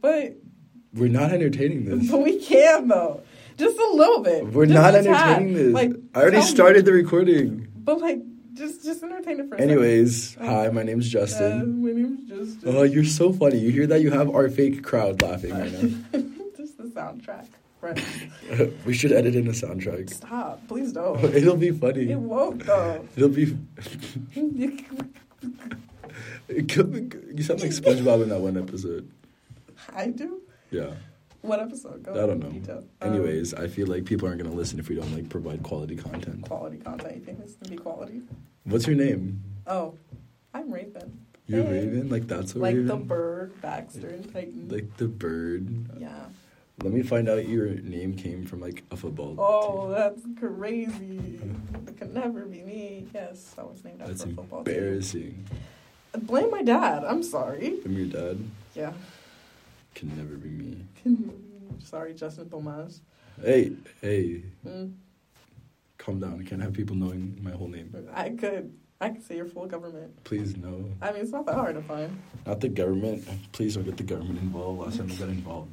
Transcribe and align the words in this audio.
But 0.00 0.36
We're 0.94 1.08
not 1.08 1.32
entertaining 1.32 1.84
this. 1.84 2.10
but 2.10 2.20
we 2.22 2.38
can 2.40 2.88
though, 2.88 3.22
just 3.56 3.78
a 3.78 3.90
little 3.94 4.20
bit. 4.20 4.46
We're 4.46 4.66
Just 4.66 4.74
not 4.80 4.94
entertaining 4.94 5.54
this. 5.54 5.72
Like 5.74 5.92
I 6.14 6.20
already 6.20 6.36
tell 6.38 6.44
me. 6.46 6.50
started 6.50 6.84
the 6.84 6.92
recording. 6.92 7.66
But 7.76 8.00
like, 8.00 8.20
just 8.54 8.84
just 8.84 9.02
entertain 9.02 9.40
it 9.40 9.48
for 9.48 9.54
a 9.54 9.58
second. 9.58 9.70
Anyways, 9.70 10.36
Oh. 10.40 10.44
hi, 10.46 10.68
my 10.70 10.82
name's 10.82 11.14
Uh, 11.14 11.20
Justen. 11.20 11.78
my 11.78 11.90
name's 11.92 12.30
Justen. 12.30 12.74
Oh, 12.74 12.82
you're 12.82 13.04
so 13.04 13.32
funny. 13.32 13.58
You 13.58 13.70
hear 13.70 13.86
that? 13.88 14.00
You 14.02 14.10
have 14.10 14.30
our 14.34 14.48
fake 14.48 14.82
crowd 14.82 15.20
laughing 15.22 15.52
right 15.52 15.72
now. 15.72 15.88
just 16.56 16.76
the 16.78 16.84
soundtrack. 16.84 17.46
Right. 17.80 18.00
we 18.84 18.92
should 18.94 19.12
edit 19.12 19.36
in 19.36 19.46
a 19.46 19.52
soundtrack. 19.52 20.10
Stop, 20.12 20.66
please 20.66 20.92
don't. 20.92 21.22
It'll 21.34 21.56
be 21.56 21.70
funny. 21.70 22.10
It 22.10 22.18
won't 22.18 22.66
though. 22.66 23.06
It'll 23.16 23.28
be. 23.28 23.56
You 26.48 27.42
sound 27.42 27.60
like 27.60 27.70
SpongeBob 27.70 28.22
in 28.22 28.28
that 28.30 28.40
one 28.40 28.56
episode. 28.56 29.10
I 29.94 30.08
do. 30.08 30.42
Yeah. 30.70 30.90
What 31.42 31.60
episode? 31.60 32.02
Go 32.02 32.12
I 32.12 32.26
don't 32.26 32.40
know. 32.40 32.50
detail. 32.50 32.84
Um, 33.00 33.12
Anyways, 33.14 33.54
I 33.54 33.68
feel 33.68 33.86
like 33.86 34.04
people 34.04 34.26
aren't 34.28 34.42
gonna 34.42 34.54
listen 34.54 34.78
if 34.78 34.88
we 34.88 34.96
don't 34.96 35.12
like 35.14 35.28
provide 35.28 35.62
quality 35.62 35.96
content. 35.96 36.42
quality 36.42 36.78
content. 36.78 37.16
You 37.16 37.22
think 37.22 37.40
this 37.40 37.54
can 37.62 37.70
be 37.70 37.76
quality? 37.76 38.22
What's 38.64 38.86
your 38.86 38.96
name? 38.96 39.42
Oh, 39.66 39.94
I'm 40.52 40.70
Ravynn. 40.70 41.12
You're 41.46 41.62
Hey. 41.62 41.86
Ravynn. 41.86 42.10
Like 42.10 42.26
that's 42.26 42.54
a 42.54 42.58
Like 42.58 42.74
Raven. 42.74 42.86
the 42.88 42.96
bird, 42.96 43.60
Baxter, 43.62 44.08
and 44.08 44.32
Titan. 44.32 44.68
Like 44.70 44.96
the 44.96 45.08
bird. 45.08 45.68
yeah. 46.00 46.24
Let 46.82 46.92
me 46.92 47.02
find 47.02 47.28
out 47.28 47.48
your 47.48 47.66
name 47.70 48.14
came 48.14 48.44
from 48.46 48.60
like 48.60 48.84
a 48.92 48.96
football. 48.96 49.34
Oh, 49.38 49.90
that's 49.90 50.22
crazy. 50.38 51.40
It 51.88 51.96
could 51.98 52.14
never 52.14 52.44
be 52.46 52.62
me. 52.62 53.06
Yes, 53.14 53.54
I 53.58 53.62
was 53.62 53.82
named 53.84 54.00
after 54.00 54.12
That's 54.12 54.24
a 54.24 54.28
football 54.28 54.62
team. 54.64 54.74
embarrassing. 54.74 55.46
Blame 56.22 56.50
my 56.52 56.62
dad. 56.62 57.04
I'm 57.04 57.22
sorry. 57.24 57.78
I'm 57.84 57.92
your 57.96 58.06
dad. 58.06 58.38
Yeah. 58.74 58.92
Can 59.94 60.16
never 60.16 60.36
be 60.36 60.48
me. 60.50 60.86
sorry, 61.82 62.14
Justin 62.14 62.48
Thomas. 62.48 63.00
Hey, 63.42 63.72
hey, 64.00 64.42
Mm, 64.66 64.92
calm 65.96 66.18
down. 66.20 66.40
I 66.44 66.48
can't 66.48 66.60
have 66.62 66.72
people 66.72 66.94
knowing 66.96 67.38
my 67.42 67.50
whole 67.52 67.68
name. 67.68 67.92
I 68.14 68.30
could. 68.30 68.72
I 69.00 69.10
could 69.10 69.22
say 69.24 69.36
your 69.36 69.46
full 69.46 69.66
government. 69.66 70.24
Please 70.24 70.56
no. 70.56 70.84
I 71.00 71.12
mean, 71.12 71.22
it's 71.22 71.30
not 71.30 71.46
that 71.46 71.54
hard 71.54 71.76
to 71.76 71.82
find. 71.82 72.20
Not 72.44 72.60
the 72.60 72.68
government. 72.68 73.24
Please 73.52 73.76
don't 73.76 73.84
get 73.84 73.96
the 73.96 74.02
government 74.02 74.40
involved. 74.40 74.80
Last 74.80 74.98
time 74.98 75.08
I 75.12 75.14
got 75.14 75.28
involved. 75.28 75.70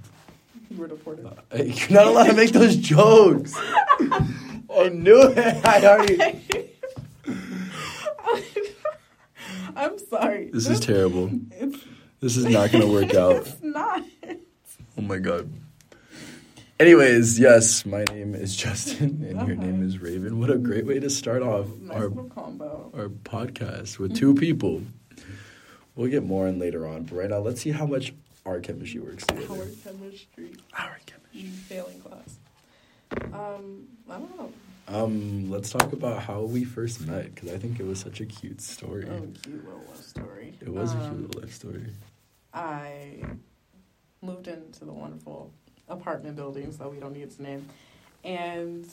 You 0.69 0.77
were 0.77 0.87
deported. 0.87 1.27
Hey, 1.51 1.71
you're 1.71 1.89
not 1.89 2.05
allowed 2.07 2.27
to 2.27 2.33
make 2.33 2.51
those 2.51 2.75
jokes. 2.75 3.55
I 3.57 4.89
knew 4.89 5.21
it. 5.23 5.37
I 5.65 5.87
already. 5.87 6.69
I'm 9.75 9.97
sorry. 9.97 10.49
This 10.51 10.67
is 10.67 10.79
terrible. 10.79 11.31
It's, 11.51 11.77
This 12.19 12.37
is 12.37 12.45
not 12.45 12.71
gonna 12.71 12.87
work 12.87 13.13
out. 13.15 13.37
it's 13.47 13.61
not. 13.61 14.03
Oh 14.97 15.01
my 15.01 15.17
god. 15.17 15.51
Anyways, 16.79 17.39
yes, 17.39 17.85
my 17.85 18.03
name 18.05 18.35
is 18.35 18.55
Justen 18.57 19.21
and 19.29 19.47
your 19.47 19.55
Uh-huh. 19.55 19.63
name 19.65 19.81
is 19.83 19.97
Ravynn. 19.97 20.33
What 20.33 20.49
a 20.49 20.57
great 20.57 20.85
way 20.85 20.99
to 20.99 21.09
start 21.09 21.41
off 21.41 21.67
Nice 21.79 21.97
our 21.97 22.09
combo. 22.09 22.91
our 22.93 23.07
podcast 23.09 23.97
with 23.97 24.15
two 24.21 24.33
people. 24.35 24.81
We'll 25.95 26.09
get 26.09 26.23
more 26.25 26.47
in 26.47 26.59
later 26.59 26.85
on, 26.85 27.03
but 27.03 27.15
right 27.15 27.29
now 27.29 27.39
let's 27.39 27.61
see 27.61 27.71
how 27.71 27.85
much 27.85 28.13
our 28.45 28.59
chemistry 28.59 28.99
works 28.99 29.25
together. 29.25 29.47
Our 29.53 29.65
chemistry. 29.83 30.51
Our 30.77 30.97
chemistry. 31.05 31.43
Failing 31.69 31.99
class. 32.01 32.37
Um, 33.33 33.87
I 34.09 34.17
don't 34.17 34.37
know. 34.37 34.51
Um, 34.87 35.49
let's 35.49 35.71
talk 35.71 35.93
about 35.93 36.21
how 36.23 36.41
we 36.41 36.63
first 36.63 37.01
met 37.07 37.33
because 37.33 37.51
I 37.51 37.57
think 37.57 37.79
it 37.79 37.85
was 37.85 37.99
such 37.99 38.21
a 38.21 38.25
cute 38.25 38.61
story. 38.61 39.07
Oh, 39.09 39.27
cute 39.43 39.65
little 39.65 39.83
love 39.87 39.97
story. 40.03 40.53
It 40.61 40.69
was 40.69 40.93
a 40.93 40.97
Um, 40.97 41.09
cute 41.09 41.21
little 41.27 41.41
life 41.41 41.53
story. 41.53 41.85
I 42.53 43.23
moved 44.21 44.47
into 44.47 44.85
the 44.85 44.93
wonderful 44.93 45.51
apartment 45.89 46.35
building, 46.35 46.71
so 46.71 46.87
we 46.89 46.99
don't 46.99 47.13
need 47.13 47.23
its 47.23 47.39
name, 47.39 47.67
and 48.23 48.87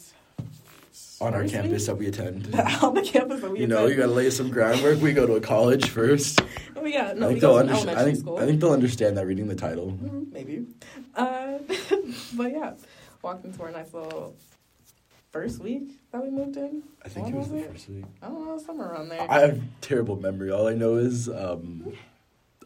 On 1.20 1.34
our 1.34 1.44
campus 1.46 1.86
that 1.86 1.96
we 1.96 2.06
attend. 2.08 2.54
on 2.82 2.94
the 2.94 3.02
campus 3.02 3.40
that 3.42 3.50
we 3.50 3.60
You 3.60 3.66
know, 3.66 3.86
you 3.86 3.94
gotta 3.94 4.10
lay 4.12 4.30
some 4.30 4.50
groundwork. 4.50 5.00
We 5.00 5.12
go 5.12 5.26
to 5.26 5.34
a 5.34 5.40
college 5.40 5.88
first. 5.90 6.40
Oh 6.74 6.84
yeah, 6.86 7.12
no, 7.12 7.26
I 7.26 7.28
think 7.30 7.40
they'll 7.40 7.56
understand. 7.56 7.98
I 7.98 8.04
think 8.04 8.16
school. 8.18 8.38
I 8.38 8.46
think 8.46 8.60
they'll 8.60 8.72
understand 8.72 9.16
that 9.18 9.26
reading 9.26 9.46
the 9.46 9.54
title. 9.54 9.92
Mhm, 9.92 10.32
maybe. 10.32 10.66
Uh, 11.14 11.58
but 12.34 12.50
yeah, 12.50 12.72
walked 13.22 13.44
into 13.44 13.62
our 13.62 13.70
nice 13.70 13.92
little 13.94 14.34
first 15.32 15.60
week 15.60 15.98
that 16.12 16.22
we 16.22 16.30
moved 16.30 16.56
in. 16.56 16.82
I 17.04 17.08
think 17.08 17.26
When 17.26 17.34
it 17.34 17.38
was 17.38 17.48
the 17.50 17.58
it? 17.58 17.70
first 17.72 17.88
week. 17.88 18.04
I 18.22 18.26
don't 18.28 18.46
know, 18.46 18.58
somewhere 18.58 18.92
around 18.92 19.08
there. 19.08 19.26
I 19.28 19.40
have 19.40 19.60
terrible 19.80 20.16
memory. 20.16 20.50
All 20.50 20.68
I 20.68 20.74
know 20.74 20.96
is 20.96 21.28
um, 21.28 21.92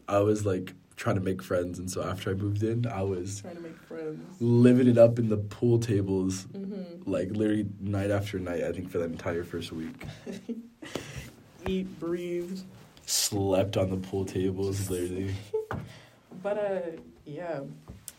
I 0.07 0.19
was 0.19 0.45
like 0.45 0.73
trying 0.97 1.15
to 1.15 1.21
make 1.21 1.41
friends, 1.41 1.79
and 1.79 1.89
so 1.89 2.03
after 2.03 2.29
I 2.31 2.33
moved 2.33 2.63
in, 2.63 2.85
I 2.85 3.01
was 3.03 3.41
trying 3.41 3.55
to 3.55 3.61
make 3.61 3.77
friends. 3.87 4.35
living 4.41 4.87
it 4.87 4.97
up 4.97 5.17
in 5.17 5.29
the 5.29 5.37
pool 5.37 5.79
tables, 5.79 6.43
hmm 6.53 6.73
like 7.05 7.29
literally 7.31 7.65
night 7.79 8.11
after 8.11 8.37
night. 8.37 8.63
I 8.65 8.73
think 8.73 8.89
for 8.91 8.97
that 8.97 9.05
entire 9.09 9.45
first 9.45 9.71
week, 9.71 10.03
Eat, 11.65 11.99
breathe. 11.99 12.59
slept 13.05 13.77
on 13.77 13.89
the 13.89 13.97
pool 13.97 14.25
tables. 14.25 14.89
Literally, 14.89 15.33
But 16.43 16.57
uh, 16.57 16.79
yeah, 17.25 17.61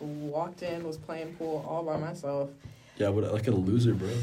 walked 0.00 0.62
in, 0.62 0.84
was 0.86 0.96
playing 0.96 1.34
pool 1.36 1.64
all 1.68 1.82
by 1.84 1.96
myself. 1.98 2.48
Yeah, 2.98 3.10
but 3.10 3.32
like 3.32 3.48
a 3.48 3.52
loser, 3.52 3.94
bro. 3.94 4.10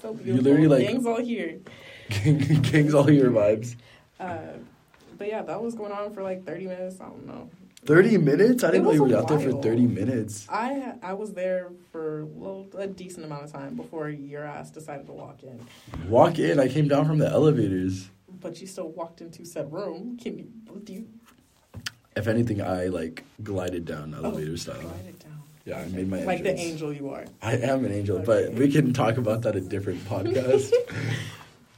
So 0.00 0.18
You 0.24 0.40
literally, 0.40 0.66
like- 0.66 0.86
Gang's 0.86 1.04
all 1.04 1.20
here. 1.20 1.58
Kings 2.08 2.94
all 2.94 3.10
your 3.10 3.30
vibes. 3.30 3.76
Uh, 4.18 4.54
but 5.18 5.28
yeah, 5.28 5.42
that 5.42 5.62
was 5.62 5.74
going 5.74 5.92
on 5.92 6.14
for 6.14 6.22
like 6.22 6.46
30 6.46 6.66
minutes. 6.66 7.00
I 7.02 7.04
don't 7.04 7.26
know. 7.26 7.50
Thirty 7.84 8.18
minutes? 8.18 8.62
I 8.62 8.72
didn't 8.72 8.84
know 8.84 8.92
you 8.92 9.04
were 9.04 9.16
out 9.16 9.28
there 9.28 9.40
for 9.40 9.52
thirty 9.62 9.86
minutes. 9.86 10.46
I 10.50 10.94
I 11.02 11.14
was 11.14 11.32
there 11.32 11.70
for 11.90 12.26
well, 12.26 12.66
a 12.76 12.86
decent 12.86 13.24
amount 13.24 13.44
of 13.44 13.52
time 13.52 13.74
before 13.74 14.10
your 14.10 14.44
ass 14.44 14.70
decided 14.70 15.06
to 15.06 15.12
walk 15.12 15.42
in. 15.42 15.60
Walk 16.06 16.38
in. 16.38 16.60
I 16.60 16.68
came 16.68 16.88
down 16.88 17.06
from 17.06 17.18
the 17.18 17.28
elevators. 17.28 18.10
But 18.28 18.60
you 18.60 18.66
still 18.66 18.90
walked 18.90 19.22
into 19.22 19.46
said 19.46 19.72
room. 19.72 20.18
Can 20.18 20.38
you? 20.38 20.48
Do 20.84 20.92
you 20.92 21.08
If 22.14 22.26
anything, 22.26 22.60
I 22.60 22.88
like 22.88 23.24
glided 23.42 23.86
down 23.86 24.14
elevator 24.14 24.52
oh, 24.52 24.56
style. 24.56 24.82
Down. 24.82 25.14
Yeah, 25.64 25.80
I 25.80 25.86
made 25.86 26.08
my 26.08 26.24
Like 26.24 26.42
the 26.42 26.58
angel 26.58 26.92
you 26.92 27.10
are. 27.10 27.24
I 27.42 27.56
am 27.56 27.84
an 27.84 27.92
angel, 27.92 28.18
but 28.20 28.52
we 28.54 28.70
can 28.70 28.92
talk 28.92 29.18
about 29.18 29.42
that 29.42 29.56
a 29.56 29.60
different 29.60 30.04
podcast. 30.06 30.72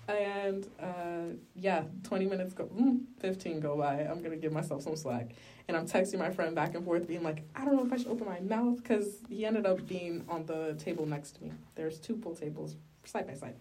And 0.08 0.66
uh, 0.80 1.36
yeah, 1.54 1.84
20 2.02 2.26
minutes 2.26 2.52
go, 2.52 2.64
mm, 2.64 3.00
15 3.20 3.60
go 3.60 3.76
by. 3.76 4.00
I'm 4.00 4.18
going 4.18 4.32
to 4.32 4.36
give 4.36 4.52
myself 4.52 4.82
some 4.82 4.96
slack. 4.96 5.30
And 5.68 5.76
I'm 5.76 5.86
texting 5.86 6.18
my 6.18 6.30
friend 6.30 6.54
back 6.54 6.74
and 6.74 6.84
forth, 6.84 7.06
being 7.06 7.22
like, 7.22 7.44
I 7.54 7.64
don't 7.64 7.76
know 7.76 7.84
if 7.86 7.92
I 7.92 7.96
should 7.96 8.08
open 8.08 8.26
my 8.26 8.40
mouth 8.40 8.82
because 8.82 9.18
he 9.28 9.46
ended 9.46 9.64
up 9.64 9.86
being 9.86 10.24
on 10.28 10.44
the 10.46 10.74
table 10.78 11.06
next 11.06 11.36
to 11.36 11.44
me. 11.44 11.52
There's 11.76 11.98
two 11.98 12.16
pool 12.16 12.34
tables 12.34 12.76
side 13.04 13.26
by 13.26 13.34
side. 13.34 13.54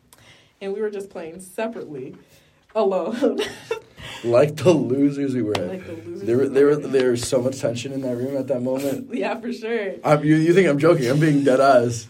And 0.60 0.74
we 0.74 0.82
were 0.82 0.90
just 0.90 1.10
playing 1.10 1.40
separately, 1.40 2.16
alone. 2.76 3.40
like 4.24 4.56
the 4.58 4.72
losers 4.72 5.34
we 5.34 5.42
were. 5.42 5.54
like 5.56 5.86
the 5.86 5.94
losers. 5.94 6.22
there, 6.24 6.38
were, 6.38 6.48
there, 6.50 6.66
were, 6.68 6.76
there 6.76 7.12
was 7.12 7.28
so 7.28 7.42
much 7.42 7.60
tension 7.60 7.92
in 7.92 8.02
that 8.02 8.16
room 8.16 8.38
at 8.38 8.48
that 8.48 8.62
moment. 8.62 9.10
yeah, 9.14 9.40
for 9.40 9.52
sure. 9.52 9.94
I'm, 10.04 10.24
you, 10.24 10.36
you 10.36 10.54
think 10.54 10.68
I'm 10.68 10.80
joking? 10.80 11.10
I'm 11.10 11.20
being 11.20 11.44
dead 11.44 11.60
ass. 11.60 12.08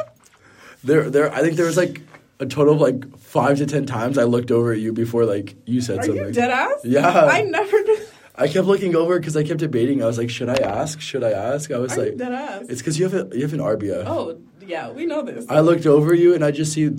There, 0.84 1.10
there. 1.10 1.32
I 1.34 1.42
think 1.42 1.56
there 1.58 1.66
was 1.68 1.78
like 1.78 2.02
a 2.40 2.46
total 2.46 2.74
of 2.74 2.82
like 2.82 3.18
five 3.20 3.58
to 3.60 3.66
ten 3.66 3.86
times 3.86 4.18
I 4.18 4.24
looked 4.24 4.52
over 4.52 4.74
at 4.74 4.80
you 4.80 4.94
before 4.94 5.26
like 5.26 5.56
you 5.66 5.80
said 5.82 6.00
Are 6.00 6.04
something. 6.04 6.26
you 6.26 6.32
dead 6.32 6.50
ass? 6.52 6.82
Yeah. 6.84 7.08
I 7.08 7.42
never 7.44 7.82
knew. 7.84 8.00
I 8.36 8.48
kept 8.48 8.66
looking 8.66 8.96
over 8.96 9.20
because 9.20 9.38
I 9.38 9.44
kept 9.44 9.60
debating. 9.60 10.02
I 10.02 10.08
was 10.08 10.18
like, 10.18 10.30
should 10.30 10.50
I 10.50 10.56
ask? 10.56 11.00
Should 11.02 11.24
I 11.24 11.32
ask? 11.32 11.70
I 11.70 11.78
was 11.78 11.96
Are 11.98 12.06
like, 12.06 12.18
dead 12.18 12.32
ass? 12.32 12.64
it's 12.70 12.82
because 12.82 12.98
you 12.98 13.08
have 13.08 13.14
a, 13.32 13.36
you 13.38 13.44
have 13.44 13.54
an 13.54 13.60
RBF. 13.60 14.04
Oh, 14.08 14.40
yeah, 14.66 14.90
we 14.90 15.06
know 15.06 15.22
this. 15.22 15.46
I 15.50 15.60
looked 15.60 15.86
over 15.86 16.14
you 16.16 16.34
and 16.34 16.44
I 16.44 16.52
just 16.52 16.74
see. 16.74 16.90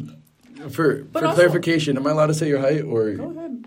For 0.70 1.02
But 1.02 1.20
for 1.20 1.26
also- 1.26 1.34
clarification, 1.42 1.96
am 1.96 2.06
I 2.06 2.10
allowed 2.12 2.26
to 2.28 2.34
say 2.34 2.46
your 2.48 2.60
height 2.60 2.82
or 2.84 3.10
Go 3.14 3.30
ahead. 3.30 3.61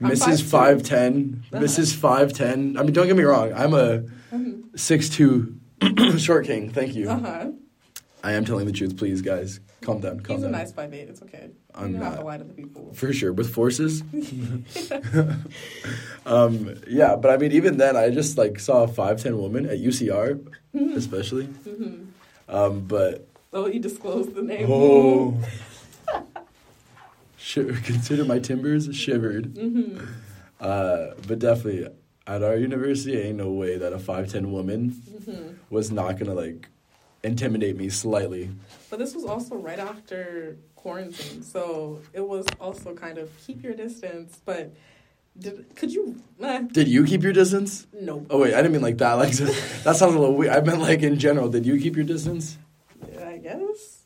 Mrs. 0.00 0.42
Five 0.42 0.82
Ten? 0.82 1.44
Mrs. 1.52 1.94
Five 1.94 2.32
Ten. 2.32 2.76
I 2.78 2.82
mean, 2.82 2.92
don't 2.92 3.06
get 3.06 3.16
me 3.16 3.24
wrong. 3.24 3.52
I'm 3.52 3.74
a 3.74 4.04
Mhm. 4.32 4.78
six 4.78 5.08
two 5.08 5.56
short 6.18 6.46
king. 6.46 6.70
Thank 6.70 6.94
you. 6.94 7.10
Uh-huh. 7.10 7.50
I 8.22 8.32
am 8.32 8.44
telling 8.44 8.66
the 8.66 8.72
truth. 8.72 8.96
Please, 8.96 9.22
guys, 9.22 9.60
calm 9.80 10.00
down. 10.00 10.20
Calm 10.20 10.36
He's 10.36 10.42
a 10.44 10.46
down. 10.46 10.52
nice 10.52 10.72
5'8". 10.72 11.08
It's 11.08 11.22
okay. 11.22 11.50
I'm 11.74 11.92
you 11.92 11.98
don't 11.98 12.10
have 12.10 12.18
to 12.18 12.24
lie 12.24 12.36
to 12.36 12.44
the 12.44 12.52
people. 12.52 12.92
For 12.94 13.12
sure, 13.12 13.32
with 13.32 13.52
forces. 13.54 14.02
um, 16.26 16.74
yeah, 16.88 17.16
but 17.16 17.30
I 17.30 17.36
mean, 17.36 17.52
even 17.52 17.76
then, 17.78 17.96
I 17.96 18.10
just 18.10 18.38
like 18.38 18.58
saw 18.60 18.84
a 18.84 18.88
five 18.88 19.22
ten 19.22 19.38
woman 19.38 19.66
at 19.66 19.78
UCR, 19.78 20.38
especially. 20.96 21.46
hmm 21.46 22.04
Um, 22.48 22.80
but 22.80 23.26
Oh, 23.52 23.66
you 23.66 23.80
disclosed 23.80 24.34
the 24.34 24.42
name. 24.42 24.66
oh, 24.70 25.38
Shiver, 27.38 27.72
consider 27.84 28.24
my 28.24 28.38
timbers 28.38 28.94
shivered. 28.94 29.56
hmm 29.56 29.98
Uh, 30.60 31.14
but 31.26 31.38
definitely, 31.38 31.86
at 32.26 32.42
our 32.42 32.56
university, 32.56 33.16
ain't 33.20 33.38
no 33.38 33.50
way 33.50 33.78
that 33.78 33.92
a 33.92 33.98
five 33.98 34.28
ten 34.28 34.50
woman 34.52 34.90
hmm 35.26 35.52
was 35.70 35.90
not 35.92 36.18
gonna 36.18 36.34
like 36.34 36.68
intimidate 37.22 37.76
me 37.76 37.88
slightly. 37.90 38.50
But 38.90 38.98
this 38.98 39.14
was 39.14 39.24
also 39.24 39.54
right 39.56 39.78
after 39.78 40.56
quarantine, 40.74 41.42
so 41.42 42.00
it 42.12 42.26
was 42.26 42.46
also 42.60 42.94
kind 42.94 43.18
of 43.18 43.30
keep 43.38 43.62
your 43.62 43.74
distance, 43.74 44.40
but 44.44 44.72
Did 45.38 45.76
could 45.76 45.92
you? 45.92 46.20
Eh, 46.42 46.62
Did 46.72 46.88
you 46.88 47.04
keep 47.04 47.22
your 47.22 47.32
distance? 47.32 47.86
no. 47.92 48.26
Oh 48.30 48.40
wait, 48.40 48.54
I 48.54 48.56
didn't 48.62 48.72
mean 48.72 48.82
like 48.82 48.98
that. 48.98 49.12
Like 49.14 49.32
that 49.84 49.94
sounds 49.96 50.14
a 50.14 50.18
little 50.18 50.34
weird. 50.34 50.52
I 50.54 50.60
meant 50.60 50.80
like 50.80 51.02
in 51.02 51.18
general. 51.18 51.48
Did 51.48 51.64
you 51.66 51.78
keep 51.78 51.94
your 51.94 52.04
distance? 52.04 52.58
I 53.24 53.36
guess. 53.38 53.97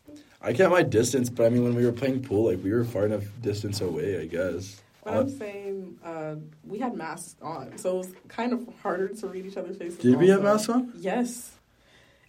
I 0.43 0.53
kept 0.53 0.71
my 0.71 0.83
distance, 0.83 1.31
but 1.31 1.47
I 1.47 1.49
mean 1.51 1.63
when 1.65 1.75
we 1.75 1.85
were 1.87 1.93
playing 1.93 2.23
pool, 2.23 2.47
like 2.51 2.63
we 2.63 2.73
were 2.73 2.85
far 2.85 3.07
enough 3.07 3.25
distance 3.41 3.81
away. 3.81 4.21
I 4.21 4.27
guess. 4.27 4.81
But 5.05 5.15
I'm 5.15 5.29
saying 5.31 5.99
uh, 6.05 6.37
we 6.65 6.79
had 6.79 6.95
masks 6.95 7.35
on, 7.43 7.77
so 7.77 7.95
it 7.95 7.99
was 7.99 8.13
kind 8.29 8.53
of 8.53 8.69
harder 8.83 9.09
to 9.09 9.27
read 9.27 9.47
each 9.47 9.57
other's 9.57 9.77
faces. 9.77 9.99
Did 9.99 10.17
we 10.17 10.29
have 10.29 10.43
masks 10.43 10.69
on? 10.69 10.93
Yes. 10.97 11.53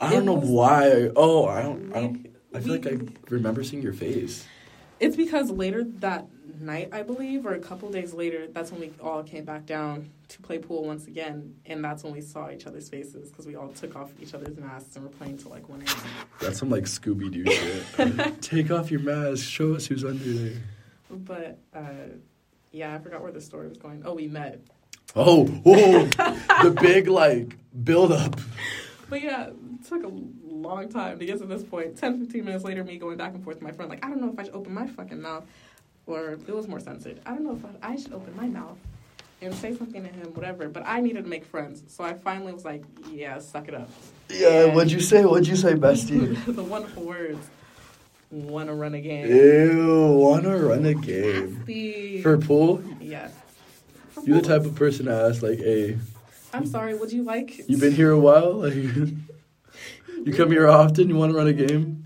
I 0.02 0.10
don't 0.12 0.24
It 0.24 0.26
know 0.26 0.40
why. 0.40 1.12
Oh, 1.16 1.46
I 1.48 1.62
don't. 1.62 1.92
I 1.96 2.02
don't. 2.02 2.36
I 2.54 2.60
feel 2.60 2.74
We- 2.74 2.80
like 2.80 2.88
I 2.88 2.98
remember 3.30 3.64
seeing 3.64 3.82
your 3.84 3.94
face. 3.94 4.46
It's 5.00 5.16
because 5.16 5.50
later 5.52 5.84
that 6.00 6.28
night, 6.60 6.90
I 6.92 7.04
believe, 7.04 7.46
or 7.46 7.54
a 7.54 7.60
couple 7.60 7.92
days 7.92 8.14
later, 8.14 8.48
that's 8.48 8.72
when 8.72 8.82
we 8.82 8.94
all 9.02 9.24
came 9.24 9.46
back 9.46 9.66
down 9.66 10.10
to 10.30 10.42
play 10.42 10.58
pool 10.58 10.86
once 10.86 11.08
again, 11.08 11.56
and 11.66 11.84
that's 11.84 12.04
when 12.04 12.14
we 12.14 12.22
saw 12.22 12.50
each 12.50 12.66
other's 12.66 12.90
faces 12.90 13.30
because 13.30 13.46
we 13.46 13.56
all 13.56 13.70
took 13.70 13.96
off 13.96 14.12
each 14.22 14.34
other's 14.34 14.58
masks 14.58 14.96
and 14.96 15.04
were 15.06 15.12
playing 15.12 15.38
till 15.38 15.52
like 15.52 15.68
one 15.70 15.82
a.m. 15.82 15.98
That's 16.42 16.60
some 16.60 16.70
like 16.70 16.86
Scooby 16.86 17.32
Doo 17.32 17.46
shit. 17.46 18.42
Take 18.42 18.72
off 18.72 18.90
your 18.92 19.02
mask. 19.02 19.44
Show 19.44 19.76
us 19.76 19.86
who's 19.86 20.04
under 20.04 20.24
there. 20.24 20.62
But 21.10 21.60
uh, 21.74 22.16
yeah, 22.72 22.96
I 22.96 23.00
forgot 23.00 23.22
where 23.22 23.32
the 23.32 23.42
story 23.42 23.68
was 23.68 23.78
going. 23.78 24.04
Oh, 24.06 24.14
we 24.16 24.28
met. 24.28 24.62
Oh, 25.16 25.46
whoa, 25.46 26.06
the 26.06 26.76
big 26.82 27.08
like 27.08 27.56
build 27.84 28.12
up. 28.12 28.40
But 29.10 29.22
yeah, 29.22 29.50
took 29.86 30.04
a 30.04 30.12
long 30.46 30.90
time 30.90 31.20
to 31.20 31.26
get 31.26 31.40
to 31.40 31.46
this 31.46 31.64
point. 31.64 31.98
10, 31.98 32.26
15 32.26 32.46
minutes 32.46 32.64
later, 32.64 32.84
me 32.84 32.98
going 32.98 33.18
back 33.18 33.34
and 33.34 33.44
forth 33.44 33.58
with 33.58 33.64
my 33.64 33.72
friend, 33.72 33.90
like, 33.90 34.04
I 34.06 34.10
don't 34.10 34.22
know 34.22 34.32
if 34.32 34.40
I 34.40 34.44
should 34.44 34.56
open 34.56 34.74
my 34.74 34.88
fucking 34.88 35.22
mouth. 35.22 35.46
Or 36.06 36.32
it 36.32 36.50
was 36.54 36.68
more 36.68 36.80
censored. 36.82 37.22
I 37.26 37.30
don't 37.30 37.44
know 37.44 37.56
if 37.56 37.66
I, 37.84 37.94
I 37.94 37.96
should 37.96 38.14
open 38.14 38.36
my 38.36 38.48
mouth 38.48 38.78
and 39.42 39.54
say 39.56 39.76
something 39.76 40.04
to 40.04 40.10
him, 40.10 40.34
whatever. 40.34 40.68
But 40.68 40.84
I 40.86 41.00
needed 41.00 41.24
to 41.24 41.30
make 41.30 41.46
friends. 41.46 41.84
So 41.88 42.04
I 42.04 42.14
finally 42.14 42.52
was 42.52 42.66
like, 42.66 42.84
yeah, 43.10 43.40
suck 43.40 43.68
it 43.68 43.74
up. 43.74 43.90
Yeah, 44.30 44.74
what'd 44.74 44.92
you 44.92 45.00
say? 45.00 45.24
What'd 45.24 45.48
you 45.48 45.56
say, 45.56 45.74
bestie? 45.74 46.44
the 46.56 46.64
wonderful 46.64 47.04
words, 47.04 47.48
wanna 48.32 48.74
run 48.74 48.96
a 48.96 49.02
game. 49.02 49.28
Ew, 49.28 50.14
wanna 50.18 50.58
run 50.58 50.86
a 50.86 50.94
game 50.94 51.58
Nasty. 51.60 52.22
for 52.22 52.38
pool? 52.38 52.84
Yes. 53.00 53.34
For 54.12 54.24
You're 54.24 54.42
the 54.42 54.48
type 54.48 54.66
of 54.66 54.76
person 54.76 55.06
to 55.06 55.14
ask 55.14 55.42
like, 55.42 55.60
"Hey, 55.60 55.98
I'm 56.54 56.66
sorry, 56.66 56.94
would 56.96 57.12
you 57.12 57.24
like. 57.24 57.68
You've 57.68 57.80
been 57.80 57.94
here 57.94 58.12
a 58.12 58.20
while? 58.20 58.54
Like, 58.64 59.14
you 60.26 60.34
come 60.34 60.52
here 60.52 60.68
often? 60.70 61.10
You 61.10 61.16
want 61.16 61.32
to 61.32 61.38
run 61.38 61.48
a 61.48 61.54
game?" 61.54 62.06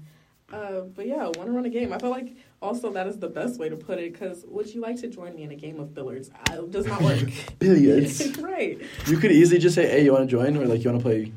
Uh, 0.52 0.82
but 0.96 1.06
yeah, 1.08 1.24
want 1.26 1.46
to 1.46 1.52
run 1.52 1.66
a 1.66 1.70
game. 1.70 1.92
I 1.92 2.00
feel 2.00 2.10
like 2.10 2.36
also 2.62 2.92
that 2.94 3.06
is 3.08 3.18
the 3.20 3.28
best 3.28 3.60
way 3.60 3.68
to 3.70 3.76
put 3.76 4.00
it 4.00 4.14
because 4.14 4.46
would 4.48 4.74
you 4.74 4.80
like 4.82 4.96
to 5.02 5.08
join 5.10 5.36
me 5.36 5.44
in 5.44 5.52
a 5.52 5.56
game 5.56 5.80
of 5.80 5.94
billiards? 5.94 6.30
It 6.52 6.72
does 6.72 6.86
not 6.86 7.02
work. 7.02 7.30
Billiards. 7.60 8.38
right. 8.40 8.80
You 9.08 9.18
could 9.18 9.32
easily 9.32 9.60
just 9.60 9.76
say, 9.76 9.88
"Hey, 9.88 10.04
you 10.06 10.14
want 10.14 10.30
to 10.30 10.32
join?" 10.36 10.56
Or 10.58 10.66
like, 10.66 10.84
"You 10.84 10.90
want 10.92 11.02
to 11.02 11.10
play? 11.10 11.32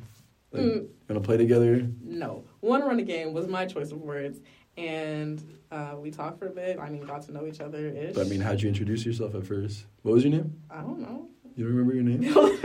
Like, 0.53 0.63
Mm. 0.63 0.75
you 0.75 0.91
want 1.09 1.23
to 1.23 1.27
play 1.27 1.37
together?" 1.37 1.87
No. 2.03 2.45
Want 2.61 2.83
to 2.85 2.89
run 2.89 2.99
a 2.99 3.03
game 3.03 3.33
was 3.33 3.47
my 3.49 3.67
choice 3.67 3.91
of 3.93 4.01
words. 4.01 4.41
And 4.77 5.43
uh, 5.73 5.97
we 5.99 6.11
talked 6.11 6.39
for 6.39 6.47
a 6.47 6.51
bit. 6.51 6.79
I 6.79 6.89
mean, 6.89 7.03
got 7.05 7.23
to 7.23 7.33
know 7.33 7.47
each 7.47 7.61
other 7.61 7.89
ish. 7.89 8.15
But 8.15 8.27
I 8.27 8.29
mean, 8.31 8.41
how'd 8.41 8.63
you 8.63 8.69
introduce 8.69 9.05
yourself 9.05 9.35
at 9.35 9.45
first? 9.45 9.85
What 10.03 10.15
was 10.15 10.25
your 10.25 10.33
name? 10.33 10.55
I 10.71 10.81
don't 10.83 11.01
know. 11.01 11.27
You 11.57 11.67
remember 11.67 11.93
your 11.95 12.05
name? 12.05 12.23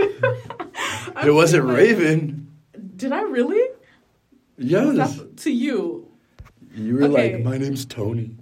It 1.23 1.31
wasn't 1.33 1.65
like- 1.67 1.77
Ravynn. 1.77 2.45
Did 2.95 3.11
I 3.11 3.21
really? 3.23 3.64
Yes. 4.57 5.17
that 5.17 5.37
to 5.37 5.51
you? 5.51 6.11
You 6.73 6.95
were 6.95 7.03
Okay. 7.05 7.33
like, 7.33 7.43
"My 7.43 7.57
name's 7.57 7.85
Tony." 7.85 8.35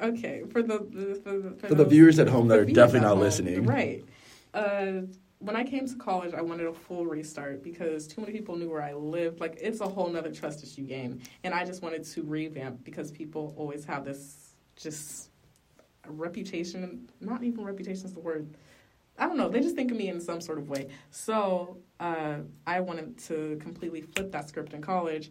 Okay, 0.00 0.42
for 0.50 0.62
the, 0.62 0.78
the 0.90 1.20
for 1.22 1.38
the, 1.38 1.68
For 1.68 1.74
the 1.74 1.84
viewers 1.84 2.18
at 2.18 2.28
home 2.28 2.48
that 2.48 2.58
are 2.58 2.64
definitely 2.64 3.00
not 3.00 3.10
home, 3.10 3.20
listening. 3.20 3.64
Right. 3.64 4.04
Uh, 4.52 5.02
when 5.38 5.56
I 5.56 5.64
came 5.64 5.86
to 5.86 5.94
college, 5.96 6.34
I 6.34 6.40
wanted 6.42 6.66
a 6.66 6.72
full 6.72 7.06
restart 7.06 7.62
because 7.62 8.06
too 8.06 8.20
many 8.20 8.32
people 8.32 8.56
knew 8.56 8.68
where 8.70 8.82
I 8.82 8.94
lived. 8.94 9.40
Like, 9.40 9.56
it's 9.60 9.80
a 9.80 9.88
whole 9.88 10.08
nother 10.08 10.32
trust 10.32 10.62
issue 10.62 10.82
game. 10.82 11.20
And 11.44 11.52
I 11.54 11.64
just 11.64 11.82
wanted 11.82 12.04
to 12.04 12.22
revamp 12.22 12.84
because 12.84 13.10
people 13.10 13.54
always 13.56 13.84
have 13.84 14.04
this 14.04 14.54
just 14.76 15.30
reputation. 16.06 17.08
Not 17.20 17.42
even 17.44 17.64
reputation 17.64 18.06
is 18.06 18.12
the 18.14 18.20
word. 18.20 18.48
I 19.18 19.26
don't 19.26 19.36
know. 19.36 19.48
They 19.48 19.60
just 19.60 19.76
think 19.76 19.90
of 19.90 19.96
me 19.96 20.08
in 20.08 20.20
some 20.20 20.40
sort 20.40 20.58
of 20.58 20.68
way. 20.68 20.88
So 21.10 21.78
uh, 22.00 22.38
I 22.66 22.80
wanted 22.80 23.18
to 23.24 23.58
completely 23.62 24.02
flip 24.02 24.32
that 24.32 24.48
script 24.48 24.72
in 24.74 24.82
college. 24.82 25.30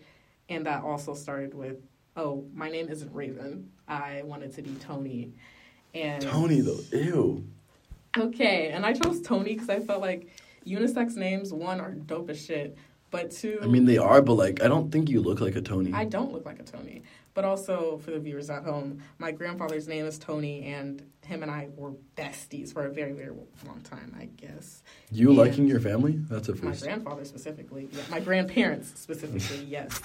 And 0.49 0.65
that 0.65 0.83
also 0.83 1.13
started 1.13 1.53
with, 1.53 1.77
oh, 2.15 2.45
my 2.53 2.69
name 2.69 2.89
isn't 2.89 3.13
Ravynn. 3.13 3.65
I 3.87 4.21
wanted 4.23 4.53
to 4.55 4.61
be 4.61 4.71
Tony. 4.75 5.33
And 5.93 6.21
Tony 6.21 6.61
though, 6.61 6.79
ew. 6.91 7.47
Okay, 8.17 8.69
and 8.69 8.85
I 8.85 8.93
chose 8.93 9.21
Tony 9.21 9.53
because 9.53 9.69
I 9.69 9.79
felt 9.79 10.01
like 10.01 10.29
unisex 10.65 11.15
names, 11.15 11.51
one, 11.53 11.79
are 11.81 11.91
dope 11.91 12.29
as 12.29 12.43
shit, 12.43 12.77
but 13.11 13.31
two, 13.31 13.59
I 13.61 13.67
mean, 13.67 13.85
they 13.85 13.97
are, 13.97 14.21
but 14.21 14.33
like, 14.33 14.61
I 14.61 14.67
don't 14.67 14.91
think 14.91 15.09
you 15.09 15.21
look 15.21 15.39
like 15.39 15.55
a 15.55 15.61
Tony. 15.61 15.93
I 15.93 16.05
don't 16.05 16.33
look 16.33 16.45
like 16.45 16.59
a 16.59 16.63
Tony. 16.63 17.03
But 17.33 17.43
also, 17.43 17.97
for 17.97 18.11
the 18.11 18.19
viewers 18.19 18.49
at 18.49 18.63
home, 18.63 19.01
my 19.19 19.31
grandfather's 19.31 19.87
name 19.87 20.05
is 20.05 20.17
Tony, 20.17 20.65
and 20.65 21.01
him 21.25 21.41
and 21.43 21.51
I 21.51 21.67
were 21.75 21.91
besties 22.15 22.71
for 22.71 22.85
a 22.85 22.89
very, 22.89 23.11
very 23.11 23.33
long 23.65 23.81
time, 23.81 24.15
I 24.17 24.25
guess. 24.25 24.83
you 25.11 25.29
and- 25.29 25.37
liking 25.37 25.67
your 25.67 25.81
family? 25.81 26.13
That's 26.29 26.47
a 26.47 26.55
first. 26.55 26.81
My 26.81 26.87
grandfather 26.87 27.25
specifically, 27.25 27.89
yeah, 27.91 28.01
my 28.09 28.21
grandparents 28.21 28.93
specifically, 28.99 29.65
yes. 29.67 30.01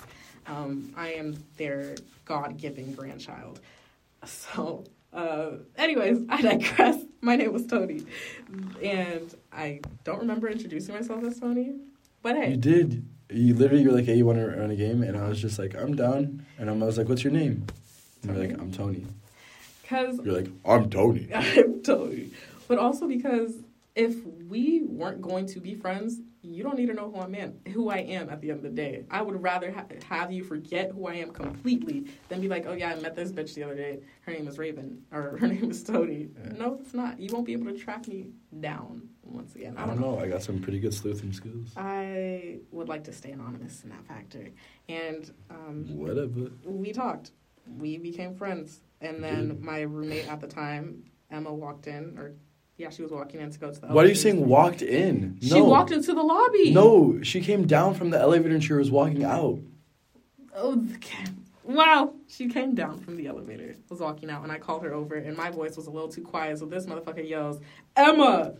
Um, 0.46 0.92
I 0.96 1.12
am 1.12 1.36
their 1.56 1.96
God 2.24 2.56
given 2.56 2.92
grandchild. 2.92 3.60
So, 4.24 4.84
uh, 5.12 5.52
anyways, 5.76 6.26
I 6.28 6.42
digress. 6.42 7.02
My 7.20 7.36
name 7.36 7.52
was 7.52 7.66
Tony. 7.66 8.02
And 8.82 9.34
I 9.52 9.80
don't 10.04 10.20
remember 10.20 10.48
introducing 10.48 10.94
myself 10.94 11.22
as 11.24 11.38
Tony, 11.38 11.74
but 12.22 12.36
hey. 12.36 12.50
You 12.52 12.56
did. 12.56 13.08
You 13.30 13.54
literally, 13.54 13.82
you're 13.84 13.92
like, 13.92 14.06
"Hey, 14.06 14.16
you 14.16 14.26
want 14.26 14.38
to 14.38 14.46
run 14.46 14.70
a 14.70 14.76
game?" 14.76 15.02
And 15.02 15.16
I 15.16 15.28
was 15.28 15.40
just 15.40 15.58
like, 15.58 15.76
"I'm 15.76 15.94
down." 15.94 16.44
And 16.58 16.68
I 16.68 16.72
was 16.72 16.98
like, 16.98 17.08
"What's 17.08 17.22
your 17.22 17.32
name?" 17.32 17.64
And 18.22 18.36
you're 18.36 18.46
like, 18.46 18.60
"I'm 18.60 18.72
Tony." 18.72 19.06
Because 19.82 20.18
You're 20.24 20.34
like, 20.34 20.48
"I'm 20.64 20.90
Tony." 20.90 21.28
I'm 21.32 21.80
Tony. 21.82 22.30
But 22.66 22.78
also 22.78 23.06
because 23.06 23.54
if 23.94 24.16
we 24.48 24.82
weren't 24.82 25.22
going 25.22 25.46
to 25.46 25.60
be 25.60 25.74
friends, 25.74 26.20
you 26.42 26.62
don't 26.62 26.76
need 26.76 26.86
to 26.86 26.94
know 26.94 27.10
who 27.10 27.20
I'm 27.20 27.34
in, 27.34 27.60
who 27.72 27.90
I 27.90 27.98
am 27.98 28.30
at 28.30 28.40
the 28.40 28.50
end 28.50 28.58
of 28.58 28.62
the 28.62 28.70
day. 28.70 29.04
I 29.10 29.20
would 29.22 29.42
rather 29.42 29.70
ha- 29.70 29.84
have 30.08 30.32
you 30.32 30.42
forget 30.42 30.90
who 30.90 31.06
I 31.06 31.14
am 31.14 31.32
completely 31.32 32.06
than 32.28 32.40
be 32.40 32.48
like, 32.48 32.66
oh 32.66 32.72
yeah, 32.72 32.90
I 32.90 32.94
met 33.00 33.14
this 33.14 33.30
bitch 33.30 33.54
the 33.54 33.62
other 33.64 33.74
day. 33.74 34.00
Her 34.22 34.32
name 34.32 34.48
is 34.48 34.56
Ravynn 34.56 35.00
or 35.12 35.36
her 35.40 35.46
name 35.46 35.70
is 35.70 35.82
Tony. 35.82 36.28
Yeah. 36.44 36.52
No, 36.52 36.78
it's 36.80 36.94
not. 36.94 37.20
You 37.20 37.28
won't 37.32 37.44
be 37.46 37.52
able 37.52 37.66
to 37.66 37.76
track 37.78 38.08
me 38.08 38.30
down 38.60 39.08
once 39.22 39.54
again. 39.54 39.76
I 39.76 39.86
don't 39.86 40.00
know. 40.00 40.18
I 40.18 40.28
got 40.28 40.42
some 40.42 40.60
pretty 40.60 40.80
good 40.80 40.94
sleuthing 40.94 41.32
skills. 41.32 41.72
I 41.76 42.58
would 42.70 42.88
like 42.88 43.04
to 43.04 43.12
stay 43.12 43.32
anonymous 43.32 43.84
in 43.84 43.90
that 43.90 44.06
factor. 44.06 44.48
And 44.88 45.30
um, 45.50 45.84
Whatever. 45.96 46.50
we 46.64 46.92
talked. 46.92 47.32
We 47.78 47.98
became 47.98 48.34
friends. 48.34 48.80
And 49.02 49.22
then 49.22 49.58
my 49.60 49.80
roommate 49.82 50.28
at 50.28 50.40
the 50.40 50.46
time, 50.46 51.04
Emma, 51.30 51.52
walked 51.52 51.86
in, 51.86 52.18
or 52.18 52.34
yeah, 52.80 52.88
she 52.90 53.02
was 53.02 53.12
walking 53.12 53.40
in 53.40 53.50
to 53.50 53.58
go 53.58 53.70
to 53.70 53.80
the. 53.80 53.86
Why 53.88 54.04
are 54.04 54.06
you 54.06 54.14
saying 54.14 54.46
walked 54.48 54.80
in? 54.80 55.38
She 55.42 55.60
walked 55.60 55.90
into 55.90 56.14
the 56.14 56.22
lobby. 56.22 56.72
No, 56.72 57.20
she 57.22 57.40
came 57.40 57.66
down 57.66 57.94
from 57.94 58.10
the 58.10 58.18
elevator 58.18 58.54
and 58.54 58.64
she 58.64 58.72
was 58.72 58.90
walking 58.90 59.22
out. 59.22 59.58
Oh, 60.56 60.84
wow. 61.62 62.14
She 62.26 62.48
came 62.48 62.74
down 62.74 62.98
from 62.98 63.16
the 63.16 63.26
elevator, 63.26 63.76
was 63.90 64.00
walking 64.00 64.30
out, 64.30 64.42
and 64.42 64.50
I 64.50 64.58
called 64.58 64.82
her 64.84 64.94
over, 64.94 65.14
and 65.14 65.36
my 65.36 65.50
voice 65.50 65.76
was 65.76 65.86
a 65.86 65.90
little 65.90 66.08
too 66.08 66.22
quiet, 66.22 66.58
so 66.58 66.66
this 66.66 66.86
motherfucker 66.86 67.28
yells, 67.28 67.60
Emma! 67.94 68.54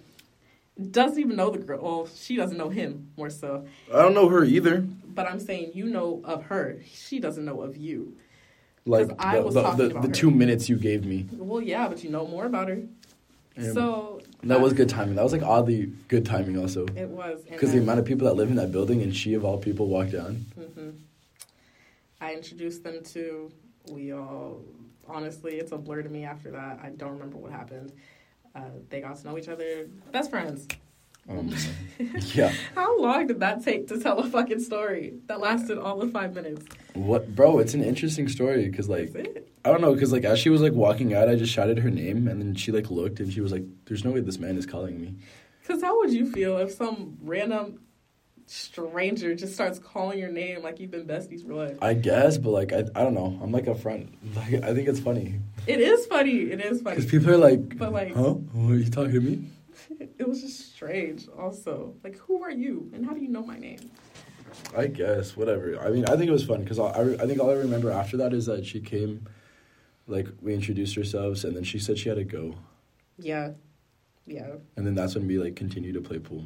Doesn't 0.91 1.19
even 1.19 1.37
know 1.37 1.51
the 1.51 1.59
girl. 1.59 1.83
Well, 1.83 2.09
she 2.15 2.37
doesn't 2.37 2.57
know 2.57 2.71
him, 2.71 3.11
more 3.17 3.29
so. 3.29 3.67
I 3.93 4.01
don't 4.01 4.15
know 4.15 4.29
her 4.29 4.45
either. 4.45 4.81
But 4.81 5.27
I'm 5.27 5.41
saying 5.41 5.73
you 5.75 5.87
know 5.87 6.23
of 6.25 6.45
her. 6.45 6.79
She 6.91 7.21
doesn't 7.21 7.45
know 7.45 7.61
of 7.61 7.77
you. 7.77 8.17
Like 8.87 9.09
'Cause 9.09 9.17
I 9.19 9.37
the, 9.37 9.43
was 9.43 9.55
the, 9.55 9.63
talking 9.63 9.79
the, 9.79 9.91
about 9.91 10.03
the 10.03 10.09
two 10.09 10.31
minutes 10.31 10.69
you 10.71 10.77
gave 10.77 11.05
me. 11.05 11.29
Well, 11.33 11.61
yeah, 11.61 11.87
but 11.89 12.03
you 12.03 12.09
know 12.11 12.27
more 12.27 12.47
about 12.47 12.69
her. 12.69 12.83
And 13.61 13.75
So. 13.75 14.21
that 14.45 14.61
was 14.61 14.73
good 14.73 14.89
timing. 14.89 15.15
That 15.17 15.23
was 15.25 15.33
like 15.33 15.43
oddly 15.43 15.93
good 16.09 16.25
timing 16.27 16.59
also. 16.59 16.87
It 16.97 17.09
was. 17.09 17.43
Because 17.49 17.73
the 17.73 17.79
amount 17.79 17.99
of 17.99 18.05
people 18.05 18.27
that 18.27 18.35
live 18.35 18.51
in 18.51 18.57
that 18.57 18.73
building 18.73 19.03
and 19.03 19.15
she 19.15 19.35
of 19.35 19.45
all 19.45 19.59
people 19.59 19.87
walked 19.89 20.13
down. 20.13 20.47
hmm 20.55 20.91
I 22.21 22.35
introduced 22.35 22.85
them 22.85 23.03
to. 23.13 23.51
We 23.91 24.13
all, 24.13 24.61
honestly, 25.09 25.55
it's 25.55 25.73
a 25.73 25.79
blur 25.79 26.03
to 26.03 26.09
me 26.09 26.25
after 26.25 26.51
that. 26.51 26.79
I 26.83 26.91
don't 26.91 27.13
remember 27.13 27.39
what 27.39 27.51
happened. 27.51 27.93
Uh, 28.55 28.61
they 28.91 29.01
got 29.01 29.17
to 29.17 29.27
know 29.27 29.39
each 29.39 29.49
other, 29.49 29.89
best 30.13 30.29
friends. 30.31 30.67
Um, 31.29 31.55
yeah. 32.35 32.53
How 32.75 32.99
long 33.01 33.27
did 33.27 33.41
that 33.41 33.65
take 33.65 33.89
to 33.89 33.99
tell 34.01 34.19
a 34.19 34.29
fucking 34.29 34.61
story 34.61 35.15
that 35.27 35.41
lasted 35.41 35.79
all 35.79 36.03
of 36.03 36.13
five 36.13 36.35
minutes? 36.35 36.67
What, 36.95 37.35
bro? 37.35 37.59
It's 37.59 37.75
an 37.75 37.83
interesting 37.83 38.29
story 38.29 38.69
because 38.69 38.89
like. 38.89 39.15
I 39.65 39.71
don't 39.71 39.81
know 39.81 39.93
because 39.95 40.13
like 40.13 40.25
as 40.25 40.39
she 40.39 40.49
was 40.51 40.61
like 40.63 40.73
walking 40.73 41.15
out, 41.15 41.29
I 41.29 41.35
just 41.37 41.53
shouted 41.53 41.79
her 41.81 41.91
name 41.91 42.29
and 42.29 42.41
then 42.41 42.55
she 42.55 42.73
like 42.73 42.91
looked 42.91 43.21
and 43.21 43.33
she 43.33 43.41
was 43.41 43.53
like, 43.53 43.65
"There's 43.87 44.05
no 44.05 44.11
way 44.13 44.21
this 44.21 44.39
man 44.39 44.57
is 44.57 44.67
calling 44.67 45.01
me." 45.01 45.15
Because 45.63 45.83
how 45.83 45.99
would 45.99 46.13
you 46.13 46.31
feel 46.31 46.57
if 46.59 46.73
some 46.73 47.19
random 47.23 47.81
stranger 48.47 49.35
just 49.35 49.55
starts 49.55 49.79
calling 49.79 50.19
your 50.19 50.31
name 50.33 50.63
like 50.63 50.81
you've 50.81 50.91
been 50.91 51.07
besties 51.07 51.47
for 51.47 51.55
life? 51.55 51.77
I 51.83 51.95
guess, 51.95 52.39
but 52.39 52.51
like 52.51 52.73
I, 52.73 52.79
I 52.95 53.03
don't 53.03 53.15
know. 53.15 53.39
I'm 53.43 53.53
like 53.53 53.67
a 53.67 53.75
friend. 53.75 54.17
Like 54.35 54.63
I 54.65 54.75
think 54.75 54.89
it's 54.89 55.01
funny 55.01 55.41
It 55.67 55.81
is 55.81 56.07
funny. 56.07 56.51
It 56.51 56.61
is 56.61 56.81
funny. 56.83 56.97
because 56.97 57.11
people 57.11 57.31
are 57.31 57.37
like, 57.37 57.77
But, 57.79 57.93
like- 57.93 58.15
"Huh? 58.15 58.35
Are 58.57 58.75
you 58.75 58.91
talking 58.91 59.13
to 59.13 59.21
me?" 59.21 59.45
it 60.19 60.27
was 60.27 60.41
just 60.41 60.75
strange. 60.75 61.29
Also, 61.39 61.95
like, 62.03 62.17
who 62.17 62.43
are 62.43 62.51
you, 62.51 62.91
and 62.95 63.05
how 63.05 63.13
do 63.13 63.21
you 63.21 63.29
know 63.29 63.43
my 63.43 63.59
name? 63.59 63.91
I 64.77 64.87
guess 64.89 65.37
whatever. 65.37 65.79
I 65.81 65.91
mean, 65.91 66.05
I 66.07 66.17
think 66.17 66.29
it 66.29 66.33
was 66.33 66.45
fun 66.45 66.63
because 66.63 66.79
I, 66.79 66.87
I, 66.87 67.01
I 67.23 67.27
think 67.27 67.39
all 67.41 67.51
I 67.51 67.55
remember 67.55 67.91
after 67.91 68.17
that 68.19 68.33
is 68.33 68.47
that 68.47 68.67
she 68.67 68.81
came, 68.81 69.27
like 70.11 70.29
we 70.43 70.53
introduced 70.55 70.99
ourselves, 70.99 71.45
and 71.45 71.55
then 71.57 71.65
she 71.65 71.79
said 71.79 71.99
she 71.99 72.09
had 72.09 72.19
to 72.19 72.25
go, 72.25 72.55
Yeah, 73.19 73.53
yeah. 74.27 74.55
and 74.77 74.87
then 74.87 74.95
that's 74.95 75.15
when 75.15 75.27
we 75.27 75.39
like 75.39 75.57
continued 75.57 75.95
to 75.95 76.01
play 76.01 76.19
pool. 76.19 76.45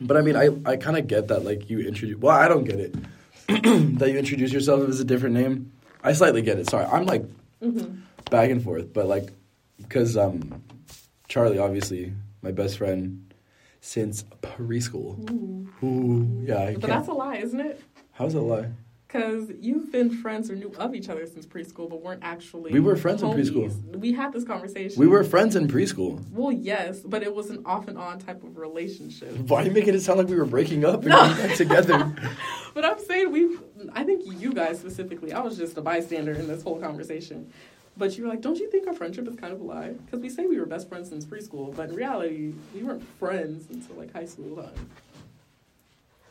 But 0.00 0.16
I 0.16 0.20
mean, 0.20 0.36
I 0.36 0.50
I 0.70 0.76
kind 0.76 0.96
of 0.98 1.06
get 1.06 1.28
that 1.28 1.44
like 1.44 1.70
you 1.70 1.80
introduce. 1.80 2.18
Well, 2.18 2.36
I 2.36 2.48
don't 2.48 2.64
get 2.64 2.78
it 2.80 2.94
that 3.98 4.08
you 4.10 4.18
introduce 4.18 4.52
yourself 4.52 4.88
as 4.88 5.00
a 5.00 5.04
different 5.04 5.34
name. 5.36 5.72
I 6.02 6.12
slightly 6.12 6.42
get 6.42 6.58
it. 6.58 6.68
Sorry, 6.68 6.84
I'm 6.84 7.06
like 7.06 7.24
Mm-hmm. 7.62 8.00
back 8.30 8.50
and 8.50 8.62
forth, 8.62 8.92
but 8.92 9.06
like 9.06 9.30
because 9.78 10.16
um, 10.18 10.62
Charlie, 11.28 11.58
obviously 11.58 12.12
my 12.42 12.50
best 12.52 12.76
friend 12.76 13.32
since 13.80 14.24
preschool. 14.42 15.16
Ooh. 15.30 15.68
Ooh, 15.82 16.42
yeah. 16.44 16.58
I 16.60 16.72
But 16.74 16.80
can't- 16.82 16.92
that's 16.92 17.08
a 17.08 17.12
lie, 17.12 17.36
isn't 17.36 17.60
it? 17.60 17.80
How's 18.12 18.34
it 18.34 18.38
a 18.38 18.42
lie? 18.42 18.68
Because 19.06 19.50
you've 19.60 19.92
been 19.92 20.10
friends 20.10 20.50
or 20.50 20.56
knew 20.56 20.72
of 20.78 20.92
each 20.94 21.08
other 21.08 21.26
since 21.26 21.46
preschool, 21.46 21.88
but 21.88 22.02
weren't 22.02 22.22
actually. 22.24 22.72
We 22.72 22.80
were 22.80 22.96
friends 22.96 23.22
in 23.22 23.30
preschool. 23.30 23.96
We 23.96 24.12
had 24.12 24.32
this 24.32 24.42
conversation. 24.44 24.98
We 25.00 25.06
were 25.06 25.22
friends 25.22 25.54
in 25.54 25.68
preschool. 25.68 26.20
Well, 26.32 26.50
yes, 26.50 27.00
but 27.00 27.22
it 27.22 27.32
was 27.32 27.50
an 27.50 27.62
off 27.64 27.86
and 27.86 27.96
on 27.96 28.18
type 28.18 28.42
of 28.42 28.56
relationship. 28.58 29.32
Why 29.48 29.62
are 29.62 29.66
you 29.66 29.70
making 29.70 29.94
it 29.94 30.00
sound 30.00 30.18
like 30.18 30.28
we 30.28 30.34
were 30.36 30.44
breaking 30.44 30.84
up 30.84 31.02
and 31.02 31.10
No. 31.10 31.20
back 31.20 31.56
together? 31.56 32.12
But 32.74 32.84
I'm 32.84 32.98
saying 32.98 33.32
we, 33.32 33.56
I 33.94 34.04
think 34.04 34.24
you 34.38 34.52
guys 34.52 34.78
specifically, 34.78 35.32
I 35.32 35.40
was 35.40 35.56
just 35.56 35.78
a 35.78 35.80
bystander 35.80 36.32
in 36.32 36.46
this 36.46 36.62
whole 36.62 36.78
conversation. 36.78 37.50
But 37.96 38.18
you 38.18 38.24
were 38.24 38.28
like, 38.28 38.42
don't 38.42 38.58
you 38.58 38.70
think 38.70 38.86
our 38.86 38.92
friendship 38.92 39.26
is 39.26 39.34
kind 39.36 39.50
of 39.50 39.62
a 39.62 39.64
lie? 39.64 39.92
Because 39.92 40.20
we 40.20 40.28
say 40.28 40.44
we 40.44 40.60
were 40.60 40.66
best 40.66 40.86
friends 40.86 41.08
since 41.08 41.24
preschool, 41.24 41.74
but 41.74 41.88
in 41.88 41.94
reality, 41.94 42.52
we 42.74 42.82
weren't 42.82 43.02
friends 43.18 43.70
until 43.70 43.96
like 43.96 44.12
high 44.12 44.26
school 44.26 44.56
time. 44.56 44.90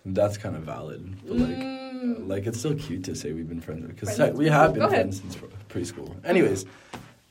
That's 0.05 0.38
kind 0.38 0.55
of 0.55 0.63
valid. 0.63 1.15
But 1.27 1.38
like, 1.38 1.57
Mm. 1.95 2.27
like 2.27 2.45
it's 2.45 2.59
still 2.59 2.75
cute 2.75 3.03
to 3.05 3.15
say 3.15 3.31
we've 3.31 3.47
been 3.50 3.62
friends 3.62 3.88
because 3.88 4.19
we 4.33 4.47
have 4.50 4.74
been 4.74 4.81
Go 4.81 4.88
ahead. 4.88 5.00
friends 5.15 5.21
since 5.21 5.38
preschool. 5.69 6.13
Anyways, 6.25 6.65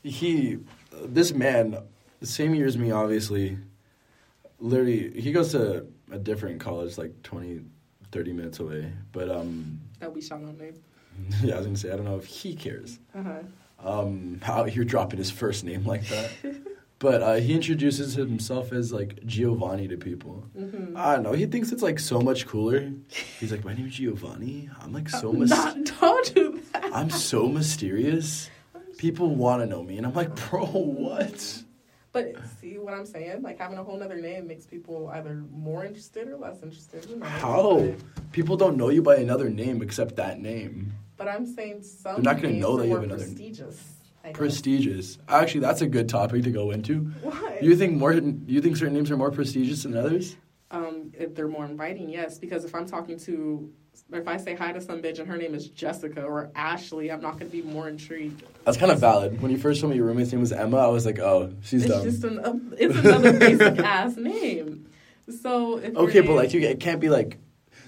he, 0.03 0.57
this 1.03 1.33
man, 1.33 1.77
the 2.19 2.25
same 2.27 2.53
year 2.55 2.65
as 2.67 2.77
me, 2.77 2.91
obviously. 2.91 3.57
Literally, 4.59 5.11
he 5.21 5.31
goes 5.31 5.51
to 5.51 5.85
a 6.11 6.17
different 6.17 6.59
college, 6.59 6.97
like 6.97 7.21
20, 7.23 7.61
30 8.11 8.33
minutes 8.33 8.59
away. 8.59 8.91
But 9.11 9.29
um, 9.29 9.79
That 9.99 10.13
we 10.13 10.21
shall 10.21 10.39
not 10.39 10.57
name. 10.57 10.73
yeah, 11.43 11.53
I 11.55 11.57
was 11.57 11.67
gonna 11.67 11.77
say 11.77 11.91
I 11.91 11.95
don't 11.95 12.05
know 12.05 12.17
if 12.17 12.25
he 12.25 12.55
cares. 12.55 12.99
Uh-huh. 13.13 13.39
um, 14.01 14.39
how 14.41 14.65
you're 14.65 14.83
dropping 14.85 15.19
his 15.19 15.29
first 15.31 15.63
name 15.63 15.85
like 15.85 16.05
that. 16.07 16.31
but 17.05 17.21
uh, 17.21 17.35
he 17.35 17.53
introduces 17.53 18.15
himself 18.15 18.71
as 18.73 18.91
like 18.91 19.23
Giovanni 19.27 19.87
to 19.89 19.95
people. 19.95 20.43
Mm-hmm. 20.57 20.97
I 20.97 21.13
don't 21.13 21.23
know. 21.23 21.33
He 21.33 21.45
thinks 21.45 21.71
it's 21.71 21.83
like 21.83 21.99
so 21.99 22.19
much 22.19 22.47
cooler. 22.47 22.91
He's 23.39 23.51
like, 23.51 23.63
my 23.63 23.75
name's 23.75 23.93
Giovanni. 23.93 24.71
I'm 24.81 24.91
like 24.91 25.07
so 25.09 25.31
mys- 25.31 25.51
Not, 25.51 25.77
don't 26.01 26.33
do 26.33 26.59
that. 26.73 26.89
I'm 26.91 27.11
so 27.11 27.47
mysterious. 27.47 28.49
People 28.97 29.35
want 29.35 29.61
to 29.61 29.67
know 29.67 29.83
me, 29.83 29.97
and 29.97 30.05
I'm 30.07 30.15
like, 30.15 30.33
bro, 30.49 30.65
what? 30.65 31.61
But 32.11 32.33
see 32.59 32.79
what 32.79 32.95
I'm 32.95 33.05
saying? 33.05 33.43
Like 33.43 33.59
having 33.59 33.77
a 33.77 33.83
whole 33.83 34.01
other 34.01 34.19
name 34.19 34.47
makes 34.47 34.65
people 34.65 35.07
either 35.13 35.43
more 35.51 35.85
interested 35.85 36.27
or 36.27 36.37
less 36.37 36.63
interested. 36.63 37.05
How? 37.21 37.93
People 38.31 38.57
don't 38.57 38.77
know 38.77 38.89
you 38.89 39.03
by 39.03 39.17
another 39.17 39.49
name 39.49 39.83
except 39.83 40.15
that 40.15 40.39
name. 40.39 40.91
but 41.17 41.27
I'm 41.27 41.45
saying 41.45 41.83
some 41.83 42.15
They're 42.23 42.33
not 42.33 42.41
gonna 42.41 42.53
names 42.53 42.61
know 42.63 42.77
that 42.77 42.87
you 42.87 42.95
have 42.95 43.03
another- 43.03 43.25
prestigious. 43.25 43.91
Prestigious. 44.33 45.17
Actually, 45.27 45.61
that's 45.61 45.81
a 45.81 45.87
good 45.87 46.09
topic 46.09 46.43
to 46.43 46.51
go 46.51 46.71
into. 46.71 46.99
What? 47.21 47.63
You 47.63 47.75
think 47.75 47.93
more? 47.93 48.13
You 48.13 48.61
think 48.61 48.77
certain 48.77 48.93
names 48.93 49.11
are 49.11 49.17
more 49.17 49.31
prestigious 49.31 49.83
than 49.83 49.95
others? 49.95 50.35
um, 50.71 51.11
if 51.17 51.35
they're 51.35 51.47
more 51.47 51.65
inviting, 51.65 52.09
yes. 52.09 52.37
Because 52.39 52.65
if 52.65 52.73
I'm 52.75 52.85
talking 52.85 53.17
to, 53.19 53.71
if 54.11 54.27
I 54.27 54.35
say 54.37 54.55
hi 54.55 54.71
to 54.73 54.81
some 54.81 55.01
bitch 55.01 55.19
and 55.19 55.27
her 55.27 55.37
name 55.37 55.53
is 55.55 55.69
Jessica 55.69 56.23
or 56.23 56.49
Ashley, 56.55 57.11
I'm 57.11 57.21
not 57.21 57.39
going 57.39 57.49
to 57.49 57.55
be 57.57 57.61
more 57.61 57.87
intrigued. 57.87 58.43
That's 58.65 58.75
kind 58.75 58.91
of 58.91 58.99
valid. 58.99 59.41
When 59.41 59.51
you 59.51 59.57
first 59.57 59.79
told 59.79 59.91
me 59.91 59.97
your 59.97 60.07
roommate's 60.07 60.31
name 60.31 60.41
was 60.41 60.51
Emma, 60.51 60.77
I 60.77 60.87
was 60.87 61.05
like, 61.05 61.19
oh, 61.19 61.53
she's 61.61 61.83
it's 61.85 61.93
dumb. 61.93 62.03
just 62.03 62.23
an, 62.25 62.39
uh, 62.39 62.53
it's 62.77 62.95
another 62.97 63.37
basic 63.39 63.79
ass 63.79 64.17
name. 64.17 64.89
So 65.41 65.79
Okay, 65.79 66.21
but 66.21 66.33
like 66.33 66.53
you, 66.53 66.61
it 66.61 66.79
can't 66.79 66.99
be 66.99 67.09
like. 67.09 67.37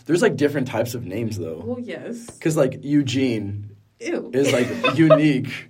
There's 0.06 0.22
like 0.22 0.38
different 0.38 0.70
types 0.70 0.96
of 0.96 1.04
names 1.04 1.38
though. 1.38 1.62
well, 1.66 1.80
yes. 1.82 2.26
Because 2.28 2.56
like 2.56 2.80
Eugene 2.84 3.76
Ew. 4.00 4.32
is 4.34 4.54
like 4.54 4.70
unique. 4.98 5.70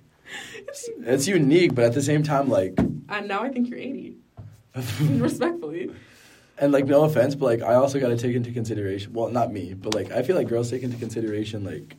It's 1.00 1.26
unique, 1.26 1.74
but 1.74 1.84
at 1.84 1.94
the 1.94 2.02
same 2.02 2.22
time, 2.22 2.48
like, 2.48 2.74
and 2.78 3.28
now 3.28 3.42
I 3.42 3.48
think 3.48 3.68
you're 3.68 3.78
80. 3.78 4.16
Respectfully. 5.00 5.90
and 6.58 6.72
like, 6.72 6.86
no 6.86 7.04
offense, 7.04 7.34
but 7.34 7.46
like, 7.46 7.62
I 7.62 7.74
also 7.74 7.98
got 7.98 8.08
to 8.08 8.16
take 8.16 8.34
into 8.36 8.52
consideration. 8.52 9.12
Well, 9.12 9.30
not 9.30 9.52
me, 9.52 9.74
but 9.74 9.94
like, 9.94 10.10
I 10.12 10.22
feel 10.22 10.36
like 10.36 10.48
girls 10.48 10.70
take 10.70 10.82
into 10.82 10.96
consideration 10.96 11.64
like. 11.64 11.96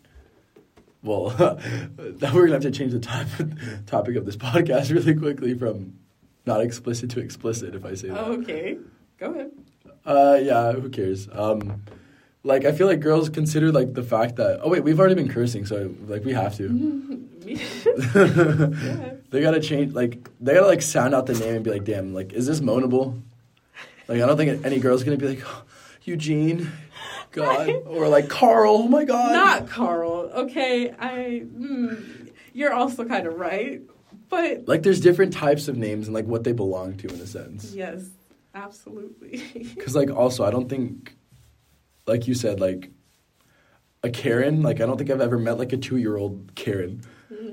Well, 1.01 1.29
now 1.97 2.33
we're 2.33 2.47
gonna 2.47 2.53
have 2.53 2.63
to 2.63 2.71
change 2.71 2.91
the 2.91 2.99
top, 2.99 3.25
topic 3.85 4.17
of 4.17 4.25
this 4.25 4.35
podcast 4.35 4.91
really 4.93 5.15
quickly 5.15 5.53
from 5.53 5.93
not 6.45 6.59
explicit 6.59 7.09
to 7.11 7.21
explicit. 7.21 7.73
If 7.73 7.85
I 7.85 7.93
say 7.93 8.09
that. 8.09 8.17
Okay. 8.17 8.77
Go 9.17 9.31
ahead. 9.31 9.51
Uh, 10.05 10.39
yeah, 10.41 10.73
who 10.73 10.89
cares? 10.89 11.29
Um, 11.31 11.83
like 12.43 12.65
I 12.65 12.73
feel 12.73 12.87
like 12.87 12.99
girls 12.99 13.29
consider 13.29 13.71
like 13.71 13.93
the 13.93 14.03
fact 14.03 14.35
that 14.37 14.59
oh 14.61 14.69
wait, 14.69 14.83
we've 14.83 14.99
already 14.99 15.15
been 15.15 15.29
cursing, 15.29 15.65
so 15.65 15.93
like 16.07 16.25
we 16.25 16.33
have 16.33 16.55
to. 16.57 17.18
Yeah. 17.45 17.57
they 19.29 19.41
gotta 19.41 19.59
change 19.59 19.93
like 19.93 20.29
they 20.39 20.53
gotta 20.53 20.67
like 20.67 20.81
sound 20.81 21.13
out 21.15 21.25
the 21.25 21.33
name 21.33 21.55
and 21.55 21.63
be 21.63 21.71
like, 21.71 21.83
damn, 21.85 22.13
like 22.13 22.33
is 22.33 22.45
this 22.45 22.59
moanable? 22.59 23.21
Like 24.07 24.21
I 24.21 24.25
don't 24.25 24.37
think 24.37 24.65
any 24.65 24.79
girl's 24.79 25.03
gonna 25.03 25.17
be 25.17 25.27
like 25.27 25.43
"Oh, 25.45 25.63
Eugene, 26.03 26.71
God, 27.31 27.69
or 27.85 28.07
like 28.07 28.27
Carl. 28.29 28.75
Oh 28.83 28.87
my 28.87 29.05
God. 29.05 29.33
Not 29.33 29.69
Carl. 29.69 30.31
Okay, 30.33 30.91
I. 30.91 31.43
Mm, 31.45 32.31
you're 32.53 32.73
also 32.73 33.05
kind 33.05 33.27
of 33.27 33.35
right, 33.35 33.81
but 34.29 34.67
like 34.67 34.83
there's 34.83 34.99
different 34.99 35.33
types 35.33 35.67
of 35.67 35.77
names 35.77 36.07
and 36.07 36.15
like 36.15 36.25
what 36.25 36.43
they 36.43 36.51
belong 36.51 36.97
to 36.97 37.07
in 37.07 37.19
a 37.21 37.27
sense. 37.27 37.73
yes, 37.73 38.09
absolutely. 38.55 39.43
Because 39.75 39.95
like 39.95 40.09
also 40.09 40.43
I 40.43 40.49
don't 40.51 40.67
think, 40.67 41.15
like 42.07 42.27
you 42.27 42.33
said, 42.33 42.59
like 42.59 42.89
a 44.03 44.09
Karen. 44.09 44.61
Like 44.61 44.81
I 44.81 44.85
don't 44.85 44.97
think 44.97 45.09
I've 45.09 45.21
ever 45.21 45.37
met 45.37 45.57
like 45.59 45.73
a 45.73 45.77
two 45.77 45.97
year 45.97 46.17
old 46.17 46.53
Karen, 46.55 47.01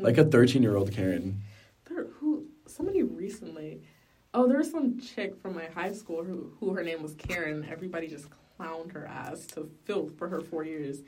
like 0.00 0.18
a 0.18 0.24
thirteen 0.24 0.62
year 0.62 0.76
old 0.76 0.92
Karen. 0.92 1.42
there, 1.88 2.06
who? 2.18 2.46
Somebody 2.66 3.02
recently. 3.02 3.82
Oh, 4.34 4.46
there 4.46 4.58
was 4.58 4.70
some 4.70 5.00
chick 5.00 5.40
from 5.40 5.54
my 5.54 5.64
high 5.66 5.92
school 5.92 6.22
who, 6.22 6.52
who 6.60 6.74
her 6.74 6.82
name 6.82 7.02
was 7.02 7.14
Karen. 7.14 7.66
Everybody 7.70 8.06
just 8.06 8.26
clowned 8.58 8.92
her 8.92 9.06
ass 9.06 9.46
to 9.54 9.70
filth 9.84 10.18
for 10.18 10.28
her 10.28 10.40
four 10.40 10.62
years. 10.64 10.98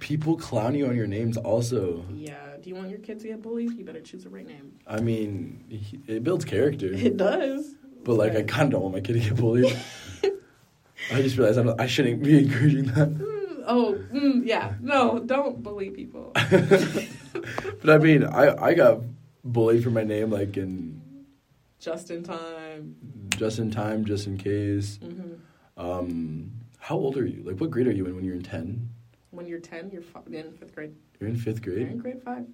People 0.00 0.36
clown 0.36 0.74
you 0.74 0.86
on 0.86 0.96
your 0.96 1.06
names 1.06 1.36
also. 1.36 2.04
Yeah. 2.12 2.56
Do 2.60 2.68
you 2.68 2.74
want 2.74 2.90
your 2.90 2.98
kid 2.98 3.20
to 3.20 3.28
get 3.28 3.42
bullied? 3.42 3.72
You 3.72 3.84
better 3.84 4.00
choose 4.00 4.24
the 4.24 4.30
right 4.30 4.46
name. 4.46 4.72
I 4.86 5.00
mean, 5.00 5.64
it 6.06 6.24
builds 6.24 6.44
character. 6.44 6.92
It 6.92 7.16
does. 7.16 7.74
But 8.02 8.14
like, 8.14 8.34
I 8.36 8.42
kind 8.42 8.64
of 8.64 8.70
don't 8.70 8.82
want 8.82 8.94
my 8.94 9.00
kid 9.00 9.14
to 9.14 9.20
get 9.20 9.36
bullied. 9.36 9.76
I 11.12 11.22
just 11.22 11.36
realized 11.36 11.58
I'm, 11.58 11.74
I 11.78 11.86
shouldn't 11.86 12.22
be 12.22 12.38
encouraging 12.38 12.84
that. 12.86 13.14
Mm, 13.14 13.64
oh, 13.66 13.98
mm, 14.12 14.46
yeah. 14.46 14.74
No, 14.80 15.20
don't 15.20 15.62
bully 15.62 15.90
people. 15.90 16.32
But 17.80 17.90
I 17.90 17.98
mean, 17.98 18.24
I 18.24 18.54
I 18.68 18.74
got 18.74 19.00
bullied 19.44 19.82
for 19.84 19.90
my 19.90 20.04
name 20.04 20.30
like 20.30 20.56
in 20.56 21.00
Just 21.78 22.10
in 22.10 22.22
time. 22.22 22.96
just 23.36 23.58
in 23.58 23.70
time, 23.70 24.04
just 24.04 24.26
in 24.26 24.38
case. 24.38 24.98
hmm 25.02 25.34
Um, 25.76 26.52
how 26.78 26.96
old 26.96 27.16
are 27.16 27.26
you? 27.26 27.42
Like, 27.42 27.60
what 27.60 27.70
grade 27.70 27.86
are 27.86 27.92
you 27.92 28.06
in 28.06 28.14
when 28.16 28.24
you're 28.24 28.36
in 28.36 28.42
ten? 28.42 28.88
When 29.30 29.46
you're 29.46 29.58
10, 29.58 29.90
you're 29.90 30.00
fi- 30.02 30.20
in 30.30 30.52
fifth 30.52 30.74
grade. 30.76 30.94
You're 31.18 31.28
in 31.28 31.36
fifth 31.36 31.60
grade. 31.62 31.78
You're 31.78 31.88
in 31.88 31.98
grade. 31.98 32.22
5. 32.22 32.46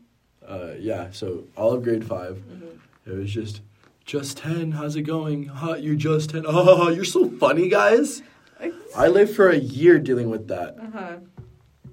Uh, 0.49 0.73
yeah. 0.79 1.09
So 1.13 1.45
all 1.55 1.73
of 1.75 1.83
grade 1.85 2.05
five, 2.07 2.39
hmm 2.39 2.79
it 3.07 3.13
was 3.17 3.31
just. 3.33 3.61
Just 4.07 4.39
10, 4.39 4.73
how's 4.73 4.97
it 4.97 5.03
going? 5.03 5.45
Huh, 5.45 5.75
you're 5.79 5.95
just 5.95 6.31
10. 6.31 6.45
Oh, 6.49 6.89
you're 6.89 7.05
so 7.05 7.29
funny, 7.31 7.69
guys. 7.69 8.23
I 8.97 9.07
lived 9.09 9.37
for 9.37 9.49
a 9.51 9.57
year 9.59 9.99
dealing 10.01 10.31
with 10.31 10.49
that. 10.49 10.77
Uh 10.81 10.91
huh. 10.93 11.17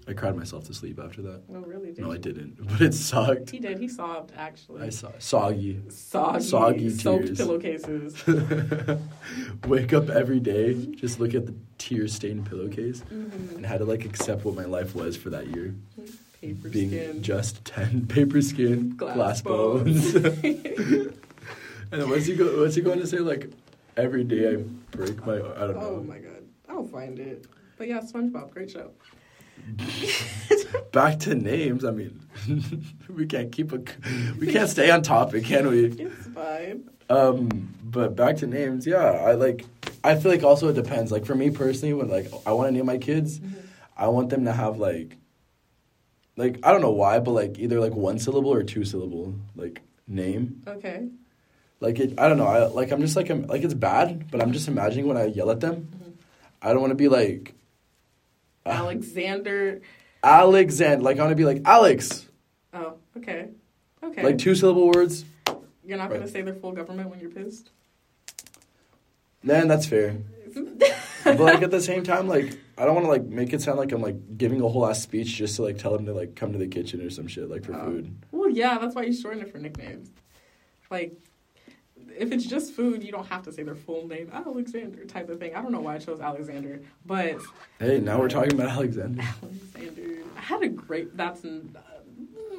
I 0.10 0.14
cried 0.14 0.38
myself 0.38 0.66
to 0.68 0.74
sleep 0.74 1.00
after 1.04 1.22
that. 1.24 1.42
Oh, 1.54 1.60
really? 1.60 1.88
Did 1.92 2.00
No, 2.00 2.08
you? 2.08 2.14
I 2.14 2.18
didn't, 2.18 2.66
but 2.68 2.80
it 2.82 2.94
sucked. 2.94 3.50
He 3.50 3.60
did. 3.60 3.78
He 3.80 3.90
sobbed, 3.90 4.32
actually. 4.38 4.84
I 4.84 4.90
saw 4.90 5.12
soggy. 5.20 5.82
Soggy, 5.90 6.42
Soggy 6.44 6.90
soaked 6.92 7.26
tears. 7.26 7.38
pillowcases. 7.38 8.24
Wake 9.68 9.94
up 9.94 10.10
every 10.10 10.40
day, 10.40 10.74
just 10.96 11.20
look 11.20 11.36
at 11.36 11.46
the 11.46 11.54
tear 11.78 12.08
stained 12.08 12.46
pillowcase, 12.50 13.02
Mhm. 13.12 13.56
and 13.58 13.66
had 13.66 13.80
to 13.80 13.86
like 13.86 14.06
accept 14.06 14.46
what 14.46 14.56
my 14.56 14.66
life 14.66 14.96
was 14.96 15.18
for 15.18 15.30
that 15.32 15.48
year. 15.48 15.76
Paper 16.42 16.70
Being 16.70 16.90
skin. 16.90 17.22
just 17.24 17.66
10 17.66 18.06
paper 18.08 18.42
skin, 18.42 18.96
glass, 18.96 19.16
Glass 19.16 19.42
bones. 19.42 20.14
bones. 20.14 20.36
and 20.36 21.12
then 21.92 22.10
what's 22.10 22.28
he, 22.28 22.36
go, 22.36 22.62
what's 22.62 22.76
he 22.76 22.82
going 22.82 23.00
to 23.00 23.08
say? 23.08 23.18
Like, 23.20 23.50
every 23.98 24.24
day 24.24 24.54
I 24.54 24.56
break 24.92 25.26
my. 25.26 25.36
I 25.36 25.38
don't 25.68 25.76
know. 25.76 25.98
oh 26.00 26.04
my 26.04 26.20
god. 26.20 26.44
I'll 26.70 26.86
find 26.86 27.18
it. 27.20 27.46
But 27.78 27.88
yeah, 27.88 28.00
SpongeBob, 28.02 28.52
great 28.52 28.70
show. 28.72 28.92
Back 30.92 31.20
to 31.22 31.36
names. 31.36 31.84
I 31.86 31.92
mean, 31.92 32.20
we 33.10 33.26
can't 33.26 33.52
keep 33.52 33.72
a. 33.72 33.82
We 34.40 34.48
can't 34.52 34.70
stay 34.70 34.90
on 34.90 35.02
topic, 35.04 35.46
can 35.46 35.68
we? 35.68 35.86
It's 36.00 36.28
fine. 36.28 36.90
Um, 37.10 37.74
but 37.84 38.16
back 38.18 38.38
to 38.38 38.48
names, 38.48 38.86
yeah, 38.86 38.98
I 39.06 39.34
like. 39.34 39.66
I 40.04 40.16
feel 40.16 40.32
like 40.32 40.44
also 40.44 40.68
it 40.70 40.74
depends. 40.74 41.12
Like 41.12 41.26
for 41.26 41.36
me 41.36 41.50
personally, 41.52 41.94
when 41.94 42.10
like 42.10 42.28
I 42.46 42.52
want 42.54 42.68
to 42.68 42.72
name 42.74 42.86
my 42.86 42.98
kids, 42.98 43.40
Mm-hmm. 43.40 43.56
I 44.00 44.08
want 44.10 44.30
them 44.30 44.46
to 44.46 44.52
have 44.54 44.78
like, 44.78 45.18
like 46.36 46.60
I 46.64 46.72
don't 46.72 46.82
know 46.82 46.92
why, 46.92 47.20
but 47.20 47.32
like 47.32 47.58
either 47.60 47.80
like 47.80 47.94
one 47.94 48.20
syllable 48.20 48.54
or 48.54 48.64
two 48.64 48.86
syllable 48.86 49.34
like 49.56 49.82
name. 50.08 50.62
Okay. 50.68 51.08
Like 51.80 52.00
it, 52.00 52.20
I 52.20 52.28
don't 52.30 52.38
know. 52.38 52.48
I 52.48 52.68
like 52.68 52.92
I'm 52.92 53.02
just 53.02 53.16
like 53.16 53.30
I'm, 53.30 53.48
like 53.48 53.64
it's 53.64 53.74
bad, 53.74 54.30
but 54.32 54.42
I'm 54.42 54.52
just 54.54 54.68
imagining 54.68 55.08
when 55.08 55.18
I 55.18 55.26
yell 55.26 55.50
at 55.52 55.60
them, 55.62 55.88
Mhm. 55.96 56.14
I 56.62 56.74
don't 56.74 56.82
want 56.82 56.92
to 56.92 56.96
be 56.96 57.08
like 57.08 57.54
Alexander. 58.70 59.82
Alexander. 60.24 61.04
Like 61.04 61.18
I 61.18 61.22
want 61.22 61.32
to 61.32 61.36
be 61.36 61.46
like 61.46 61.62
Alex. 61.66 62.28
Oh, 62.74 62.96
okay. 63.18 63.50
Okay. 64.04 64.24
Like 64.24 64.38
two 64.38 64.56
syllable 64.56 64.88
words. 64.94 65.26
You're 65.86 65.98
not 65.98 66.10
Right. 66.12 66.20
gonna 66.20 66.30
say 66.32 66.42
their 66.42 66.54
full 66.54 66.72
government 66.74 67.10
when 67.10 67.20
you're 67.20 67.30
pissed. 67.30 67.72
Then 69.44 69.68
that's 69.68 69.86
fair. 69.86 70.18
but 71.24 71.40
like 71.40 71.62
at 71.62 71.72
the 71.72 71.82
same 71.82 72.04
time, 72.04 72.28
like 72.28 72.58
I 72.78 72.86
don't 72.86 72.96
want 72.96 73.06
to 73.06 73.10
like 73.12 73.24
make 73.26 73.54
it 73.54 73.62
sound 73.62 73.78
like 73.78 73.92
I'm 73.92 74.02
like 74.02 74.38
giving 74.38 74.62
a 74.62 74.68
whole 74.68 74.86
ass 74.88 75.02
speech 75.02 75.36
just 75.36 75.56
to 75.58 75.62
like 75.64 75.78
tell 75.78 75.92
them 75.94 76.06
to 76.08 76.14
like 76.14 76.36
come 76.36 76.52
to 76.54 76.58
the 76.58 76.68
kitchen 76.68 77.02
or 77.02 77.10
some 77.10 77.28
shit 77.28 77.50
like 77.50 77.64
for 77.64 77.74
Oh. 77.76 77.86
food. 77.86 78.16
well, 78.32 78.50
yeah, 78.50 78.78
that's 78.80 78.96
why 78.96 79.04
you 79.04 79.14
shorten 79.14 79.42
it 79.42 79.52
for 79.52 79.58
nicknames. 79.60 80.10
Like, 80.90 81.14
if 82.18 82.32
it's 82.32 82.46
just 82.46 82.74
food, 82.74 83.04
you 83.04 83.12
don't 83.12 83.28
have 83.28 83.44
to 83.44 83.52
say 83.52 83.64
their 83.64 83.76
full 83.76 84.08
name, 84.08 84.30
Alexander 84.34 85.06
type 85.06 85.30
of 85.30 85.40
thing. 85.40 85.56
I 85.56 85.62
don't 85.62 85.72
know 85.72 85.80
why 85.80 85.96
I 85.96 85.98
chose 86.00 86.20
Alexander, 86.20 86.82
but 87.06 87.38
Hey, 87.80 88.00
now 88.00 88.20
we're 88.20 88.30
talking 88.30 88.54
about 88.54 88.70
Alexander. 88.70 89.24
Alexander. 89.44 90.24
I 90.38 90.42
had 90.42 90.64
a 90.64 90.70
great. 90.70 91.16
That's. 91.16 91.44
Uh, 91.46 91.60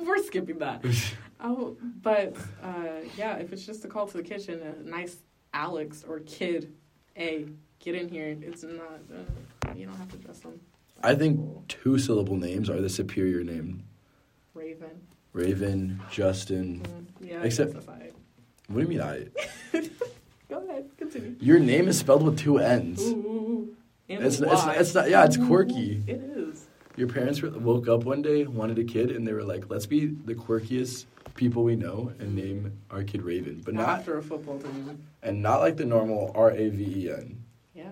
we're 0.05 0.23
skipping 0.23 0.59
that. 0.59 0.85
Oh, 1.41 1.77
but 2.03 2.37
uh, 2.65 2.99
yeah, 3.17 3.37
if 3.37 3.53
it's 3.53 3.65
just 3.65 3.85
a 3.85 3.89
call 3.89 4.09
to 4.09 4.17
the 4.17 4.25
kitchen, 4.25 4.61
a 4.61 4.89
nice 4.89 5.19
Alex 5.55 6.05
or 6.09 6.19
kid, 6.19 6.75
a 7.17 7.47
get 7.79 7.95
in 7.95 8.09
here. 8.09 8.37
It's 8.43 8.65
not. 8.65 9.01
Uh, 9.09 9.73
you 9.77 9.87
don't 9.87 9.95
have 9.95 10.11
to 10.11 10.17
dress 10.17 10.41
them. 10.41 10.61
I 11.01 11.15
think 11.15 11.69
two 11.69 11.97
syllable 11.97 12.37
names 12.37 12.69
are 12.69 12.81
the 12.81 12.89
superior 12.89 13.45
name. 13.45 13.85
Ravynn. 14.57 14.99
Ravynn, 15.33 16.01
Justen. 16.11 16.81
Mm, 16.81 17.05
yeah, 17.21 17.43
Except-. 17.43 17.77
What 18.69 18.77
do 18.77 18.81
you 18.83 18.89
mean 18.89 19.01
I? 19.01 19.27
Go 20.49 20.67
ahead, 20.69 20.89
continue. 20.97 21.37
Your 21.41 21.59
name 21.59 21.89
is 21.89 21.99
spelled 21.99 22.23
with 22.23 22.39
two 22.39 22.59
N's. 22.59 23.01
Ooh, 23.03 23.75
and 24.09 24.19
It's- 24.25 24.41
a 24.41 24.45
it's- 24.45 24.81
it's 24.81 24.95
not- 24.95 25.11
yeah, 25.11 25.25
it's 25.25 25.37
quirky. 25.37 26.03
It 26.07 26.21
is. 26.23 26.67
Your 26.97 27.09
parents 27.09 27.41
were- 27.43 27.51
woke 27.51 27.89
up 27.89 28.05
one 28.05 28.23
day, 28.23 28.45
wanted 28.47 28.79
a 28.79 28.85
kid, 28.85 29.11
and 29.11 29.27
they 29.27 29.33
were 29.33 29.45
like, 29.45 29.71
"Let's 29.71 29.87
be 29.87 30.07
the 30.07 30.35
quirkiest 30.35 31.07
people 31.35 31.63
we 31.65 31.77
know 31.77 32.13
and 32.19 32.35
name 32.35 32.73
our 32.91 33.05
kid 33.05 33.23
Raven, 33.23 33.63
but 33.65 33.75
not 33.75 33.89
after 34.01 34.19
a 34.19 34.23
football 34.23 34.59
team. 34.59 34.99
and 35.23 35.41
not 35.43 35.61
like 35.61 35.77
the 35.77 35.85
normal 35.85 36.33
R 36.35 36.51
A 36.51 36.69
V 36.71 37.05
E 37.07 37.11
N. 37.11 37.37
Yeah. 37.75 37.91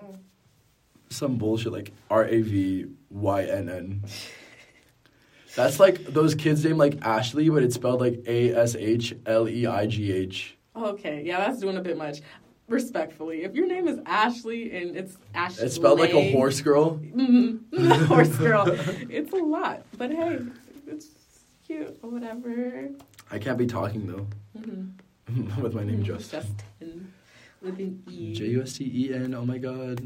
Some 1.09 1.37
bullshit 1.37 1.71
like 1.71 1.91
R 2.11 2.25
A 2.25 2.41
V 2.41 2.87
Y 3.09 3.43
N 3.45 3.69
N. 3.69 4.03
That's 5.55 5.79
like 5.79 6.03
those 6.05 6.35
kids 6.35 6.65
named 6.65 6.77
like 6.77 6.97
Ashley, 7.03 7.49
but 7.49 7.63
it's 7.63 7.75
spelled 7.75 8.01
like 8.01 8.21
A 8.27 8.53
S 8.53 8.75
H 8.75 9.15
L 9.25 9.47
E 9.47 9.65
I 9.65 9.87
G 9.87 10.11
H. 10.11 10.56
Okay. 10.77 11.23
Yeah, 11.25 11.39
that's 11.39 11.59
doing 11.59 11.77
a 11.77 11.81
bit 11.81 11.97
much. 11.97 12.21
Respectfully, 12.67 13.43
if 13.43 13.55
your 13.55 13.65
name 13.65 13.87
is 13.87 13.97
Ashley 14.05 14.71
and 14.77 14.97
it's 14.97 15.17
Ashley, 15.33 15.65
It's 15.65 15.75
spelled 15.75 15.99
like 15.99 16.13
a 16.13 16.31
horse 16.31 16.59
girl. 16.61 16.99
Mm, 17.15 18.05
horse 18.07 18.35
girl. 18.35 18.65
It's 19.09 19.31
a 19.31 19.37
lot, 19.37 19.83
but 19.97 20.11
hey, 20.11 20.39
it's 20.85 21.07
cute 21.65 21.97
or 22.03 22.09
whatever. 22.09 22.89
I 23.31 23.39
can't 23.39 23.57
be 23.57 23.67
talking 23.67 24.05
though 24.07 24.27
Mm-hmm. 24.59 25.61
with 25.61 25.73
my 25.73 25.83
name 25.83 26.03
Justen. 26.03 26.41
Justen. 26.81 27.05
With 27.61 27.79
an 27.79 28.03
E. 28.09 28.33
J 28.33 28.45
U 28.47 28.61
S 28.63 28.73
T 28.73 28.83
E 28.93 29.13
N. 29.13 29.33
Oh 29.33 29.45
my 29.45 29.57
god. 29.57 30.01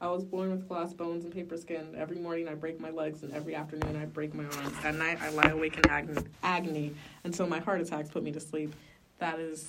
I 0.00 0.08
was 0.08 0.24
born 0.24 0.50
with 0.50 0.66
glass 0.68 0.92
bones 0.94 1.24
and 1.24 1.32
paper 1.32 1.56
skin. 1.56 1.94
Every 1.96 2.18
morning 2.18 2.48
I 2.48 2.54
break 2.54 2.80
my 2.80 2.90
legs, 2.90 3.22
and 3.22 3.32
every 3.34 3.54
afternoon 3.54 3.96
I 3.96 4.06
break 4.06 4.32
my 4.34 4.44
arms. 4.44 4.72
At 4.84 4.94
night 4.94 5.20
I 5.20 5.28
lie 5.30 5.50
awake 5.50 5.76
in 5.76 5.90
agony, 5.90 6.22
agony 6.42 6.94
until 7.24 7.46
my 7.48 7.58
heart 7.58 7.80
attacks 7.80 8.08
put 8.08 8.22
me 8.22 8.32
to 8.32 8.40
sleep. 8.40 8.74
That 9.18 9.38
is. 9.40 9.68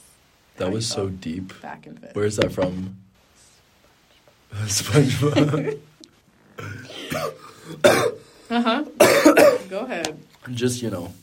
That 0.59 0.67
you 0.69 0.73
was 0.75 0.87
so 0.87 0.95
felt 1.07 1.21
deep. 1.21 1.61
Back. 1.61 1.87
Where's 2.13 2.35
that 2.37 2.51
from? 2.51 2.95
SpongeBob. 4.53 5.79
Uh 8.51 8.61
huh. 8.61 8.83
Go 9.69 9.79
ahead. 9.81 10.17
Just 10.51 10.81
you 10.81 10.89
know, 10.89 11.13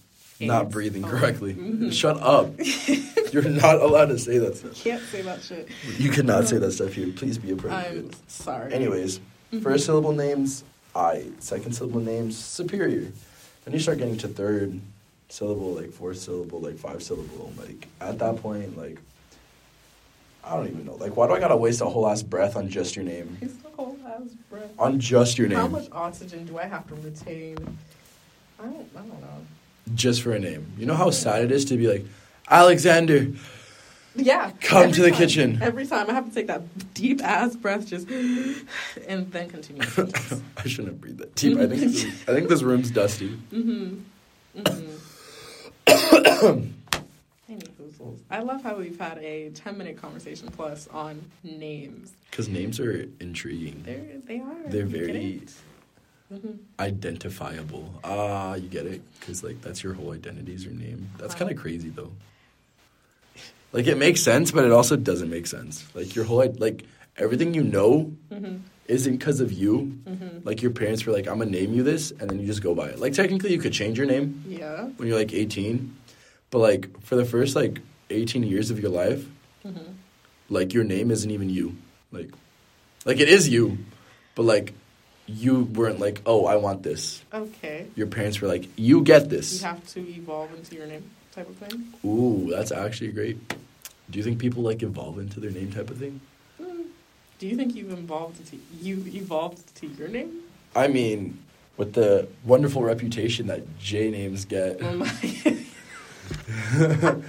not 0.40 0.70
breathing 0.70 1.04
Oh. 1.04 1.08
correctly. 1.08 1.54
Mhm. 1.54 1.92
Shut 1.92 2.16
up. 2.20 2.52
You're 3.32 3.42
not 3.48 3.80
allowed 3.80 4.06
to 4.06 4.18
say 4.18 4.38
that 4.38 4.56
stuff. 4.56 4.74
Can't 4.76 5.02
say 5.02 5.22
that 5.22 5.42
shit. 5.42 5.68
You 5.98 6.10
cannot 6.10 6.46
say 6.48 6.58
that 6.58 6.72
stuff 6.72 6.92
here. 6.92 7.08
Please 7.14 7.38
be 7.38 7.50
a 7.50 7.56
person. 7.56 7.72
I'm 7.72 8.10
sorry. 8.28 8.72
Anyways, 8.72 9.20
Mhm. 9.52 9.62
first 9.62 9.84
syllable 9.86 10.12
names, 10.12 10.62
I. 10.94 11.24
Second 11.40 11.72
syllable 11.72 12.00
names, 12.00 12.36
superior. 12.38 13.10
Then 13.64 13.74
you 13.74 13.80
start 13.80 13.98
getting 13.98 14.16
to 14.18 14.28
third 14.28 14.80
syllable, 15.28 15.74
like 15.74 15.92
fourth 15.92 16.18
syllable, 16.18 16.60
like 16.60 16.78
five 16.78 17.02
syllable. 17.02 17.52
Like 17.58 17.88
at 18.00 18.18
that 18.20 18.36
point, 18.36 18.78
like 18.78 18.98
I 20.46 20.56
don't 20.56 20.68
even 20.68 20.84
know. 20.86 20.94
Like 20.94 21.16
why 21.16 21.26
do 21.26 21.32
I 21.34 21.40
gotta 21.40 21.56
waste 21.56 21.80
a 21.80 21.86
whole 21.86 22.08
ass 22.08 22.22
breath 22.22 22.54
on 22.56 22.68
just 22.68 22.94
your 22.96 23.04
name? 23.04 23.36
It's 23.40 23.54
the 23.56 23.68
whole 23.70 23.96
ass 24.06 24.30
breath. 24.48 24.70
On 24.78 25.00
just 25.00 25.38
your 25.38 25.48
name. 25.48 25.58
How 25.58 25.66
much 25.66 25.88
oxygen 25.92 26.46
do 26.46 26.58
I 26.58 26.64
have 26.66 26.86
to 26.88 26.94
retain? 26.96 27.56
I 28.58 28.62
don't. 28.64 28.88
I 28.94 29.00
don't 29.00 29.20
know. 29.20 29.44
just 29.94 30.22
for 30.22 30.32
a 30.32 30.38
name. 30.38 30.66
You 30.78 30.86
know 30.86 30.94
how 30.94 31.10
sad 31.10 31.42
it 31.44 31.50
is 31.52 31.64
to 31.66 31.76
be 31.76 31.88
like 31.88 32.04
Alexander. 32.48 33.26
Yeah. 34.14 34.50
Come 34.62 34.92
to 34.92 35.02
the 35.02 35.10
time. 35.10 35.18
kitchen. 35.18 35.58
Every 35.60 35.86
time 35.86 36.08
I 36.08 36.14
have 36.14 36.26
to 36.26 36.34
take 36.34 36.46
that 36.46 36.62
deep 36.94 37.22
ass 37.22 37.54
breath, 37.54 37.86
just 37.86 38.08
and 39.08 39.30
then 39.32 39.50
continue. 39.50 39.82
I 40.56 40.68
shouldn't 40.68 40.88
have 40.88 41.00
breathed 41.00 41.18
that 41.18 41.34
deep. 41.34 41.58
I 41.58 41.66
think 41.66 41.80
this, 41.80 42.04
I 42.26 42.32
think 42.32 42.48
this 42.48 42.62
room's 42.62 42.90
dusty. 42.90 43.36
mm-hmm. 43.52 43.96
Mm-hmm. 44.62 44.92
I 48.30 48.40
love 48.40 48.62
how 48.62 48.76
we've 48.76 48.98
had 48.98 49.18
a 49.18 49.50
ten 49.50 49.76
minute 49.78 49.96
conversation 50.00 50.48
plus 50.48 50.86
on 50.88 51.30
names. 51.42 52.12
Because 52.30 52.48
names 52.48 52.78
are 52.80 53.06
intriguing. 53.20 53.82
They're 53.84 54.18
they 54.26 54.40
are. 54.40 54.56
They're 54.68 54.86
very? 54.86 55.42
Mhm. 56.32 56.58
identifiable. 56.80 58.00
Ah, 58.02 58.54
you 58.56 58.68
get 58.68 58.84
it? 58.86 59.00
Because 59.20 59.44
like 59.44 59.60
that's 59.62 59.82
your 59.84 59.94
whole 59.94 60.12
identity 60.12 60.52
is 60.54 60.64
your 60.64 60.74
name. 60.74 61.08
That's 61.18 61.34
Wow. 61.34 61.38
kind 61.40 61.50
of 61.52 61.56
crazy 61.56 61.88
though. 61.90 62.10
Like 63.72 63.86
it 63.86 63.96
makes 63.96 64.22
sense, 64.22 64.50
but 64.50 64.64
it 64.64 64.72
also 64.72 64.96
doesn't 64.96 65.30
make 65.30 65.46
sense. 65.46 65.84
Like 65.94 66.14
your 66.14 66.24
whole 66.24 66.44
like 66.58 66.84
everything 67.16 67.54
you 67.54 67.62
know 67.62 68.12
Mhm. 68.32 68.60
isn't 68.88 69.16
because 69.18 69.40
of 69.40 69.52
you. 69.52 69.92
Mhm. 70.06 70.44
Like 70.44 70.62
your 70.62 70.70
parents 70.72 71.04
were 71.06 71.12
like, 71.12 71.28
"I'm 71.28 71.38
gonna 71.38 71.50
name 71.50 71.72
you 71.74 71.82
this," 71.82 72.10
and 72.18 72.28
then 72.30 72.38
you 72.40 72.46
just 72.46 72.62
go 72.62 72.74
by 72.74 72.88
it. 72.88 72.98
Like 72.98 73.12
technically, 73.12 73.52
you 73.52 73.58
could 73.60 73.72
change 73.72 73.96
your 73.98 74.06
name 74.06 74.42
Yeah. 74.48 74.86
when 74.96 75.08
you're 75.08 75.18
like 75.18 75.32
18, 75.32 75.94
but 76.50 76.58
like 76.58 77.00
for 77.02 77.16
the 77.16 77.24
first 77.24 77.54
like 77.56 77.80
18 78.10 78.42
years 78.42 78.70
of 78.70 78.78
your 78.80 78.90
life, 78.90 79.24
Mhm. 79.64 79.94
like 80.48 80.72
your 80.74 80.84
name 80.84 81.10
isn't 81.10 81.30
even 81.30 81.50
you. 81.50 81.76
Like, 82.12 82.30
like 83.04 83.20
it 83.20 83.28
is 83.28 83.48
you, 83.48 83.78
but 84.34 84.44
like 84.44 84.72
you 85.28 85.62
weren't 85.74 85.98
like, 85.98 86.20
"Oh, 86.24 86.46
I 86.46 86.56
want 86.56 86.82
this." 86.84 87.22
Okay. 87.34 87.86
your 87.96 88.06
parents 88.06 88.40
were 88.40 88.46
like, 88.48 88.68
"You 88.76 89.02
get 89.02 89.28
this. 89.28 89.60
You 89.60 89.66
have 89.66 89.84
to 89.94 90.00
evolve 90.00 90.54
into 90.56 90.76
your 90.76 90.86
name, 90.86 91.02
type 91.34 91.48
of 91.48 91.56
thing. 91.56 91.92
Ooh, 92.04 92.48
that's 92.50 92.70
actually 92.70 93.10
great. 93.12 93.36
Do 94.08 94.18
you 94.18 94.22
think 94.24 94.38
people 94.38 94.62
like 94.62 94.82
evolve 94.84 95.18
into 95.18 95.40
their 95.40 95.50
name 95.50 95.72
type 95.72 95.90
of 95.90 95.98
thing? 95.98 96.20
Mm. 96.62 96.84
Do 97.40 97.46
you 97.48 97.56
think 97.56 97.74
you've 97.74 97.92
evolved 97.92 98.38
into 98.38 98.56
you 98.80 99.02
evolved 99.08 99.74
to 99.80 99.86
your 99.88 100.06
name? 100.08 100.30
I 100.76 100.86
mean, 100.86 101.38
with 101.76 101.94
the 101.94 102.28
wonderful 102.44 102.82
reputation 102.82 103.48
that 103.48 103.62
J 103.80 104.10
names 104.10 104.44
get, 104.44 104.78
Oh 104.80 104.94
my- 104.94 105.10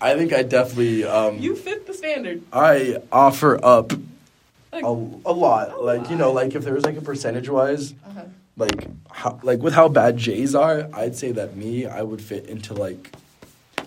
I 0.00 0.16
think 0.16 0.32
I 0.32 0.42
definitely 0.42 1.04
um, 1.04 1.38
you 1.38 1.54
fit 1.54 1.86
the 1.86 1.94
standard. 1.94 2.42
I 2.52 3.02
offer 3.10 3.64
up 3.64 3.92
Like, 4.72 4.84
a, 4.84 4.88
a 4.88 5.32
lot. 5.32 5.72
A 5.72 5.76
like 5.80 6.10
you 6.10 6.16
know, 6.16 6.32
like 6.32 6.54
if 6.54 6.64
there 6.64 6.74
was 6.74 6.84
like 6.84 6.96
a 6.96 7.02
percentage 7.02 7.48
wise, 7.48 7.94
uh-huh. 8.04 8.24
like 8.56 8.88
how, 9.10 9.38
like 9.42 9.60
with 9.60 9.74
how 9.74 9.88
bad 9.88 10.16
J's 10.16 10.54
are, 10.54 10.88
I'd 10.92 11.16
say 11.16 11.32
that 11.32 11.56
me 11.56 11.86
I 11.86 12.02
would 12.02 12.20
fit 12.20 12.46
into 12.46 12.74
like 12.74 13.14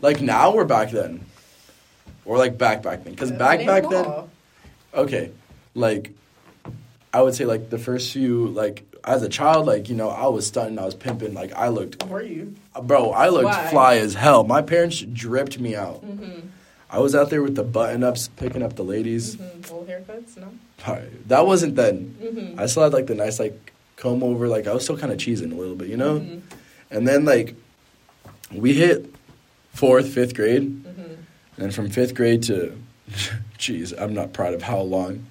like 0.02 0.22
now 0.22 0.52
or 0.52 0.66
back 0.66 0.92
then, 0.92 1.26
or 2.24 2.38
like 2.38 2.58
back 2.58 2.82
back 2.84 3.04
then. 3.04 3.14
Because 3.14 3.32
back 3.32 3.66
back 3.66 3.90
then. 3.90 4.30
okay 4.94 5.32
like 5.76 6.12
i 7.14 7.22
would 7.22 7.36
say 7.36 7.46
like 7.46 7.70
the 7.70 7.78
first 7.78 8.12
few 8.12 8.48
like 8.48 8.84
as 9.06 9.22
a 9.24 9.30
child 9.30 9.66
like 9.68 9.88
you 9.88 9.96
know 9.96 10.10
i 10.10 10.28
was 10.28 10.48
stunting 10.48 10.78
i 10.80 10.84
was 10.86 10.96
pimping 10.96 11.34
like 11.34 11.54
i 11.54 11.68
looked 11.68 12.04
Were 12.08 12.22
you? 12.24 12.56
bro 12.84 13.12
i 13.12 13.30
looked 13.30 13.46
Why? 13.46 13.68
fly 13.70 13.96
as 13.98 14.14
hell 14.16 14.44
my 14.44 14.62
parents 14.62 15.00
dripped 15.02 15.60
me 15.60 15.76
out 15.76 16.04
Mm-hmm. 16.04 16.48
i 16.90 17.00
was 17.00 17.14
out 17.16 17.30
there 17.30 17.44
with 17.44 17.56
the 17.56 17.64
button 17.64 18.04
ups 18.04 18.28
picking 18.36 18.64
up 18.64 18.76
the 18.76 18.84
ladies 18.84 19.36
mm-hmm. 19.36 19.74
Old 19.74 19.88
haircuts, 19.88 20.38
no. 20.38 20.48
Alright, 20.88 21.28
that 21.30 21.46
wasn't 21.46 21.76
then 21.76 22.16
Mm-hmm. 22.22 22.60
i 22.60 22.66
still 22.66 22.84
had 22.84 22.94
like 22.94 23.08
the 23.08 23.16
nice 23.16 23.40
like 23.40 23.74
comb 23.96 24.24
over 24.24 24.48
like 24.48 24.66
i 24.68 24.74
was 24.74 24.84
still 24.84 24.98
kind 24.98 25.12
of 25.14 25.18
cheesing 25.20 25.52
a 25.52 25.56
little 25.56 25.76
bit 25.76 25.88
you 25.88 25.98
know 25.98 26.20
Mm-hmm. 26.20 26.40
and 26.92 27.08
then 27.08 27.26
like 27.26 27.56
we 28.52 28.74
hit 28.74 29.14
fourth 29.74 30.08
fifth 30.14 30.36
grade 30.36 30.64
Mm-hmm. 30.84 31.02
And 31.58 31.64
then 31.64 31.72
from 31.72 31.90
fifth 31.90 32.16
grade 32.16 32.44
to, 32.44 32.78
jeez, 33.58 33.94
I'm 33.98 34.14
not 34.14 34.34
proud 34.34 34.54
of 34.54 34.62
how 34.62 34.80
long, 34.82 35.26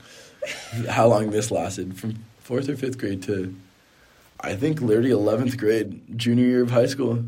how 0.89 1.07
long 1.07 1.31
this 1.31 1.51
lasted. 1.51 1.99
From 1.99 2.25
fourth 2.39 2.67
or 2.71 2.77
fifth 2.77 2.97
grade 2.97 3.23
to, 3.25 3.55
I 4.45 4.55
think 4.57 4.81
literally 4.83 5.11
eleventh 5.11 5.57
grade, 5.57 6.19
junior 6.19 6.45
year 6.45 6.63
of 6.63 6.71
high 6.71 6.87
school. 6.87 7.25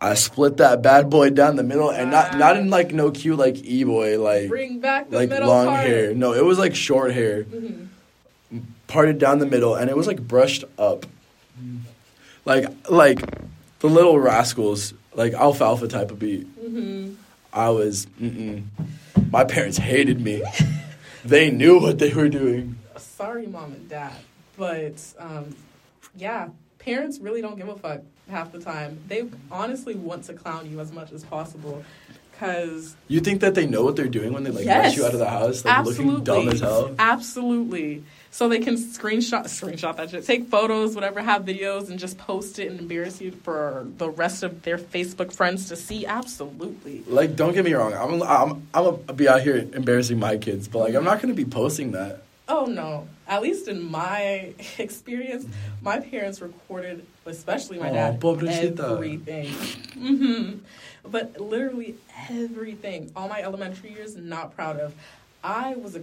I 0.00 0.14
split 0.14 0.56
that 0.56 0.82
bad 0.82 1.08
boy 1.10 1.30
down 1.30 1.56
the 1.56 1.62
middle, 1.62 1.88
and 1.90 2.10
not 2.10 2.36
not 2.36 2.56
in 2.56 2.68
like 2.70 2.92
no 2.92 3.10
cute 3.10 3.38
like 3.38 3.56
e 3.64 3.84
boy 3.84 4.20
like 4.20 4.48
Bring 4.48 4.80
back 4.80 5.08
the 5.08 5.16
like 5.16 5.30
long 5.30 5.66
part. 5.68 5.86
hair. 5.86 6.12
No, 6.14 6.34
it 6.34 6.44
was 6.44 6.58
like 6.58 6.74
short 6.74 7.12
hair, 7.12 7.46
parted 8.88 9.18
down 9.18 9.38
the 9.38 9.46
middle, 9.46 9.74
and 9.74 9.88
it 9.88 9.96
was 9.96 10.06
like 10.06 10.20
brushed 10.20 10.64
up, 10.76 11.06
like 12.44 12.66
like 12.90 13.20
the 13.78 13.88
little 13.88 14.18
rascals, 14.18 14.92
like 15.14 15.34
alfalfa 15.34 15.88
type 15.88 16.10
of 16.10 16.18
beat. 16.18 16.46
I 17.52 17.70
was. 17.70 18.06
Mm-mm. 18.20 18.64
My 19.30 19.44
parents 19.44 19.78
hated 19.78 20.20
me. 20.20 20.42
they 21.24 21.50
knew 21.50 21.78
what 21.80 21.98
they 21.98 22.12
were 22.12 22.28
doing. 22.28 22.76
Sorry, 22.96 23.46
mom 23.46 23.72
and 23.72 23.88
dad, 23.88 24.16
but 24.58 25.00
um, 25.18 25.54
yeah, 26.16 26.48
parents 26.78 27.18
really 27.20 27.40
don't 27.42 27.56
give 27.56 27.68
a 27.68 27.76
fuck 27.76 28.00
half 28.28 28.52
the 28.52 28.58
time. 28.60 28.98
They 29.08 29.28
honestly 29.50 29.94
want 29.94 30.24
to 30.24 30.34
clown 30.34 30.70
you 30.70 30.80
as 30.80 30.92
much 30.92 31.12
as 31.12 31.24
possible, 31.24 31.84
because 32.32 32.96
You 33.08 33.20
think 33.20 33.40
that 33.42 33.54
they 33.54 33.66
know 33.66 33.84
what 33.84 33.94
they're 33.96 34.06
doing 34.08 34.32
when 34.32 34.42
they 34.42 34.50
like 34.50 34.64
Yes. 34.64 34.86
rush 34.86 34.96
you 34.96 35.04
out 35.06 35.12
of 35.12 35.18
the 35.18 35.28
house, 35.28 35.64
like 35.64 35.74
absolutely, 35.74 36.04
looking 36.12 36.24
dumb 36.24 36.48
as 36.48 36.60
hell. 36.60 36.94
absolutely. 36.98 38.02
So 38.30 38.48
they 38.48 38.60
can 38.60 38.76
screenshot 38.76 39.44
screenshot 39.44 39.96
that 39.96 40.08
shit, 40.10 40.24
take 40.24 40.48
photos, 40.48 40.94
whatever, 40.94 41.20
have 41.20 41.44
videos, 41.44 41.90
and 41.90 41.98
just 41.98 42.16
post 42.16 42.58
it 42.58 42.70
and 42.70 42.80
embarrass 42.80 43.20
you 43.20 43.30
for 43.30 43.86
the 43.98 44.08
rest 44.08 44.42
of 44.42 44.62
their 44.62 44.78
Facebook 44.78 45.32
friends 45.34 45.68
to 45.68 45.76
see. 45.76 46.06
Absolutely. 46.06 47.02
Like, 47.06 47.36
don't 47.36 47.52
get 47.52 47.64
me 47.64 47.74
wrong. 47.74 47.92
I'm 47.92 48.22
I'm 48.22 48.66
I'm 48.72 48.84
gonna 48.84 49.12
be 49.12 49.28
out 49.28 49.42
here 49.42 49.58
embarrassing 49.74 50.18
my 50.18 50.38
kids, 50.38 50.66
but 50.66 50.78
like 50.78 50.94
I'm 50.94 51.04
not 51.04 51.20
gonna 51.20 51.34
be 51.34 51.44
posting 51.44 51.92
that. 51.92 52.22
Oh 52.48 52.66
no. 52.66 53.08
At 53.26 53.42
least 53.42 53.68
in 53.68 53.82
my 53.90 54.52
experience, 54.78 55.46
my 55.80 56.00
parents 56.00 56.40
recorded, 56.40 57.06
especially 57.26 57.78
my 57.78 57.88
Aw, 57.90 57.94
dad, 57.94 58.20
pobrecita. 58.20 58.92
everything. 58.92 59.52
hmm 59.94 60.58
But 61.04 61.40
literally 61.40 61.96
everything. 62.30 63.10
All 63.16 63.28
my 63.28 63.40
elementary 63.42 63.92
years, 63.92 64.16
not 64.16 64.54
proud 64.54 64.78
of. 64.80 64.94
I 65.44 65.74
was 65.74 65.94
a 65.96 66.02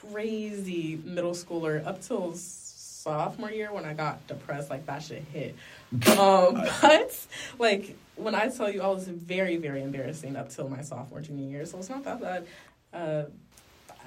crazy 0.00 1.00
middle 1.04 1.32
schooler 1.32 1.84
up 1.86 2.00
till 2.02 2.34
sophomore 2.34 3.50
year 3.50 3.72
when 3.72 3.84
I 3.84 3.92
got 3.94 4.26
depressed. 4.26 4.70
Like 4.70 4.86
that 4.86 5.02
shit 5.02 5.24
hit. 5.32 5.56
Um, 6.18 6.62
but 6.82 7.26
like 7.58 7.96
when 8.16 8.34
I 8.34 8.48
tell 8.48 8.70
you, 8.70 8.82
I 8.82 8.86
was 8.88 9.08
very, 9.08 9.56
very 9.56 9.82
embarrassing 9.82 10.36
up 10.36 10.50
till 10.50 10.68
my 10.68 10.82
sophomore 10.82 11.20
junior 11.20 11.48
year. 11.50 11.66
So 11.66 11.78
it's 11.78 11.88
not 11.90 12.04
that 12.04 12.20
bad. 12.20 12.46
Uh, 12.92 13.24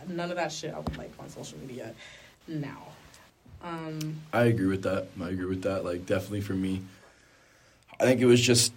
none 0.09 0.29
of 0.29 0.35
that 0.37 0.51
shit 0.51 0.73
I 0.73 0.79
would 0.79 0.97
like 0.97 1.11
on 1.19 1.29
social 1.29 1.57
media 1.59 1.93
now. 2.47 2.83
Um, 3.63 4.17
I 4.33 4.43
agree 4.45 4.67
with 4.67 4.83
that. 4.83 5.07
I 5.21 5.29
agree 5.29 5.45
with 5.45 5.61
that. 5.63 5.85
Like 5.85 6.05
definitely 6.05 6.41
for 6.41 6.53
me, 6.53 6.81
I 7.99 8.03
think 8.03 8.19
it 8.21 8.25
was 8.25 8.41
just 8.41 8.73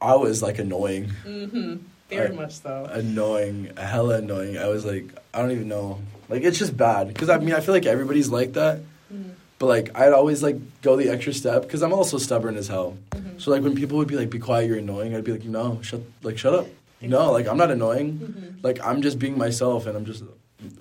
I 0.00 0.14
was 0.16 0.42
like 0.42 0.58
annoying, 0.58 1.10
Mm-hmm. 1.26 1.76
very 2.08 2.28
I- 2.28 2.32
much 2.32 2.54
so. 2.60 2.88
annoying, 2.90 3.70
hella 3.76 4.18
annoying. 4.18 4.56
I 4.58 4.68
was 4.68 4.84
like 4.84 5.06
I 5.34 5.42
don't 5.42 5.50
even 5.52 5.68
know. 5.68 6.00
Like 6.28 6.42
it's 6.42 6.58
just 6.58 6.76
bad 6.76 7.08
because 7.08 7.28
I 7.28 7.38
mean 7.38 7.54
I 7.54 7.60
feel 7.60 7.74
like 7.74 7.86
everybody's 7.86 8.28
like 8.30 8.54
that. 8.54 8.80
Mhm. 9.12 9.32
But 9.58 9.66
like 9.66 9.98
I'd 9.98 10.12
always 10.12 10.42
like 10.42 10.56
go 10.82 10.96
the 10.96 11.10
extra 11.10 11.34
step 11.34 11.62
because 11.62 11.82
I'm 11.82 11.92
also 11.92 12.16
stubborn 12.18 12.56
as 12.56 12.68
hell. 12.68 12.96
Mhm. 13.10 13.40
So 13.40 13.50
like 13.50 13.62
when 13.62 13.74
people 13.74 13.98
would 13.98 14.08
be 14.08 14.16
like, 14.16 14.30
"Be 14.30 14.38
quiet, 14.38 14.68
you're 14.68 14.78
annoying," 14.78 15.14
I'd 15.14 15.24
be 15.24 15.32
like, 15.32 15.44
"No, 15.44 15.80
shut 15.82 16.00
like 16.22 16.38
shut 16.38 16.54
up." 16.54 16.66
No, 17.00 17.32
like 17.32 17.46
I'm 17.46 17.56
not 17.56 17.70
annoying. 17.70 18.18
Mhm. 18.18 18.64
Like 18.64 18.84
I'm 18.84 19.02
just 19.02 19.18
being 19.18 19.38
myself, 19.38 19.86
and 19.86 19.96
I'm 19.96 20.04
just. 20.04 20.24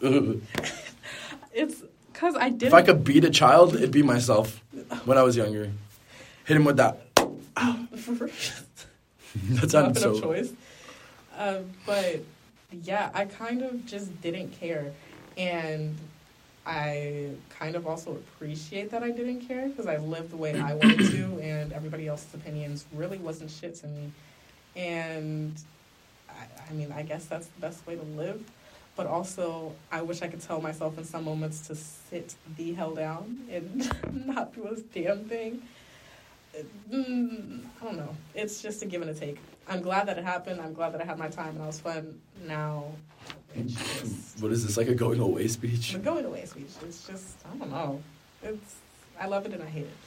It's 1.53 1.81
because 2.13 2.35
I 2.35 2.49
didn't. 2.49 2.67
if 2.67 2.73
I 2.75 2.83
could 2.83 3.03
beat 3.03 3.23
a 3.25 3.31
child, 3.31 3.75
it'd 3.75 3.89
be 3.91 4.03
myself 4.03 4.63
when 5.05 5.17
I 5.17 5.23
was 5.23 5.35
younger. 5.35 5.71
Hit 6.45 6.57
him 6.57 6.65
with 6.65 6.77
that. 6.77 7.01
That's 7.57 9.71
sounded 9.71 9.95
weapon 9.95 9.97
of 10.11 10.17
so. 10.17 10.21
choice. 10.21 10.53
Um, 11.37 11.65
but 11.85 12.21
yeah, 12.83 13.09
I 13.13 13.25
kind 13.25 13.61
of 13.63 13.85
just 13.85 14.21
didn't 14.21 14.51
care, 14.51 14.91
and 15.35 15.95
I 16.65 17.31
kind 17.49 17.75
of 17.75 17.87
also 17.87 18.11
appreciate 18.11 18.91
that 18.91 19.03
I 19.03 19.11
didn't 19.11 19.41
care 19.41 19.67
because 19.69 19.87
I 19.87 19.97
lived 19.97 20.31
the 20.31 20.37
way 20.37 20.59
I 20.59 20.73
wanted 20.73 21.11
to, 21.11 21.39
and 21.41 21.73
everybody 21.73 22.07
else's 22.07 22.33
opinions 22.33 22.85
really 22.93 23.17
wasn't 23.17 23.51
shit 23.51 23.75
to 23.75 23.87
me. 23.87 24.11
And 24.75 25.55
I, 26.69 26.73
mean, 26.73 26.91
I 26.91 27.03
guess 27.03 27.25
that's 27.25 27.47
the 27.47 27.61
best 27.61 27.85
way 27.87 27.95
to 27.95 28.01
live. 28.03 28.43
But 28.95 29.07
also, 29.07 29.73
I 29.91 30.01
wish 30.01 30.21
I 30.23 30.27
could 30.27 30.41
tell 30.41 30.59
myself 30.59 30.97
in 30.97 31.03
some 31.03 31.25
moments 31.25 31.67
to 31.67 31.75
sit 31.75 32.33
the 32.57 32.73
hell 32.73 32.95
down 32.95 33.45
and 33.51 34.25
not 34.27 34.55
do 34.55 34.67
a 34.67 34.75
damn 34.75 35.25
thing. 35.25 35.61
Mm, 36.91 37.65
I 37.79 37.85
don't 37.85 37.97
know. 37.97 38.15
It's 38.33 38.61
just 38.61 38.81
a 38.81 38.85
give 38.85 39.01
and 39.03 39.11
a 39.11 39.13
take. 39.13 39.37
I'm 39.67 39.81
glad 39.81 40.07
that 40.07 40.17
it 40.17 40.23
happened. 40.23 40.59
I'm 40.61 40.73
glad 40.73 40.93
that 40.93 41.01
I 41.01 41.05
had 41.05 41.19
my 41.19 41.27
time 41.27 41.49
and 41.49 41.61
I 41.63 41.67
was 41.67 41.79
fun. 41.79 42.19
Now, 42.47 42.85
just 43.65 44.41
What 44.41 44.51
is 44.51 44.65
this 44.65 44.77
like 44.77 44.87
a 44.87 44.95
going 44.95 45.19
away 45.19 45.47
speech? 45.47 45.93
the 45.93 45.99
going 45.99 46.25
away 46.25 46.45
speech. 46.45 46.71
It's 46.83 47.05
just 47.05 47.35
I 47.45 47.55
don't 47.57 47.69
know. 47.69 48.01
It's 48.41 48.75
I 49.19 49.27
love 49.27 49.45
it 49.45 49.53
and 49.53 49.61
I 49.61 49.67
hate 49.67 49.85
it. 49.85 49.97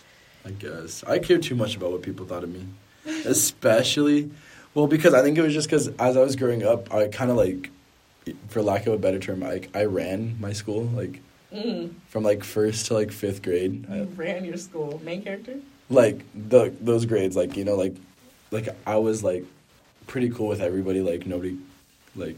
I 0.44 0.51
guess 0.51 1.05
I 1.05 1.18
care 1.18 1.38
too 1.38 1.55
much 1.55 1.77
about 1.77 1.92
what 1.92 2.03
people 2.03 2.25
thought 2.27 2.42
of 2.42 2.51
me, 2.51 2.66
especially. 3.27 4.31
Well, 4.74 4.87
because 4.87 5.14
I 5.14 5.22
think 5.22 5.37
it 5.38 5.42
was 5.42 5.52
just 5.52 5.68
because 5.68 5.88
as 5.98 6.16
I 6.16 6.20
was 6.20 6.37
growing 6.37 6.62
up, 6.64 6.92
I 6.94 7.09
kind 7.09 7.30
of 7.30 7.37
like, 7.37 7.70
for 8.48 8.62
lack 8.62 8.87
of 8.87 8.92
a 8.92 8.98
better 8.98 9.18
term, 9.18 9.42
I 9.42 9.62
I 9.74 9.85
ran 9.85 10.37
my 10.40 10.52
school 10.52 10.85
like 10.85 11.20
Mm. 11.52 11.90
from 12.06 12.22
like 12.22 12.44
first 12.44 12.87
to 12.87 12.94
like 12.94 13.11
fifth 13.11 13.42
grade. 13.42 13.85
I- 13.90 14.02
ran 14.14 14.44
your 14.44 14.56
school 14.56 15.00
main 15.04 15.22
character. 15.24 15.56
like 15.88 16.20
the 16.48 16.72
those 16.80 17.06
grades 17.06 17.35
like 17.35 17.56
you 17.56 17.64
know 17.64 17.74
like 17.74 17.96
like 18.52 18.68
i 18.87 18.94
was 18.96 19.24
like 19.24 19.44
pretty 20.06 20.30
cool 20.30 20.46
with 20.46 20.61
everybody 20.61 21.00
like 21.02 21.26
nobody 21.26 21.59
like 22.14 22.37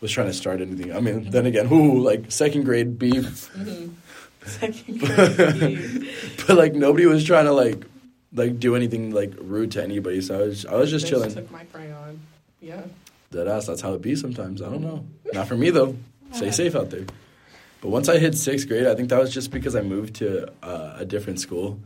was 0.00 0.10
trying 0.10 0.26
to 0.26 0.32
start 0.32 0.60
anything 0.60 0.92
i 0.92 0.98
mean 0.98 1.30
then 1.30 1.46
again 1.46 1.68
ooh 1.72 2.00
like 2.00 2.32
second 2.32 2.64
grade 2.64 2.98
beef 2.98 3.48
Mm-hmm. 3.54 3.92
Second 4.58 4.98
grade. 4.98 6.10
but 6.48 6.56
like 6.56 6.74
nobody 6.74 7.06
was 7.06 7.22
trying 7.24 7.44
to 7.44 7.52
like 7.52 7.84
like 8.34 8.58
do 8.58 8.74
anything 8.76 9.12
like 9.12 9.32
rude 9.40 9.70
to 9.72 9.82
anybody 9.82 10.20
so 10.20 10.34
i 10.38 10.42
was 10.42 10.66
i 10.66 10.74
was 10.74 10.90
just 10.90 11.06
Bitch 11.06 11.10
chilling 11.10 11.32
Took 11.32 11.50
my 11.50 11.64
crayon. 11.64 12.20
Yeah. 12.60 12.82
Dead 13.30 13.48
ass 13.48 13.66
that's 13.66 13.80
how 13.80 13.94
it 13.94 14.02
be 14.02 14.14
sometimes 14.16 14.60
i 14.62 14.68
don't 14.68 14.82
know 14.82 15.04
not 15.32 15.48
for 15.48 15.56
me 15.56 15.70
though 15.70 15.96
stay 16.32 16.50
safe 16.50 16.74
out 16.74 16.90
there 16.90 17.04
but 17.80 17.88
once 17.90 18.08
i 18.08 18.18
hit 18.18 18.36
sixth 18.36 18.68
grade 18.68 18.86
i 18.86 18.94
think 18.94 19.08
that 19.10 19.18
was 19.20 19.32
just 19.32 19.50
because 19.50 19.74
i 19.76 19.82
moved 19.82 20.16
to 20.16 20.48
uh, 20.62 20.96
a 20.98 21.04
different 21.04 21.40
school 21.40 21.78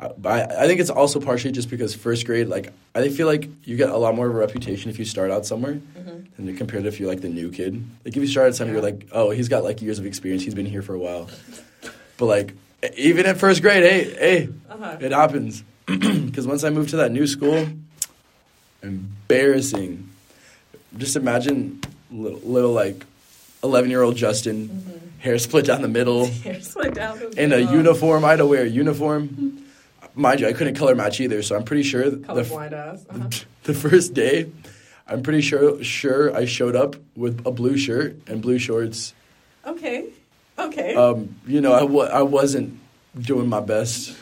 I, 0.00 0.06
I 0.28 0.62
I 0.64 0.66
think 0.66 0.80
it's 0.80 0.90
also 0.90 1.20
partially 1.20 1.52
just 1.52 1.70
because 1.70 1.94
first 1.94 2.26
grade, 2.26 2.48
like 2.48 2.72
I 2.96 3.08
feel 3.10 3.28
like 3.28 3.48
you 3.64 3.76
get 3.76 3.90
a 3.90 3.96
lot 3.96 4.16
more 4.16 4.26
of 4.26 4.34
a 4.34 4.38
reputation 4.38 4.90
if 4.90 4.98
you 4.98 5.04
start 5.04 5.30
out 5.30 5.46
somewhere, 5.46 5.74
Mm-hmm. 5.74 6.48
and 6.48 6.58
compared 6.58 6.82
to 6.82 6.88
if 6.88 6.98
you're 6.98 7.08
like 7.08 7.20
the 7.20 7.28
new 7.28 7.50
kid. 7.52 7.74
Like 8.04 8.16
if 8.16 8.20
you 8.20 8.26
start 8.26 8.48
at 8.48 8.54
somewhere, 8.56 8.74
you're 8.74 8.82
like, 8.82 9.06
oh, 9.12 9.30
he's 9.30 9.48
got 9.48 9.62
like 9.62 9.80
years 9.80 10.00
of 10.00 10.04
experience, 10.04 10.42
he's 10.42 10.54
been 10.54 10.66
here 10.66 10.82
for 10.82 10.94
a 10.94 10.98
while. 10.98 11.30
But 12.18 12.26
like 12.26 12.54
even 12.96 13.26
at 13.26 13.38
first 13.38 13.62
grade, 13.62 13.82
hey, 13.82 14.04
hey, 14.14 14.48
Uh-huh. 14.70 14.96
it 15.00 15.12
happens. 15.12 15.62
Because 15.86 16.46
once 16.46 16.64
I 16.64 16.70
moved 16.70 16.90
to 16.90 16.96
that 16.96 17.12
new 17.12 17.26
school, 17.26 17.66
embarrassing. 18.82 20.08
Just 20.96 21.16
imagine 21.16 21.80
little, 22.10 22.38
little 22.40 22.72
like 22.72 23.04
eleven 23.62 23.90
year 23.90 24.02
old 24.02 24.16
Justen, 24.16 24.68
Mm-hmm. 24.68 25.20
hair 25.20 25.38
split 25.38 25.64
down 25.66 25.82
the 25.82 25.88
middle 25.88 26.26
Here's 26.46 26.74
my 26.76 26.88
down 26.88 27.18
the 27.18 27.28
middle, 27.30 27.38
in 27.38 27.52
a 27.52 27.58
uniform. 27.72 28.24
I 28.24 28.30
had 28.30 28.36
to 28.36 28.46
wear 28.46 28.62
a 28.62 28.68
uniform. 28.68 29.60
Mind 30.14 30.40
you, 30.40 30.46
I 30.46 30.52
couldn't 30.52 30.76
color 30.76 30.94
match 30.94 31.20
either, 31.20 31.42
so 31.42 31.56
I'm 31.56 31.64
pretty 31.64 31.82
sure 31.82 32.08
the, 32.08 32.28
ass. 32.72 33.04
Uh-huh. 33.10 33.28
the 33.64 33.74
first 33.74 34.14
day, 34.14 34.50
I'm 35.08 35.22
pretty 35.22 35.40
sure 35.40 35.82
sure 35.82 36.34
I 36.34 36.44
showed 36.44 36.76
up 36.76 36.94
with 37.16 37.44
a 37.46 37.50
blue 37.50 37.76
shirt 37.76 38.16
and 38.28 38.40
blue 38.40 38.58
shorts. 38.58 39.12
Okay. 39.66 40.06
Okay. 40.58 40.94
Um, 40.94 41.34
you 41.46 41.60
know, 41.60 41.72
I 41.72 41.80
w- 41.80 42.00
I 42.02 42.22
wasn't 42.22 42.78
doing 43.20 43.48
my 43.48 43.60
best, 43.60 44.16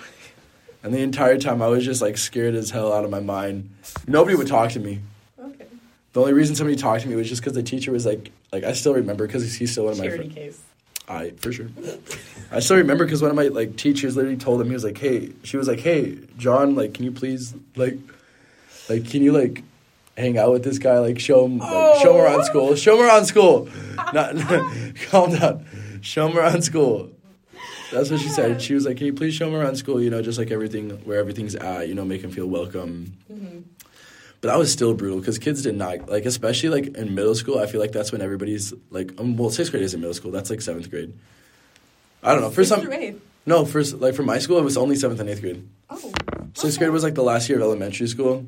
and 0.82 0.92
the 0.94 0.98
entire 1.00 1.38
time 1.38 1.60
I 1.62 1.66
was 1.68 1.84
just 1.84 2.00
like 2.02 2.16
scared 2.16 2.54
as 2.54 2.70
hell 2.70 2.92
out 2.92 3.04
of 3.04 3.10
my 3.10 3.20
mind. 3.20 3.68
Nobody 4.06 4.36
would 4.36 4.46
talk 4.46 4.70
to 4.72 4.80
me. 4.80 5.00
okay. 5.38 5.66
The 6.12 6.20
only 6.20 6.32
reason 6.32 6.54
somebody 6.56 6.76
talked 6.76 7.02
to 7.02 7.08
me 7.08 7.16
was 7.16 7.28
just 7.28 7.40
because 7.42 7.54
the 7.54 7.62
teacher 7.62 7.92
was 7.92 8.06
like, 8.06 8.30
like 8.52 8.64
I 8.64 8.72
still 8.72 8.94
remember 8.94 9.26
because 9.26 9.52
he's 9.54 9.72
still 9.72 9.84
one 9.84 9.92
of 9.94 9.98
my 9.98 10.04
Charity 10.06 10.30
friends. 10.30 10.34
case. 10.56 10.60
I 11.08 11.30
for 11.38 11.52
sure. 11.52 11.68
I 12.50 12.60
still 12.60 12.76
remember 12.76 13.04
because 13.04 13.20
one 13.20 13.30
of 13.30 13.36
my 13.36 13.48
like 13.48 13.76
teachers 13.76 14.16
literally 14.16 14.36
told 14.38 14.60
him 14.60 14.68
he 14.68 14.72
was 14.72 14.84
like, 14.84 14.96
"Hey," 14.98 15.32
she 15.42 15.56
was 15.56 15.68
like, 15.68 15.80
"Hey, 15.80 16.16
John, 16.38 16.74
like, 16.74 16.94
can 16.94 17.04
you 17.04 17.12
please 17.12 17.54
like, 17.76 17.98
like, 18.88 19.08
can 19.10 19.22
you 19.22 19.32
like, 19.32 19.62
hang 20.16 20.38
out 20.38 20.52
with 20.52 20.62
this 20.64 20.78
guy? 20.78 20.98
Like, 21.00 21.18
show 21.18 21.44
him, 21.44 21.58
like, 21.58 22.00
show 22.02 22.14
him 22.14 22.20
around 22.24 22.40
Oh. 22.40 22.44
school, 22.44 22.74
show 22.76 22.96
him 22.98 23.04
around 23.06 23.24
school. 23.26 23.68
Not, 24.14 24.36
calm 25.10 25.32
down, 25.34 25.66
show 26.02 26.28
him 26.28 26.36
around 26.36 26.62
school." 26.62 27.10
That's 27.92 28.10
what 28.10 28.20
she 28.20 28.28
said. 28.28 28.60
She 28.62 28.74
was 28.74 28.86
like, 28.86 28.96
"Can 28.96 29.06
you 29.06 29.12
please 29.12 29.34
show 29.34 29.48
him 29.48 29.54
around 29.54 29.76
school? 29.76 30.02
You 30.02 30.10
know, 30.10 30.22
just 30.22 30.38
like 30.38 30.50
everything 30.50 30.90
where 31.04 31.18
everything's 31.18 31.54
at. 31.54 31.88
You 31.88 31.94
know, 31.94 32.04
make 32.04 32.22
him 32.22 32.30
feel 32.30 32.46
welcome." 32.46 33.16
Mm-hmm. 33.32 33.60
But 34.40 34.48
that 34.48 34.58
was 34.58 34.72
still 34.72 34.92
brutal 34.92 35.20
because 35.20 35.38
kids 35.38 35.62
did 35.62 35.76
not 35.76 36.08
like, 36.08 36.26
especially 36.26 36.70
like 36.70 36.96
in 36.96 37.14
middle 37.14 37.34
school. 37.36 37.58
I 37.60 37.66
feel 37.66 37.80
like 37.80 37.92
that's 37.92 38.10
when 38.10 38.20
everybody's 38.20 38.74
like, 38.90 39.12
um, 39.20 39.36
well, 39.36 39.50
sixth 39.50 39.70
grade 39.70 39.84
isn't 39.84 40.00
middle 40.00 40.14
school. 40.14 40.32
That's 40.32 40.50
like 40.50 40.60
seventh 40.60 40.90
grade. 40.90 41.12
I 42.24 42.32
don't 42.32 42.40
know. 42.40 42.50
For 42.50 42.64
Sixth 42.64 42.68
some, 42.68 42.80
through 42.80 42.92
eighth. 42.92 43.22
no, 43.46 43.64
for 43.64 43.84
like 43.84 44.14
for 44.14 44.24
my 44.24 44.38
school, 44.38 44.58
it 44.58 44.64
was 44.64 44.76
only 44.76 44.96
seventh 44.96 45.20
and 45.20 45.30
eighth 45.30 45.42
grade. 45.42 45.68
Oh. 45.90 45.96
Sixth 46.54 46.64
okay. 46.64 46.78
grade 46.78 46.90
was 46.90 47.04
like 47.04 47.14
the 47.14 47.22
last 47.22 47.48
year 47.48 47.58
of 47.58 47.62
elementary 47.62 48.08
school, 48.08 48.46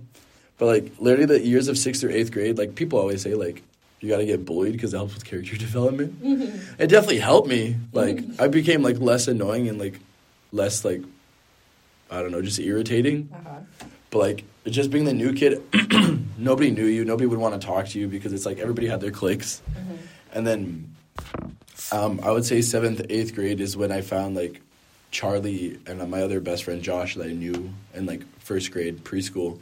but 0.58 0.66
like 0.66 0.92
literally 0.98 1.26
the 1.26 1.40
years 1.40 1.68
of 1.68 1.78
sixth 1.78 2.00
through 2.00 2.10
eighth 2.10 2.32
grade, 2.32 2.58
like 2.58 2.74
people 2.74 2.98
always 2.98 3.22
say 3.22 3.34
like 3.34 3.62
you 4.00 4.08
got 4.08 4.18
to 4.18 4.26
get 4.26 4.44
bullied 4.44 4.72
because 4.72 4.92
it 4.92 4.96
helps 4.96 5.14
with 5.14 5.24
character 5.24 5.56
development. 5.68 6.22
Mm-hmm. 6.22 6.82
It 6.82 6.88
definitely 6.88 7.18
helped 7.20 7.48
me. 7.48 7.76
Like 7.92 8.22
I 8.38 8.48
became 8.48 8.82
like 8.82 8.98
less 8.98 9.28
annoying 9.28 9.68
and 9.68 9.78
like 9.78 9.98
less 10.52 10.84
like 10.84 11.02
I 12.10 12.20
don't 12.20 12.30
know, 12.30 12.42
just 12.42 12.58
irritating. 12.60 13.28
Uh-huh. 13.32 13.60
But 14.10 14.18
like 14.18 14.44
just 14.66 14.90
being 14.90 15.04
the 15.04 15.12
new 15.12 15.32
kid, 15.32 15.62
nobody 16.38 16.70
knew 16.70 16.86
you. 16.86 17.04
Nobody 17.04 17.26
would 17.26 17.38
want 17.38 17.60
to 17.60 17.66
talk 17.66 17.88
to 17.88 17.98
you 17.98 18.08
because 18.08 18.32
it's 18.32 18.46
like 18.46 18.58
everybody 18.58 18.86
had 18.86 19.00
their 19.00 19.10
cliques. 19.10 19.62
Mhm. 19.74 19.98
And 20.32 20.46
then 20.46 20.94
um, 21.92 22.20
I 22.22 22.30
would 22.30 22.44
say 22.44 22.60
seventh, 22.60 23.02
eighth 23.08 23.34
grade 23.34 23.60
is 23.60 23.76
when 23.76 23.92
I 23.92 24.00
found 24.00 24.36
like 24.36 24.60
Charlie 25.10 25.78
and 25.86 26.08
my 26.10 26.22
other 26.22 26.40
best 26.40 26.64
friend 26.64 26.82
Josh 26.82 27.14
that 27.14 27.26
I 27.26 27.32
knew 27.32 27.72
in 27.94 28.06
like 28.06 28.22
first 28.40 28.70
grade 28.70 29.04
preschool. 29.04 29.58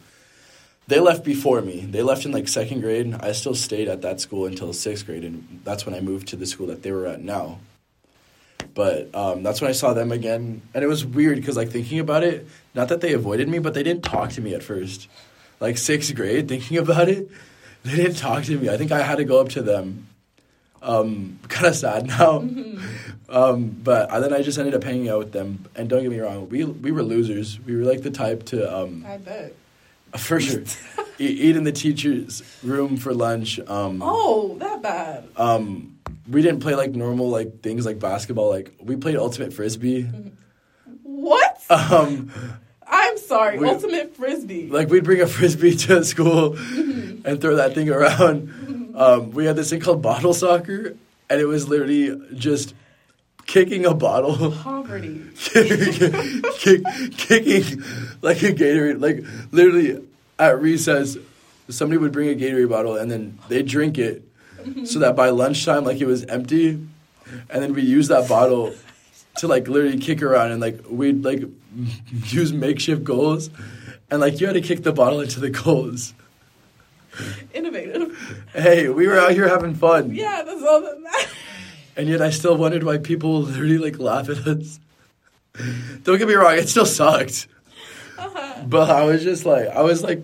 They 0.89 0.99
left 1.01 1.25
before 1.25 1.61
me. 1.61 1.81
They 1.81 2.03
left 2.03 2.25
in 2.25 2.33
like 2.33 2.49
second 2.49 2.81
grade. 2.81 3.15
I 3.21 3.33
still 3.33 3.55
stayed 3.55 3.89
at 3.89 4.03
that 4.03 4.21
school 4.21 4.47
until 4.47 4.73
sixth 4.73 5.07
grade, 5.07 5.25
and 5.25 5.61
that's 5.65 5.87
when 5.87 5.95
I 5.95 6.01
moved 6.01 6.29
to 6.29 6.37
the 6.37 6.47
school 6.47 6.67
that 6.69 6.83
they 6.83 6.91
were 6.91 7.07
at 7.07 7.23
now. 7.23 7.59
But 8.75 9.15
um, 9.15 9.43
that's 9.43 9.61
when 9.61 9.69
I 9.71 9.75
saw 9.75 9.93
them 9.93 10.13
again, 10.13 10.63
and 10.75 10.85
it 10.85 10.87
was 10.87 11.05
weird 11.05 11.37
because 11.37 11.57
like 11.57 11.71
thinking 11.71 11.99
about 11.99 12.25
it, 12.25 12.47
not 12.75 12.89
that 12.89 13.01
they 13.01 13.13
avoided 13.13 13.49
me, 13.49 13.59
but 13.59 13.75
they 13.75 13.83
didn't 13.83 14.03
talk 14.03 14.31
to 14.31 14.41
me 14.41 14.55
at 14.55 14.63
first. 14.63 15.09
Like 15.61 15.79
sixth 15.79 16.15
grade, 16.15 16.49
thinking 16.49 16.79
about 16.79 17.09
it, 17.09 17.29
they 17.85 17.97
didn't 17.97 18.17
talk 18.17 18.45
to 18.45 18.59
me. 18.59 18.69
I 18.69 18.77
think 18.77 18.91
I 18.91 19.03
had 19.03 19.17
to 19.17 19.25
go 19.25 19.41
up 19.41 19.51
to 19.51 19.63
them. 19.63 20.09
Um, 20.81 21.39
kind 21.49 21.67
of 21.67 21.77
sad 21.77 22.07
now, 22.09 22.39
um, 23.29 23.69
but 23.85 24.11
I, 24.11 24.19
then 24.19 24.33
I 24.33 24.43
just 24.43 24.59
ended 24.59 24.75
up 24.75 24.83
hanging 24.83 25.09
out 25.09 25.19
with 25.19 25.33
them. 25.33 25.67
And 25.77 25.89
don't 25.89 26.03
get 26.03 26.11
me 26.11 26.19
wrong, 26.19 26.49
we 26.49 26.65
we 26.65 26.91
were 26.91 27.05
losers. 27.05 27.61
We 27.61 27.77
were 27.77 27.85
like 27.85 28.03
the 28.03 28.11
type 28.11 28.47
to 28.47 28.77
um, 28.77 29.05
I 29.07 29.19
bet. 29.19 29.55
For 30.17 30.41
sure 30.41 30.61
eat, 31.19 31.41
eat 31.41 31.57
in 31.57 31.65
the 31.65 31.73
teacher's 31.73 32.43
room 32.63 32.97
for 32.97 33.13
lunch. 33.15 33.59
Um, 33.61 34.01
Oh, 34.05 34.57
that 34.59 34.83
bad. 34.83 35.29
um, 35.37 35.99
we 36.31 36.43
didn't 36.43 36.61
play 36.61 36.75
like 36.75 36.93
normal 36.93 37.29
like 37.31 37.61
things 37.63 37.85
like 37.87 37.99
basketball. 37.99 38.49
Like 38.49 38.75
we 38.81 38.97
played 38.97 39.17
ultimate 39.17 39.53
frisbee. 39.53 40.09
What? 41.03 41.63
Um, 41.71 42.31
I'm 42.87 43.17
sorry. 43.19 43.59
We- 43.59 43.69
Ultimate 43.69 44.15
frisbee. 44.17 44.69
like 44.69 44.89
we'd 44.89 45.05
bring 45.05 45.21
a 45.21 45.27
frisbee 45.27 45.77
to 45.77 46.05
school 46.05 46.57
and 47.25 47.41
throw 47.41 47.57
that 47.57 47.75
thing 47.75 47.89
around. 47.91 48.93
Um, 48.95 49.31
we 49.31 49.47
had 49.47 49.57
this 49.57 49.71
thing 49.71 49.81
called 49.81 50.03
bottle 50.03 50.35
soccer, 50.35 50.95
and 51.31 51.41
it 51.41 51.47
was 51.47 51.67
literally 51.69 52.21
just 52.35 52.75
kicking 53.47 53.85
a 53.87 53.95
bottle, 53.95 54.53
Poverty. 54.53 55.23
kick, 55.45 56.83
kicking 57.17 57.83
like 58.23 58.43
a 58.43 58.53
Gatorade. 58.53 59.01
Like 59.01 59.25
literally 59.53 60.03
at 60.39 60.61
recess, 60.61 61.17
somebody 61.69 61.99
would 61.99 62.13
bring 62.13 62.29
a 62.31 62.35
Gatorade 62.35 62.69
bottle 62.69 62.97
and 62.97 63.11
then 63.11 63.39
they 63.49 63.63
drink 63.63 63.99
it, 63.99 64.23
so 64.85 65.01
that 65.01 65.17
by 65.17 65.31
lunchtime, 65.31 65.85
like 65.85 66.01
it 66.01 66.07
was 66.07 66.25
empty, 66.25 66.71
and 66.71 67.63
then 67.63 67.73
we 67.75 67.83
use 67.83 68.09
that 68.09 68.29
bottle 68.29 68.75
to 69.39 69.49
like 69.49 69.69
literally 69.69 69.99
kick 69.99 70.23
around 70.23 70.53
and 70.53 70.61
like 70.61 70.81
we'd 70.89 71.25
like 71.25 71.43
use 72.27 72.53
makeshift 72.53 73.05
goals, 73.05 73.51
and 74.11 74.21
like 74.21 74.41
you 74.41 74.47
had 74.47 74.55
to 74.55 74.61
kick 74.61 74.83
the 74.83 74.93
bottle 74.93 75.21
into 75.21 75.41
the 75.41 75.51
goals. 75.51 76.15
Innovative. 77.53 78.47
Hey, 78.55 78.89
we 78.89 79.07
were 79.07 79.19
out 79.19 79.33
here 79.33 79.47
having 79.47 79.75
fun. 79.75 80.15
Yeah, 80.15 80.43
that's 80.47 80.63
all 80.63 80.81
that 80.81 80.99
matters. 80.99 81.29
And 81.97 82.09
yet 82.09 82.23
I 82.23 82.31
still 82.31 82.57
wondered 82.57 82.83
why 82.85 82.99
people 82.99 83.43
literally 83.43 83.79
like 83.79 83.99
laugh 83.99 84.29
at 84.29 84.39
us. 84.47 84.81
Don't 86.03 86.19
get 86.19 86.27
me 86.27 86.35
wrong, 86.35 86.55
it 86.55 86.69
still 86.69 86.87
sucked. 86.87 87.47
Uh-huh. 88.19 88.49
But 88.67 88.91
I 88.91 89.05
was 89.05 89.23
just 89.25 89.45
like 89.45 89.69
I 89.69 89.83
was 89.83 90.03
like 90.03 90.23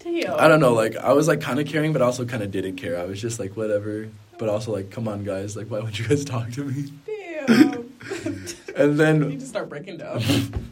Damn. 0.00 0.38
I 0.38 0.48
don't 0.48 0.60
know, 0.60 0.74
like 0.74 0.96
I 0.96 1.12
was 1.12 1.26
like 1.28 1.40
kinda 1.40 1.64
caring 1.64 1.92
but 1.92 2.02
also 2.02 2.24
kinda 2.24 2.46
didn't 2.46 2.76
care. 2.76 2.98
I 2.98 3.04
was 3.04 3.20
just 3.20 3.38
like 3.40 3.56
whatever. 3.56 4.08
But 4.38 4.48
also 4.48 4.72
like, 4.72 4.90
come 4.90 5.08
on 5.08 5.24
guys, 5.24 5.56
like 5.56 5.70
why 5.70 5.80
would 5.80 5.98
you 5.98 6.06
guys 6.06 6.24
talk 6.24 6.50
to 6.52 6.64
me? 6.64 6.92
Damn. 7.06 7.86
And 8.76 8.98
then 8.98 9.30
you 9.30 9.36
just 9.36 9.50
start 9.50 9.68
breaking 9.68 9.98
down. 9.98 10.22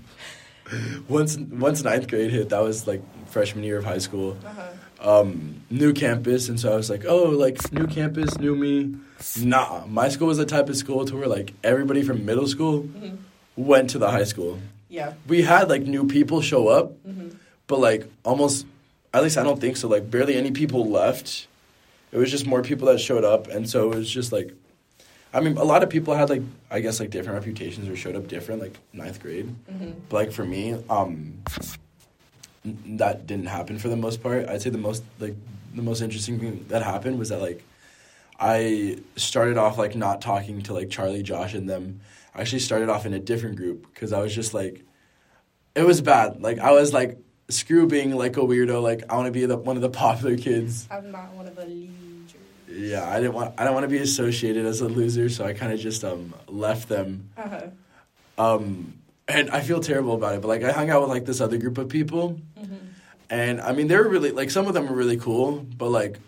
once 1.08 1.36
once 1.36 1.82
ninth 1.82 2.08
grade 2.08 2.30
hit, 2.30 2.48
that 2.50 2.62
was 2.62 2.86
like 2.86 3.02
freshman 3.28 3.64
year 3.64 3.78
of 3.78 3.84
high 3.84 3.98
school. 3.98 4.36
Uh-huh. 4.44 5.20
um, 5.20 5.62
new 5.70 5.92
campus, 5.92 6.48
and 6.48 6.58
so 6.58 6.72
I 6.72 6.76
was 6.76 6.90
like, 6.90 7.04
oh, 7.06 7.30
like 7.30 7.72
new 7.72 7.86
campus, 7.86 8.36
new 8.38 8.54
me. 8.56 8.96
Nah, 9.40 9.84
my 9.86 10.08
school 10.08 10.28
was 10.28 10.38
the 10.38 10.46
type 10.46 10.68
of 10.68 10.76
school 10.76 11.04
to 11.04 11.16
where 11.16 11.28
like 11.28 11.54
everybody 11.62 12.02
from 12.02 12.24
middle 12.24 12.46
school 12.46 12.82
hmm 12.82 13.16
went 13.56 13.90
to 13.90 13.98
the 13.98 14.08
high 14.08 14.22
school. 14.24 14.56
Yeah. 14.88 15.14
We 15.26 15.42
had 15.42 15.68
like 15.68 15.82
new 15.82 16.06
people 16.06 16.40
show 16.42 16.68
up, 16.68 16.92
hmm 17.04 17.30
but 17.66 17.80
like 17.80 18.10
almost, 18.24 18.64
at 19.12 19.22
least 19.22 19.36
I 19.36 19.42
don't 19.42 19.60
think 19.60 19.76
so. 19.76 19.88
Like 19.88 20.10
barely 20.10 20.36
any 20.36 20.50
people 20.52 20.88
left. 20.88 21.46
It 22.12 22.16
was 22.18 22.30
just 22.30 22.46
more 22.46 22.62
people 22.62 22.86
that 22.88 22.98
showed 22.98 23.24
up, 23.24 23.48
and 23.48 23.68
so 23.68 23.92
it 23.92 23.96
was 23.96 24.08
just 24.10 24.32
like, 24.32 24.54
I 25.32 25.40
mean, 25.40 25.56
a 25.58 25.64
lot 25.64 25.82
of 25.82 25.90
people 25.90 26.14
had 26.14 26.30
like 26.30 26.42
I 26.70 26.80
guess 26.80 27.00
like 27.00 27.10
different 27.10 27.38
reputations 27.38 27.88
or 27.88 27.96
showed 27.96 28.16
up 28.16 28.28
different, 28.28 28.60
like 28.62 28.78
ninth 28.92 29.20
grade. 29.20 29.46
hmm 29.70 29.92
But 30.08 30.16
like 30.16 30.32
for 30.32 30.44
me, 30.44 30.82
um, 30.88 31.42
that 32.64 33.26
didn't 33.26 33.46
happen 33.46 33.78
for 33.78 33.88
the 33.88 33.96
most 33.96 34.22
part. 34.22 34.48
I'd 34.48 34.62
say 34.62 34.70
the 34.70 34.78
most 34.78 35.02
like 35.18 35.34
the 35.74 35.82
most 35.82 36.00
interesting 36.00 36.38
thing 36.40 36.64
that 36.68 36.82
happened 36.82 37.18
was 37.18 37.28
that 37.28 37.40
like 37.40 37.62
I 38.38 38.98
started 39.16 39.58
off 39.58 39.78
like 39.78 39.96
not 39.96 40.20
talking 40.20 40.62
to 40.62 40.74
like 40.74 40.90
Charlie, 40.90 41.22
Josh, 41.22 41.54
and 41.54 41.68
them. 41.68 42.00
I 42.34 42.40
actually 42.42 42.60
started 42.60 42.88
off 42.88 43.04
in 43.04 43.12
a 43.12 43.18
different 43.18 43.56
group 43.56 43.86
because 43.92 44.12
I 44.12 44.20
was 44.20 44.34
just 44.34 44.54
like, 44.54 44.82
it 45.74 45.82
was 45.84 46.00
bad. 46.00 46.40
Like 46.40 46.58
I 46.58 46.72
was 46.72 46.92
like 46.92 47.18
screw 47.48 47.86
being 47.86 48.14
like 48.14 48.36
a 48.36 48.40
weirdo. 48.40 48.82
Like 48.82 49.02
I 49.10 49.16
want 49.16 49.26
to 49.26 49.32
be 49.32 49.44
the, 49.46 49.56
one 49.56 49.76
of 49.76 49.82
the 49.82 49.90
popular 49.90 50.36
kids. 50.36 50.86
I'm 50.90 51.10
not 51.10 51.34
one 51.34 51.46
of 51.46 51.56
the. 51.56 51.88
Yeah, 52.78 53.08
I 53.08 53.16
didn't 53.20 53.34
want 53.34 53.54
I 53.58 53.64
don't 53.64 53.74
want 53.74 53.84
to 53.84 53.88
be 53.88 53.98
associated 53.98 54.64
as 54.66 54.80
a 54.80 54.88
loser, 54.88 55.28
so 55.28 55.44
I 55.44 55.52
kind 55.52 55.72
of 55.72 55.80
just 55.80 56.04
um 56.04 56.32
left 56.46 56.88
them. 56.88 57.30
Uh-huh. 57.36 57.66
Um, 58.38 58.94
and 59.26 59.50
I 59.50 59.60
feel 59.60 59.80
terrible 59.80 60.14
about 60.14 60.34
it, 60.36 60.40
but 60.42 60.48
like 60.48 60.62
I 60.62 60.70
hung 60.72 60.90
out 60.90 61.00
with 61.02 61.10
like 61.10 61.24
this 61.26 61.40
other 61.40 61.58
group 61.58 61.78
of 61.78 61.88
people, 61.88 62.38
hmm 62.56 62.74
and 63.30 63.60
I 63.60 63.72
mean 63.72 63.88
they 63.88 63.96
were 63.96 64.08
really 64.08 64.30
like 64.30 64.50
some 64.50 64.66
of 64.68 64.74
them 64.74 64.88
were 64.88 64.94
really 64.96 65.18
cool, 65.18 65.66
but 65.76 65.90
like 65.90 66.18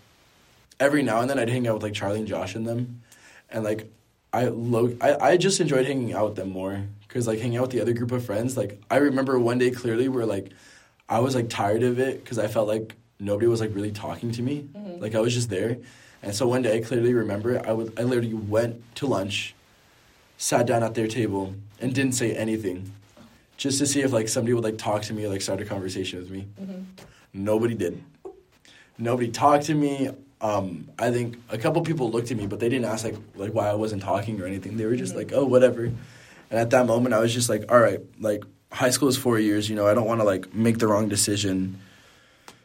every 0.78 1.02
now 1.02 1.20
and 1.20 1.30
then 1.30 1.38
I'd 1.38 1.48
hang 1.48 1.66
out 1.66 1.74
with 1.74 1.82
like 1.82 1.94
Charlie 1.94 2.18
and 2.18 2.28
Josh 2.28 2.54
and 2.54 2.66
them, 2.66 3.00
and 3.48 3.64
like 3.64 3.90
I 4.32 4.44
lo- 4.48 4.96
I, 5.00 5.14
I 5.30 5.36
just 5.38 5.60
enjoyed 5.60 5.86
hanging 5.86 6.12
out 6.12 6.26
with 6.28 6.36
them 6.36 6.50
more 6.50 6.82
because 7.08 7.26
like 7.26 7.38
hanging 7.38 7.56
out 7.58 7.62
with 7.62 7.70
the 7.70 7.80
other 7.80 7.92
group 7.94 8.12
of 8.12 8.24
friends, 8.24 8.56
like 8.56 8.82
I 8.90 8.96
remember 8.96 9.38
one 9.38 9.58
day 9.58 9.70
clearly 9.70 10.08
where 10.08 10.26
like 10.26 10.50
I 11.08 11.20
was 11.20 11.34
like 11.34 11.48
tired 11.48 11.82
of 11.84 11.98
it 12.00 12.22
because 12.22 12.38
I 12.38 12.48
felt 12.48 12.68
like 12.68 12.96
nobody 13.18 13.46
was 13.46 13.60
like 13.60 13.74
really 13.74 13.92
talking 13.92 14.32
to 14.32 14.42
me, 14.42 14.68
Mhm. 14.76 15.00
like 15.00 15.14
I 15.14 15.20
was 15.20 15.32
just 15.32 15.48
there, 15.48 15.78
and 16.22 16.35
so 16.35 16.46
one 16.46 16.62
day 16.62 16.76
I 16.76 16.80
clearly 16.80 17.14
remember 17.14 17.61
I 17.66 17.72
would 17.72 17.98
I 17.98 18.02
literally 18.02 18.35
went 18.35 18.83
to 18.96 19.06
lunch, 19.06 19.54
sat 20.38 20.66
down 20.66 20.83
at 20.83 20.94
their 20.94 21.09
table 21.09 21.54
and 21.80 21.94
didn't 21.94 22.14
say 22.14 22.35
anything, 22.37 22.92
just 23.56 23.78
to 23.78 23.87
see 23.87 24.00
if 24.02 24.12
like 24.12 24.28
somebody 24.28 24.52
would 24.54 24.64
like 24.64 24.78
talk 24.78 25.02
to 25.02 25.14
me 25.14 25.24
or 25.24 25.28
like 25.28 25.42
start 25.42 25.61
a 25.61 25.64
conversation 25.64 26.18
with 26.18 26.30
me. 26.30 26.46
hmm 26.59 26.83
Nobody 27.33 27.74
did. 27.74 28.02
Nobody 28.98 29.28
talked 29.30 29.66
to 29.66 29.74
me. 29.74 30.11
Um, 30.40 30.88
I 30.98 31.11
think 31.11 31.37
a 31.50 31.59
couple 31.59 31.80
people 31.83 32.11
looked 32.11 32.30
at 32.30 32.37
me, 32.37 32.46
but 32.46 32.61
they 32.61 32.68
didn't 32.68 32.87
ask 32.87 33.04
like 33.04 33.16
like 33.37 33.52
why 33.52 33.68
I 33.68 33.74
wasn't 33.74 34.02
talking 34.02 34.40
or 34.40 34.46
anything. 34.46 34.76
They 34.76 34.87
were 34.87 34.96
just 34.96 35.14
Mhm. 35.14 35.18
like, 35.18 35.33
oh, 35.33 35.44
whatever. 35.44 35.85
And 35.85 36.59
at 36.59 36.70
that 36.70 36.87
moment, 36.87 37.14
I 37.14 37.20
was 37.20 37.33
just 37.33 37.48
like, 37.48 37.70
all 37.70 37.78
right, 37.78 38.00
like 38.18 38.42
high 38.72 38.90
school 38.90 39.09
is 39.09 39.16
four 39.16 39.38
years. 39.38 39.68
You 39.70 39.76
know, 39.76 39.87
I 39.87 39.94
don't 39.94 40.06
want 40.06 40.20
to 40.20 40.24
like 40.24 40.52
make 40.54 40.78
the 40.78 40.87
wrong 40.88 41.09
decision. 41.09 41.78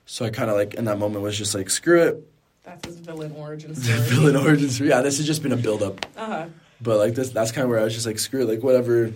So 0.07 0.25
I 0.25 0.29
kind 0.29 0.49
of 0.49 0.55
like 0.55 0.73
in 0.73 0.85
that 0.85 0.97
moment 0.99 1.21
was 1.23 1.37
just 1.37 1.53
like, 1.53 1.69
screw 1.69 2.01
it. 2.01 2.27
That's 2.65 2.85
his 2.85 2.97
villain 2.97 3.31
origin 3.37 3.75
story. 3.81 3.99
Villain 3.99 4.35
origin 4.35 4.69
story. 4.69 4.89
Yeah, 4.89 5.01
this 5.01 5.17
has 5.17 5.25
just 5.27 5.43
been 5.43 5.51
a 5.51 5.57
build 5.57 5.83
up. 5.83 6.05
Uh-huh. 6.17 6.47
But 6.81 6.97
like 6.97 7.15
this, 7.15 7.29
that's 7.29 7.51
kind 7.51 7.63
of 7.63 7.69
where 7.69 7.79
I 7.79 7.83
was 7.83 7.93
just 7.93 8.05
like, 8.05 8.19
screw 8.19 8.41
it, 8.41 8.45
like 8.49 8.63
whatever. 8.63 9.11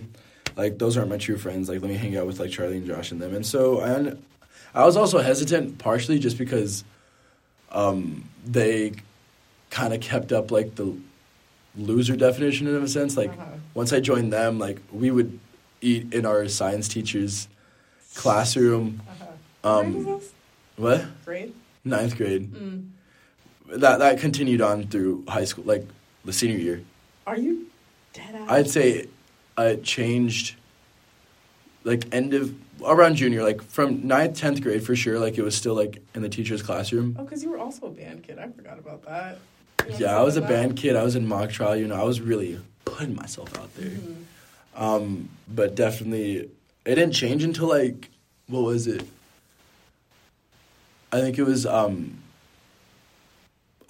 Like 0.56 0.78
those 0.78 0.96
aren't 0.96 1.10
my 1.10 1.18
true 1.18 1.36
friends. 1.36 1.68
Like 1.68 1.80
let 1.80 1.90
me 1.90 1.96
hang 1.96 2.16
out 2.16 2.26
with 2.26 2.38
like 2.40 2.50
Charlie 2.50 2.76
and 2.78 2.86
Josh 2.86 3.10
and 3.12 3.20
them. 3.20 3.34
And 3.34 3.44
so 3.44 3.80
I, 3.80 3.94
un- 3.94 4.22
I 4.74 4.84
was 4.86 4.96
also 4.96 5.18
hesitant 5.18 5.78
partially 5.78 6.18
just 6.18 6.38
because, 6.38 6.84
um, 7.72 8.24
they 8.46 8.92
kind 9.70 9.92
of 9.94 10.00
kept 10.00 10.32
up 10.32 10.50
like 10.50 10.74
the 10.76 10.96
loser 11.76 12.16
definition 12.16 12.66
in 12.66 12.82
a 12.82 12.88
sense. 12.88 13.16
Like 13.16 13.30
Uh-huh. 13.30 13.44
once 13.74 13.92
I 13.92 14.00
joined 14.00 14.32
them, 14.32 14.58
like 14.58 14.78
we 14.92 15.10
would 15.10 15.38
eat 15.80 16.12
in 16.14 16.24
our 16.26 16.48
science 16.48 16.88
teacher's 16.88 17.48
classroom. 18.14 19.02
Uh-huh. 19.08 19.26
What 19.62 19.82
grade 19.84 20.06
Um, 20.06 20.20
what 20.76 21.24
Grade? 21.24 21.54
ninth 21.84 22.16
grade? 22.16 22.52
Mm. 22.52 22.88
That 23.70 23.98
that 24.00 24.18
continued 24.18 24.60
on 24.60 24.86
through 24.88 25.24
high 25.28 25.44
school, 25.44 25.64
like 25.64 25.86
the 26.24 26.32
senior 26.32 26.58
year. 26.58 26.82
Are 27.26 27.36
you 27.36 27.66
dead 28.12 28.34
ass? 28.34 28.50
I'd 28.50 28.70
say 28.70 29.06
it 29.58 29.84
changed 29.84 30.56
like 31.84 32.12
end 32.12 32.34
of 32.34 32.54
around 32.84 33.14
junior, 33.16 33.42
like 33.42 33.62
from 33.62 34.06
ninth, 34.06 34.36
tenth 34.38 34.60
grade 34.62 34.84
for 34.84 34.96
sure. 34.96 35.18
Like 35.18 35.38
it 35.38 35.42
was 35.42 35.54
still 35.54 35.74
like 35.74 36.02
in 36.14 36.22
the 36.22 36.28
teacher's 36.28 36.62
classroom. 36.62 37.16
Oh, 37.18 37.24
because 37.24 37.42
you 37.44 37.50
were 37.50 37.58
also 37.58 37.86
a 37.86 37.90
band 37.90 38.24
kid. 38.24 38.38
I 38.38 38.48
forgot 38.48 38.78
about 38.78 39.04
that. 39.06 39.38
Yeah, 39.98 40.18
I 40.18 40.22
was 40.22 40.36
a 40.36 40.40
that? 40.40 40.48
band 40.48 40.76
kid. 40.76 40.96
I 40.96 41.02
was 41.04 41.14
in 41.14 41.26
mock 41.26 41.50
trial. 41.50 41.76
You 41.76 41.86
know, 41.86 41.94
I 42.00 42.04
was 42.04 42.20
really 42.20 42.58
putting 42.84 43.14
myself 43.14 43.56
out 43.58 43.74
there. 43.76 43.90
Mhm. 43.90 44.24
Um, 44.74 45.28
but 45.48 45.74
definitely, 45.74 46.48
it 46.84 46.94
didn't 46.94 47.12
change 47.12 47.44
until 47.44 47.68
like 47.68 48.08
what 48.48 48.62
was 48.62 48.86
it? 48.88 49.04
I 51.12 51.20
think 51.20 51.38
it 51.38 51.44
was. 51.44 51.66
Um, 51.66 52.16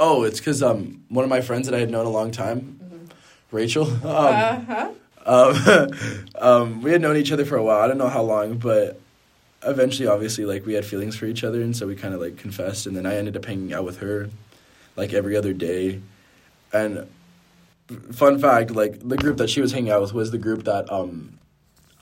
oh, 0.01 0.25
it's 0.25 0.41
because 0.41 0.63
um, 0.63 1.05
one 1.09 1.23
of 1.25 1.29
my 1.31 1.41
friends 1.43 1.69
that 1.69 1.77
I 1.77 1.79
had 1.79 1.91
known 1.91 2.07
a 2.07 2.11
long 2.11 2.31
time, 2.33 2.81
Mhm. 2.83 3.11
Rachel. 3.53 3.87
Um, 4.03 4.05
uh-huh. 4.07 4.91
um, 5.27 5.91
um, 6.41 6.83
we 6.83 6.91
had 6.91 7.01
known 7.03 7.17
each 7.17 7.31
other 7.31 7.45
for 7.45 7.57
a 7.57 7.63
while. 7.63 7.81
I 7.81 7.87
don't 7.87 7.99
know 7.99 8.09
how 8.09 8.23
long, 8.23 8.57
but 8.59 8.99
eventually, 9.63 10.09
obviously, 10.09 10.45
like 10.47 10.65
we 10.67 10.73
had 10.75 10.85
feelings 10.85 11.15
for 11.17 11.27
each 11.27 11.45
other, 11.45 11.61
and 11.63 11.77
so 11.77 11.87
we 11.87 11.95
kind 11.95 12.15
of 12.15 12.21
like 12.21 12.37
confessed. 12.39 12.87
And 12.87 12.97
then 12.97 13.07
I 13.07 13.15
ended 13.17 13.37
up 13.37 13.45
hanging 13.45 13.73
out 13.73 13.85
with 13.85 13.99
her, 13.99 14.31
like 14.97 15.13
every 15.13 15.37
other 15.37 15.53
day. 15.53 16.01
And 16.73 17.07
fun 18.13 18.39
fact, 18.39 18.71
like 18.71 19.07
the 19.07 19.17
group 19.19 19.37
that 19.37 19.51
she 19.51 19.61
was 19.61 19.73
hanging 19.73 19.91
out 19.91 20.01
with 20.01 20.15
was 20.15 20.31
the 20.31 20.39
group 20.39 20.65
that 20.65 20.91
um, 20.91 21.39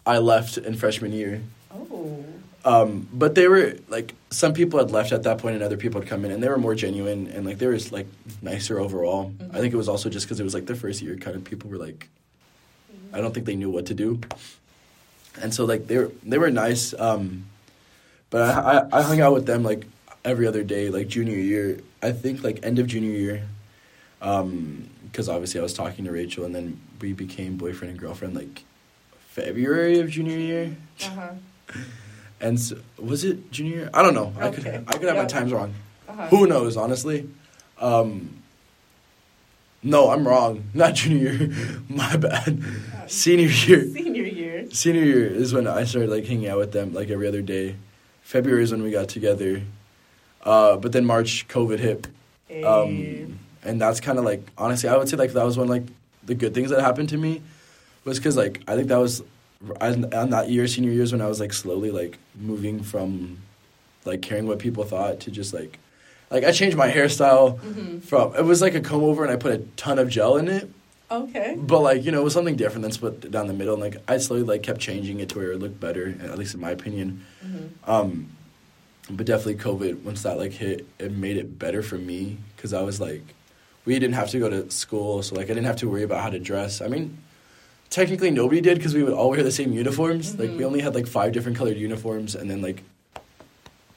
I 0.07 0.19
left 0.19 0.57
in 0.59 0.77
freshman 0.77 1.13
year. 1.13 1.43
Oh. 1.75 2.25
Um, 2.69 3.09
but 3.13 3.35
they 3.35 3.49
were 3.49 3.77
like 3.89 4.15
some 4.29 4.53
people 4.53 4.79
had 4.79 4.91
left 4.91 5.13
at 5.13 5.23
that 5.23 5.39
point, 5.39 5.55
and 5.55 5.65
other 5.65 5.79
people 5.79 6.03
had 6.03 6.09
come 6.11 6.25
in, 6.27 6.31
and 6.31 6.43
they 6.43 6.51
were 6.51 6.59
more 6.59 6.75
genuine 6.75 7.27
and 7.29 7.47
like 7.47 7.57
they 7.59 7.67
were 7.67 7.79
like 7.91 8.07
nicer 8.43 8.79
overall. 8.79 9.31
Mhm. 9.31 9.55
I 9.55 9.59
think 9.61 9.73
it 9.73 9.77
was 9.79 9.89
also 9.89 10.11
just 10.11 10.27
because 10.27 10.39
it 10.39 10.45
was 10.45 10.53
like 10.53 10.67
the 10.67 10.75
first 10.75 11.01
year, 11.01 11.17
kind 11.17 11.35
of 11.35 11.45
people 11.45 11.71
were 11.71 11.79
like, 11.79 12.09
I 13.15 13.23
don't 13.23 13.33
think 13.33 13.47
they 13.47 13.57
knew 13.57 13.71
what 13.71 13.87
to 13.87 13.95
do, 13.95 14.21
and 15.41 15.55
so 15.55 15.65
like 15.65 15.87
they 15.87 15.97
were 15.97 16.13
they 16.23 16.37
were 16.37 16.51
nice. 16.51 16.93
Um, 16.93 17.47
but 18.29 18.43
I, 18.43 18.53
I 18.61 18.99
I 18.99 19.03
hung 19.03 19.21
out 19.23 19.33
with 19.33 19.47
them 19.47 19.63
like 19.63 19.87
every 20.23 20.47
other 20.47 20.63
day, 20.63 20.91
like 20.91 21.09
junior 21.09 21.39
year. 21.39 21.81
I 22.03 22.13
think 22.13 22.45
like 22.45 22.61
end 22.63 22.79
of 22.79 22.87
junior 22.87 23.17
year, 23.17 23.49
because 24.21 25.29
obviously 25.31 25.59
I 25.59 25.63
was 25.63 25.73
talking 25.73 26.05
to 26.05 26.13
Rachel, 26.13 26.45
and 26.45 26.55
then 26.55 26.79
we 27.01 27.15
became 27.15 27.57
boyfriend 27.57 27.93
and 27.93 27.99
girlfriend 27.99 28.35
like 28.35 28.65
February 29.31 30.01
of 30.01 30.11
junior 30.11 30.37
year. 30.37 30.77
Uh-huh. 31.03 31.33
And 32.41 32.59
so, 32.61 32.79
was 32.99 33.25
it 33.25 33.51
junior? 33.51 33.91
I 33.93 34.03
don't 34.03 34.15
know. 34.15 34.33
I 34.39 34.51
could 34.51 34.67
I 34.67 34.93
could 34.93 35.09
have 35.09 35.17
my 35.17 35.25
times 35.25 35.53
wrong. 35.53 35.75
Uh-huh. 36.09 36.29
Who 36.29 36.47
knows, 36.47 36.77
honestly? 36.77 37.29
Um, 37.81 38.39
no, 39.83 40.11
I'm 40.11 40.27
wrong. 40.27 40.65
Not 40.75 40.95
junior 40.95 41.33
year. 41.33 41.51
My 41.89 42.17
bad. 42.17 42.63
Senior 43.07 43.49
year. 43.49 43.87
Senior 43.89 44.25
year. 44.25 44.71
Senior 44.71 45.03
year 45.03 45.27
is 45.27 45.55
when 45.55 45.67
I 45.67 45.85
started 45.85 46.11
like 46.11 46.27
hanging 46.27 46.49
out 46.49 46.59
with 46.59 46.73
them 46.73 46.93
like 46.93 47.11
every 47.11 47.29
other 47.29 47.43
day. 47.43 47.77
February 48.23 48.63
is 48.63 48.73
when 48.73 48.83
we 48.83 48.91
got 48.91 49.09
together. 49.09 49.63
Uh, 50.43 50.77
but 50.77 50.93
then 50.93 51.05
March, 51.05 51.47
COVID 51.49 51.79
hit. 51.79 52.09
Hey. 52.49 52.63
Um, 52.63 53.39
and 53.63 53.81
that's 53.81 54.01
kind 54.01 54.19
of 54.19 54.25
like 54.25 54.43
honestly, 54.57 54.89
I 54.89 54.97
would 54.97 55.09
say 55.09 55.17
like 55.17 55.33
that 55.33 55.45
was 55.45 55.57
one 55.57 55.69
like 55.69 55.85
the 56.25 56.35
good 56.35 56.55
things 56.55 56.71
that 56.71 56.81
happened 56.81 57.09
to 57.11 57.17
me 57.17 57.43
was 58.05 58.19
because 58.19 58.37
like 58.37 58.63
I 58.67 58.75
think 58.75 58.89
that 58.89 58.99
was 58.99 59.23
on 59.81 60.13
on 60.15 60.31
that 60.31 60.49
year, 60.51 60.67
senior 60.67 60.93
years, 60.93 61.13
when 61.13 61.21
I 61.21 61.27
was 61.27 61.41
like 61.41 61.53
slowly 61.53 61.91
like 61.91 62.19
moving 62.39 62.83
from 62.83 63.39
like 64.05 64.23
caring 64.23 64.47
what 64.47 64.59
people 64.59 64.85
thought 64.85 65.21
to 65.21 65.31
just 65.31 65.53
like 65.53 65.79
like 66.31 66.45
I 66.45 66.53
changed 66.53 66.77
my 66.77 66.91
hairstyle 66.91 67.59
Mhm. 67.61 68.03
from 68.03 68.35
it 68.37 68.45
was 68.45 68.63
like 68.63 68.75
a 68.75 68.81
comb 68.81 69.03
over 69.03 69.25
and 69.25 69.33
I 69.33 69.37
put 69.37 69.53
a 69.53 69.59
ton 69.77 69.99
of 69.99 70.09
gel 70.09 70.37
in 70.37 70.47
it, 70.49 70.71
Okay. 71.11 71.57
but 71.59 71.81
like 71.81 72.05
you 72.05 72.13
know 72.13 72.21
it 72.21 72.25
was 72.25 72.33
something 72.35 72.57
different 72.57 72.83
than 72.83 72.93
split 72.93 73.31
down 73.31 73.47
the 73.49 73.53
middle. 73.53 73.75
And 73.75 73.83
like 73.83 73.97
I 74.07 74.19
slowly 74.19 74.45
like 74.45 74.63
kept 74.63 74.81
changing 74.81 75.21
it 75.21 75.29
to 75.31 75.39
where 75.39 75.53
it 75.53 75.59
looked 75.59 75.81
better, 75.81 76.15
at 76.23 76.39
least 76.39 76.55
in 76.55 76.61
my 76.61 76.71
opinion. 76.71 77.25
Mhm. 77.45 77.69
Um, 77.89 78.29
but 79.11 79.27
definitely 79.27 79.57
COVID, 79.57 80.03
once 80.05 80.23
that 80.23 80.39
like 80.39 80.53
hit, 80.53 80.87
it 80.99 81.11
made 81.13 81.37
it 81.37 81.59
better 81.59 81.83
for 81.83 81.97
me 81.97 82.37
because 82.55 82.73
I 82.75 82.83
was 82.83 83.01
like, 83.01 83.23
we 83.87 83.95
didn't 83.99 84.15
have 84.15 84.31
to 84.31 84.39
go 84.39 84.49
to 84.51 84.71
school, 84.71 85.23
so 85.23 85.35
like 85.35 85.47
I 85.47 85.55
didn't 85.55 85.65
have 85.65 85.77
to 85.77 85.89
worry 85.89 86.03
about 86.05 86.23
how 86.23 86.31
to 86.31 86.39
dress. 86.39 86.81
I 86.83 86.89
mean, 86.89 87.17
technically 87.91 88.31
nobody 88.31 88.61
did 88.61 88.79
because 88.79 88.95
we 88.95 89.03
would 89.03 89.13
all 89.13 89.31
wear 89.31 89.43
the 89.43 89.53
same 89.53 89.73
uniforms. 89.73 90.39
Like 90.39 90.51
we 90.51 90.59
Mhm. 90.59 90.65
only 90.65 90.81
had 90.81 90.95
like 90.95 91.07
five 91.07 91.33
different 91.33 91.57
colored 91.59 91.77
uniforms, 91.77 92.35
and 92.35 92.51
then 92.51 92.61
like, 92.63 92.83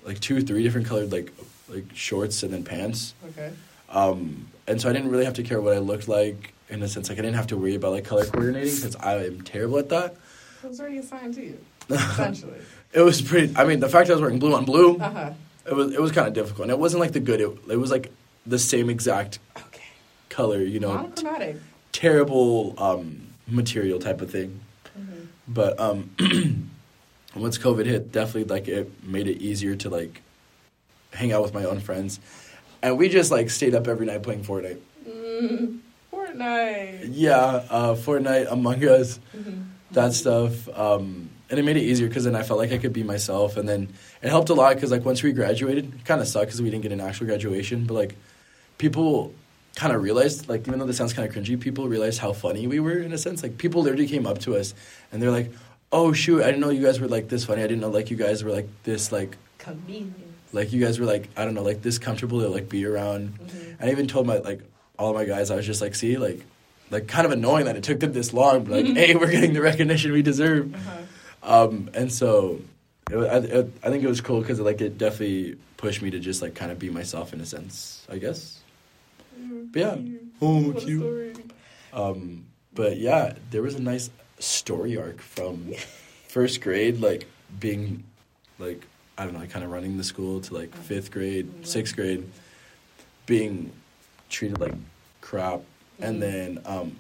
like 0.06 0.20
two, 0.20 0.42
three 0.42 0.64
different 0.64 0.88
colored 0.88 1.12
like 1.12 1.32
like 1.70 1.86
shorts 1.94 2.44
and 2.44 2.52
then 2.54 2.64
pants. 2.64 3.14
Okay. 3.30 3.52
Um, 3.90 4.48
and 4.68 4.82
so 4.82 4.90
I 4.90 4.94
didn't 4.94 5.10
really 5.10 5.26
have 5.26 5.36
to 5.36 5.44
care 5.44 5.62
what 5.62 5.74
I 5.74 5.80
looked 5.80 6.08
like 6.08 6.54
in 6.70 6.82
a 6.84 6.88
sense. 6.88 7.10
Like 7.10 7.18
I 7.20 7.22
didn't 7.22 7.36
have 7.38 7.48
to 7.48 7.58
worry 7.58 7.76
about 7.76 7.92
like 7.92 8.06
color 8.06 8.26
coordinating 8.26 8.76
because 8.76 8.96
I 8.98 9.26
am 9.26 9.42
terrible 9.42 9.78
at 9.80 9.90
that. 9.90 10.16
It 10.64 10.68
was 10.68 10.80
already 10.80 10.98
assigned 10.98 11.34
to 11.36 11.42
you, 11.44 11.58
essentially. 11.90 12.60
It 12.94 13.02
was 13.02 13.22
pretty. 13.22 13.54
I 13.56 13.64
mean, 13.66 13.80
the 13.80 13.90
fact 13.90 14.10
I 14.10 14.14
was 14.14 14.22
wearing 14.22 14.40
blue 14.40 14.54
on 14.54 14.66
blue. 14.66 14.98
Uh-huh. 14.98 15.32
It 15.66 15.74
was 15.76 15.94
it 15.94 16.02
was 16.02 16.12
kind 16.12 16.28
of 16.28 16.34
difficult, 16.34 16.64
and 16.64 16.72
it 16.72 16.80
wasn't 16.80 17.02
like 17.02 17.12
the 17.14 17.20
good. 17.20 17.40
It, 17.40 17.50
it 17.70 17.78
was 17.78 17.92
like 17.92 18.12
the 18.46 18.58
same 18.60 18.90
exact 18.90 19.38
Okay. 19.56 19.84
color, 20.30 20.60
you 20.62 20.80
know, 20.80 20.90
t- 20.90 21.24
Monochromatic. 21.24 21.58
terrible 21.92 22.74
um, 22.80 23.28
material 23.52 24.00
type 24.00 24.22
of 24.22 24.32
thing. 24.32 24.60
Mhm. 24.98 25.28
But 25.48 25.80
um, 25.80 26.10
once 27.36 27.58
COVID 27.58 27.86
hit, 27.86 28.12
definitely 28.12 28.46
like 28.46 28.68
it 28.68 29.04
made 29.04 29.28
it 29.28 29.38
easier 29.42 29.76
to 29.78 29.90
like 29.90 30.22
hang 31.14 31.32
out 31.32 31.42
with 31.44 31.54
my 31.54 31.66
own 31.66 31.80
friends, 31.80 32.20
and 32.82 32.98
we 32.98 33.10
just 33.10 33.32
like 33.32 33.50
stayed 33.50 33.76
up 33.76 33.88
every 33.88 34.06
night 34.06 34.24
playing 34.24 34.44
Fortnite. 34.44 34.80
Mm, 35.08 35.80
Fortnite. 36.12 37.10
Yeah, 37.12 37.38
uh, 37.70 37.96
Fortnite, 37.96 38.52
Among 38.52 38.84
Us, 38.84 39.20
Mhm. 39.38 39.66
that 39.92 40.14
stuff. 40.14 40.68
Um, 40.70 41.30
and 41.50 41.60
it 41.60 41.64
made 41.64 41.76
it 41.76 41.84
easier 41.84 42.08
because 42.08 42.24
then 42.24 42.36
I 42.36 42.44
felt 42.44 42.60
like 42.60 42.72
I 42.72 42.78
could 42.78 42.94
be 42.94 43.04
myself, 43.04 43.58
and 43.58 43.68
then 43.68 43.90
it 44.22 44.30
helped 44.30 44.50
a 44.50 44.54
lot 44.54 44.76
because 44.76 44.92
like 44.92 45.04
once 45.04 45.22
we 45.22 45.34
graduated, 45.34 46.06
kind 46.06 46.22
of 46.22 46.28
sucked 46.28 46.46
because 46.48 46.62
we 46.62 46.70
didn't 46.70 46.84
get 46.84 46.94
an 46.94 47.02
actual 47.02 47.28
graduation, 47.28 47.84
but 47.86 47.96
like 47.96 48.16
people 48.78 49.34
kind 49.76 49.94
of 49.94 50.02
realized, 50.04 50.50
like 50.50 50.68
even 50.68 50.80
though 50.80 50.86
this 50.86 50.98
sounds 50.98 51.14
kind 51.14 51.28
of 51.28 51.34
cringy, 51.36 51.60
people 51.60 51.88
realized 51.88 52.20
how 52.20 52.34
funny 52.34 52.68
we 52.68 52.80
were 52.80 52.98
in 52.98 53.14
a 53.14 53.18
sense. 53.18 53.42
Like 53.44 53.58
people 53.58 53.82
literally 53.84 54.08
came 54.08 54.26
up 54.28 54.40
to 54.40 54.56
us 54.56 54.74
and 55.12 55.22
they're 55.22 55.32
like, 55.32 55.52
"Oh 55.92 56.12
shoot, 56.14 56.42
I 56.44 56.48
didn't 56.48 56.62
know 56.62 56.70
you 56.70 56.84
guys 56.86 57.00
were 57.00 57.08
like 57.08 57.30
this 57.30 57.46
funny. 57.46 57.62
I 57.64 57.68
didn't 57.68 57.82
know 57.82 57.90
like 57.90 58.12
you 58.12 58.18
guys 58.18 58.44
were 58.44 58.52
like 58.52 58.68
this 58.84 59.12
like 59.12 59.38
Convenient. 59.60 60.16
like 60.54 60.74
you 60.74 60.84
guys 60.84 61.00
were 61.00 61.06
like 61.06 61.30
I 61.38 61.46
don't 61.46 61.54
know 61.54 61.64
like 61.64 61.82
this 61.82 61.98
comfortable 62.00 62.42
to 62.42 62.48
like 62.50 62.68
be 62.70 62.86
around." 62.86 63.38
Mhm. 63.40 63.76
And 63.80 63.90
I 63.90 63.92
even 63.92 64.08
told 64.08 64.28
my 64.28 64.38
like 64.40 64.62
all 65.00 65.10
of 65.10 65.16
my 65.16 65.26
guys, 65.26 65.50
I 65.52 65.56
was 65.56 65.66
just 65.66 65.82
like, 65.82 65.96
"See, 65.96 66.18
like." 66.18 66.46
Like 66.90 67.08
kind 67.08 67.26
of 67.26 67.32
annoying 67.32 67.68
that 67.68 67.78
it 67.78 67.84
took 67.86 68.02
them 68.02 68.12
this 68.12 68.34
long, 68.34 68.66
but 68.66 68.74
like, 68.74 68.86
Mhm. 68.86 68.98
hey, 68.98 69.16
we're 69.16 69.32
getting 69.32 69.54
the 69.54 69.62
recognition 69.62 70.12
we 70.12 70.22
deserve. 70.22 70.76
Uh-huh. 70.76 71.64
Um, 71.64 71.90
and 71.94 72.12
so, 72.12 72.60
it, 73.10 73.16
I, 73.16 73.38
it, 73.38 73.72
I 73.82 73.90
think 73.90 74.04
it 74.04 74.10
was 74.10 74.20
cool 74.20 74.42
because 74.42 74.60
like 74.60 74.82
it 74.82 74.98
definitely 74.98 75.56
pushed 75.78 76.02
me 76.02 76.10
to 76.12 76.20
just 76.20 76.42
like 76.42 76.54
kind 76.54 76.70
of 76.70 76.80
be 76.80 76.90
myself 76.90 77.32
in 77.32 77.40
a 77.40 77.46
sense, 77.46 78.06
I 78.12 78.18
guess. 78.18 78.60
But 79.72 79.80
yeah. 79.80 79.96
Oh, 80.42 80.74
cute. 80.78 81.52
Um, 81.94 82.46
but 82.74 82.98
yeah, 82.98 83.34
there 83.52 83.62
was 83.62 83.76
a 83.76 83.82
nice 83.82 84.10
story 84.40 84.98
arc 84.98 85.22
from 85.22 85.74
first 86.28 86.62
grade, 86.62 87.00
like 87.02 87.28
being 87.60 88.04
like 88.60 88.86
I 89.18 89.26
don't 89.26 89.34
know, 89.34 89.46
kind 89.46 89.64
of 89.64 89.72
running 89.72 89.98
the 89.98 90.04
school 90.04 90.42
to 90.42 90.54
like 90.54 90.76
fifth 90.76 91.12
grade, 91.12 91.66
sixth 91.68 91.96
grade, 91.96 92.28
being 93.26 93.72
treated 94.30 94.60
like 94.60 94.74
crap, 95.20 95.62
and 96.00 96.22
then 96.22 96.60
um, 96.66 96.96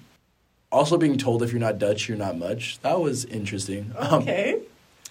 also 0.71 0.97
being 0.97 1.17
told 1.17 1.41
if 1.41 1.51
you're 1.51 1.59
not 1.59 1.79
Dutch, 1.79 2.07
you're 2.07 2.17
not 2.17 2.37
much. 2.37 2.79
That 2.81 2.99
was 2.99 3.25
interesting. 3.25 3.93
Um, 3.97 4.21
Okay. 4.23 4.61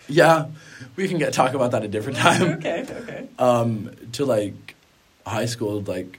yeah, 0.09 0.47
we 0.97 1.09
can 1.09 1.19
get 1.19 1.33
talk 1.33 1.55
about 1.55 1.71
that 1.73 1.85
a 1.85 1.89
different 1.89 2.19
time. 2.27 2.43
okay. 2.59 2.87
Okay. 2.89 3.29
Um, 3.39 3.91
to 4.13 4.25
like 4.25 4.75
high 5.27 5.47
school, 5.47 5.81
like 5.83 6.19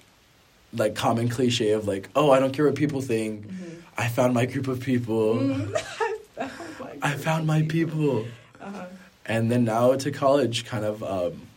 like 0.74 0.96
common 0.96 1.30
cliche 1.30 1.72
of 1.72 1.88
like, 1.88 2.10
oh, 2.16 2.32
I 2.32 2.40
don't 2.40 2.54
care 2.54 2.66
what 2.66 2.76
people 2.76 3.02
think. 3.02 3.48
Mhm. 3.48 3.82
I 3.98 4.08
found 4.08 4.34
my 4.34 4.46
group 4.46 4.68
of 4.68 4.80
people. 4.80 5.40
I 6.38 6.48
found 6.48 6.80
my 6.80 6.98
I 7.02 7.12
found 7.16 7.48
my 7.48 7.62
people. 7.64 8.26
Uh-huh. 8.60 8.86
And 9.26 9.52
then 9.52 9.66
now 9.66 9.96
to 9.96 10.12
college, 10.12 10.66
kind 10.66 10.86
of. 10.86 11.04
Um, 11.04 11.48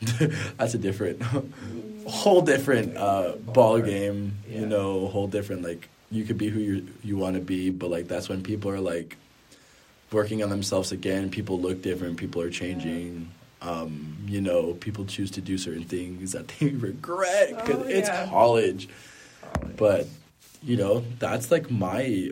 that's 0.58 0.74
a 0.74 0.78
different, 0.78 1.22
whole 2.06 2.42
different 2.42 2.96
uh, 2.96 3.32
ball 3.36 3.80
game. 3.80 4.36
Yeah. 4.48 4.60
You 4.60 4.66
know, 4.66 5.08
whole 5.08 5.26
different 5.26 5.62
like 5.62 5.88
you 6.10 6.24
could 6.24 6.38
be 6.38 6.48
who 6.48 6.60
you 6.60 6.88
you 7.02 7.16
want 7.16 7.34
to 7.36 7.40
be, 7.40 7.70
but 7.70 7.90
like 7.90 8.08
that's 8.08 8.28
when 8.28 8.42
people 8.42 8.70
are 8.70 8.80
like 8.80 9.16
working 10.12 10.42
on 10.42 10.50
themselves 10.50 10.92
again. 10.92 11.30
People 11.30 11.60
look 11.60 11.82
different. 11.82 12.16
People 12.18 12.42
are 12.42 12.50
changing. 12.50 13.30
Um, 13.64 14.18
you 14.26 14.40
know, 14.40 14.74
people 14.74 15.04
choose 15.06 15.30
to 15.32 15.40
do 15.40 15.56
certain 15.58 15.84
things 15.84 16.32
that 16.32 16.48
they 16.48 16.68
regret 16.70 17.50
because 17.56 17.82
Oh, 17.82 17.88
it's 17.88 18.08
yeah. 18.08 18.26
college. 18.26 18.88
College. 19.42 19.76
But 19.76 20.06
you 20.62 20.76
know, 20.76 21.04
that's 21.18 21.50
like 21.50 21.70
my 21.70 22.30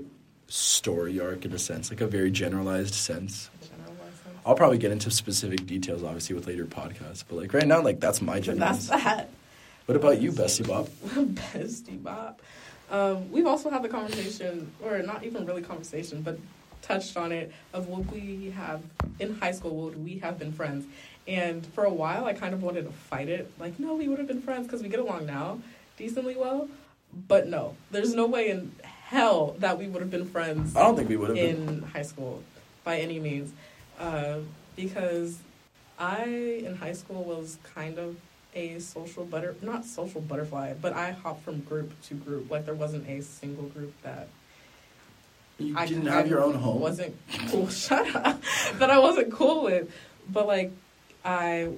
story 0.49 1.21
arc 1.21 1.45
in 1.45 1.53
a 1.53 1.59
sense, 1.59 1.91
like 1.91 2.01
a 2.01 2.07
very 2.07 2.31
generalized 2.31 2.95
sense. 2.95 3.49
General 3.63 3.95
license. 4.05 4.41
I'll 4.45 4.55
probably 4.55 4.79
get 4.79 4.93
into 4.93 5.11
specific 5.11 5.67
details, 5.67 6.03
obviously, 6.03 6.35
with 6.35 6.47
later 6.47 6.67
podcasts. 6.67 7.25
But 7.29 7.37
like 7.39 7.55
right 7.55 7.67
now, 7.67 7.81
like 7.83 8.01
that's 8.01 8.21
my 8.21 8.35
But 8.35 8.43
generalized. 8.45 8.91
that's 8.91 9.05
that. 9.05 9.31
What 9.87 9.97
about 9.97 10.21
you, 10.21 10.33
Bessie 10.33 10.65
Bob? 10.65 10.89
Bestie 11.07 12.03
Bob. 12.03 12.39
Um, 12.91 13.33
we've 13.33 13.47
also 13.47 13.71
had 13.71 13.83
the 13.83 13.89
conversation, 13.89 14.71
or 14.85 14.99
not 14.99 15.25
even 15.25 15.47
really 15.47 15.63
conversation, 15.63 16.21
but 16.21 16.39
touched 16.83 17.17
on 17.17 17.33
it 17.33 17.51
of 17.73 17.89
would 17.89 18.11
we 18.13 18.51
have 18.51 18.83
in 19.19 19.35
high 19.37 19.53
school 19.53 19.75
would 19.77 20.05
we 20.05 20.19
have 20.19 20.39
been 20.39 20.53
friends? 20.53 20.85
And 21.27 21.65
for 21.67 21.85
a 21.85 21.93
while, 21.93 22.25
I 22.25 22.33
kind 22.33 22.53
of 22.55 22.63
wanted 22.63 22.85
to 22.87 22.93
fight 22.93 23.29
it. 23.29 23.51
Like, 23.59 23.79
no, 23.79 23.95
we 23.95 24.09
would 24.09 24.19
have 24.19 24.27
been 24.29 24.43
friends 24.43 24.67
because 24.67 24.83
we 24.83 24.89
get 24.89 24.99
along 25.01 25.27
now 25.27 25.59
decently 25.97 26.37
well. 26.37 26.69
But 27.29 27.47
no, 27.47 27.77
there's 27.91 28.15
no 28.15 28.27
way 28.27 28.49
in 28.51 28.73
hell 28.83 29.55
that 29.59 29.79
we 29.79 29.87
would 29.87 30.01
have 30.01 30.11
been 30.11 30.27
friends 30.27 30.75
I 30.75 30.81
don't 30.83 30.97
think 30.97 31.09
we 31.09 31.17
would 31.17 31.29
have 31.29 31.39
in 31.39 31.67
been. 31.67 31.83
high 31.83 32.03
school 32.03 32.43
by 32.85 32.99
any 32.99 33.21
means. 33.21 33.53
Uh, 34.01 34.39
because 34.75 35.39
I, 35.99 36.25
in 36.25 36.77
high 36.77 36.95
school, 36.95 37.23
was 37.23 37.59
kind 37.75 37.99
of 37.99 38.17
a 38.55 38.79
social 38.81 39.25
butter, 39.25 39.55
not 39.63 39.85
social 39.85 40.21
butterfly, 40.21 40.75
but 40.81 40.93
I 40.95 41.13
hopped 41.13 41.45
from 41.45 41.61
group 41.61 41.93
to 42.05 42.15
group. 42.15 42.51
Like, 42.51 42.65
there 42.65 42.75
wasn't 42.75 43.09
a 43.09 43.21
single 43.23 43.65
group 43.65 43.93
that 44.03 44.29
You 45.59 45.77
I 45.79 45.87
didn't 45.87 46.07
have 46.07 46.27
your 46.27 46.43
own 46.43 46.55
home. 46.55 46.81
Wasn't 46.81 47.15
cool. 47.49 47.69
Shut 47.85 48.15
up. 48.17 48.43
that 48.79 48.91
I 48.91 48.99
wasn't 48.99 49.33
cool 49.33 49.65
with. 49.65 49.93
But 50.29 50.47
like, 50.47 50.73
I 51.25 51.71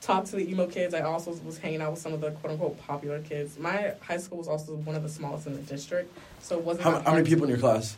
talked 0.00 0.28
to 0.28 0.36
the 0.36 0.48
emo 0.50 0.66
kids. 0.66 0.94
I 0.94 1.00
also 1.00 1.32
was 1.44 1.58
hanging 1.58 1.82
out 1.82 1.92
with 1.92 2.00
some 2.00 2.12
of 2.12 2.20
the 2.20 2.30
quote 2.32 2.52
unquote 2.52 2.78
popular 2.86 3.20
kids. 3.20 3.58
My 3.58 3.92
high 4.00 4.16
school 4.18 4.38
was 4.38 4.48
also 4.48 4.74
one 4.76 4.96
of 4.96 5.02
the 5.02 5.08
smallest 5.08 5.46
in 5.46 5.54
the 5.54 5.60
district, 5.62 6.16
so 6.40 6.58
it 6.58 6.64
wasn't. 6.64 6.84
How, 6.84 7.00
how 7.00 7.12
many 7.14 7.26
people 7.28 7.44
in 7.44 7.50
your 7.50 7.58
class? 7.58 7.96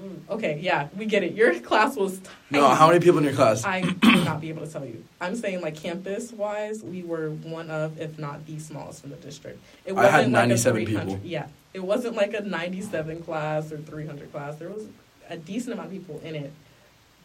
Mm, 0.00 0.18
Okay, 0.28 0.58
yeah, 0.60 0.88
we 0.96 1.06
get 1.06 1.22
it. 1.22 1.34
Your 1.34 1.58
class 1.60 1.94
was 1.96 2.18
tiny. 2.18 2.30
No, 2.50 2.68
how 2.68 2.88
many 2.88 2.98
people 3.00 3.18
in 3.18 3.24
your 3.24 3.32
class? 3.32 3.64
I 3.64 3.80
would 4.02 4.24
not 4.24 4.40
be 4.40 4.48
able 4.48 4.66
to 4.66 4.72
tell 4.72 4.84
you. 4.84 5.04
I'm 5.20 5.36
saying 5.36 5.60
like 5.60 5.76
campus 5.76 6.32
wise, 6.32 6.82
we 6.82 7.02
were 7.02 7.30
one 7.30 7.70
of, 7.70 8.00
if 8.00 8.18
not 8.18 8.44
the 8.46 8.58
smallest 8.58 9.04
in 9.04 9.10
the 9.10 9.16
district. 9.16 9.60
It 9.84 9.96
I 9.96 10.06
had 10.08 10.18
like 10.18 10.26
a 10.26 10.30
97 10.30 10.84
300 10.86 11.06
people. 11.12 11.20
Yeah, 11.26 11.46
it 11.72 11.84
wasn't 11.84 12.16
like 12.16 12.34
a 12.34 12.40
97 12.40 13.22
class 13.22 13.70
or 13.70 13.78
300 13.78 14.32
class. 14.32 14.56
There 14.56 14.68
was 14.70 14.86
a 15.30 15.36
decent 15.36 15.74
amount 15.74 15.86
of 15.86 15.92
people 15.92 16.20
in 16.24 16.34
it, 16.34 16.52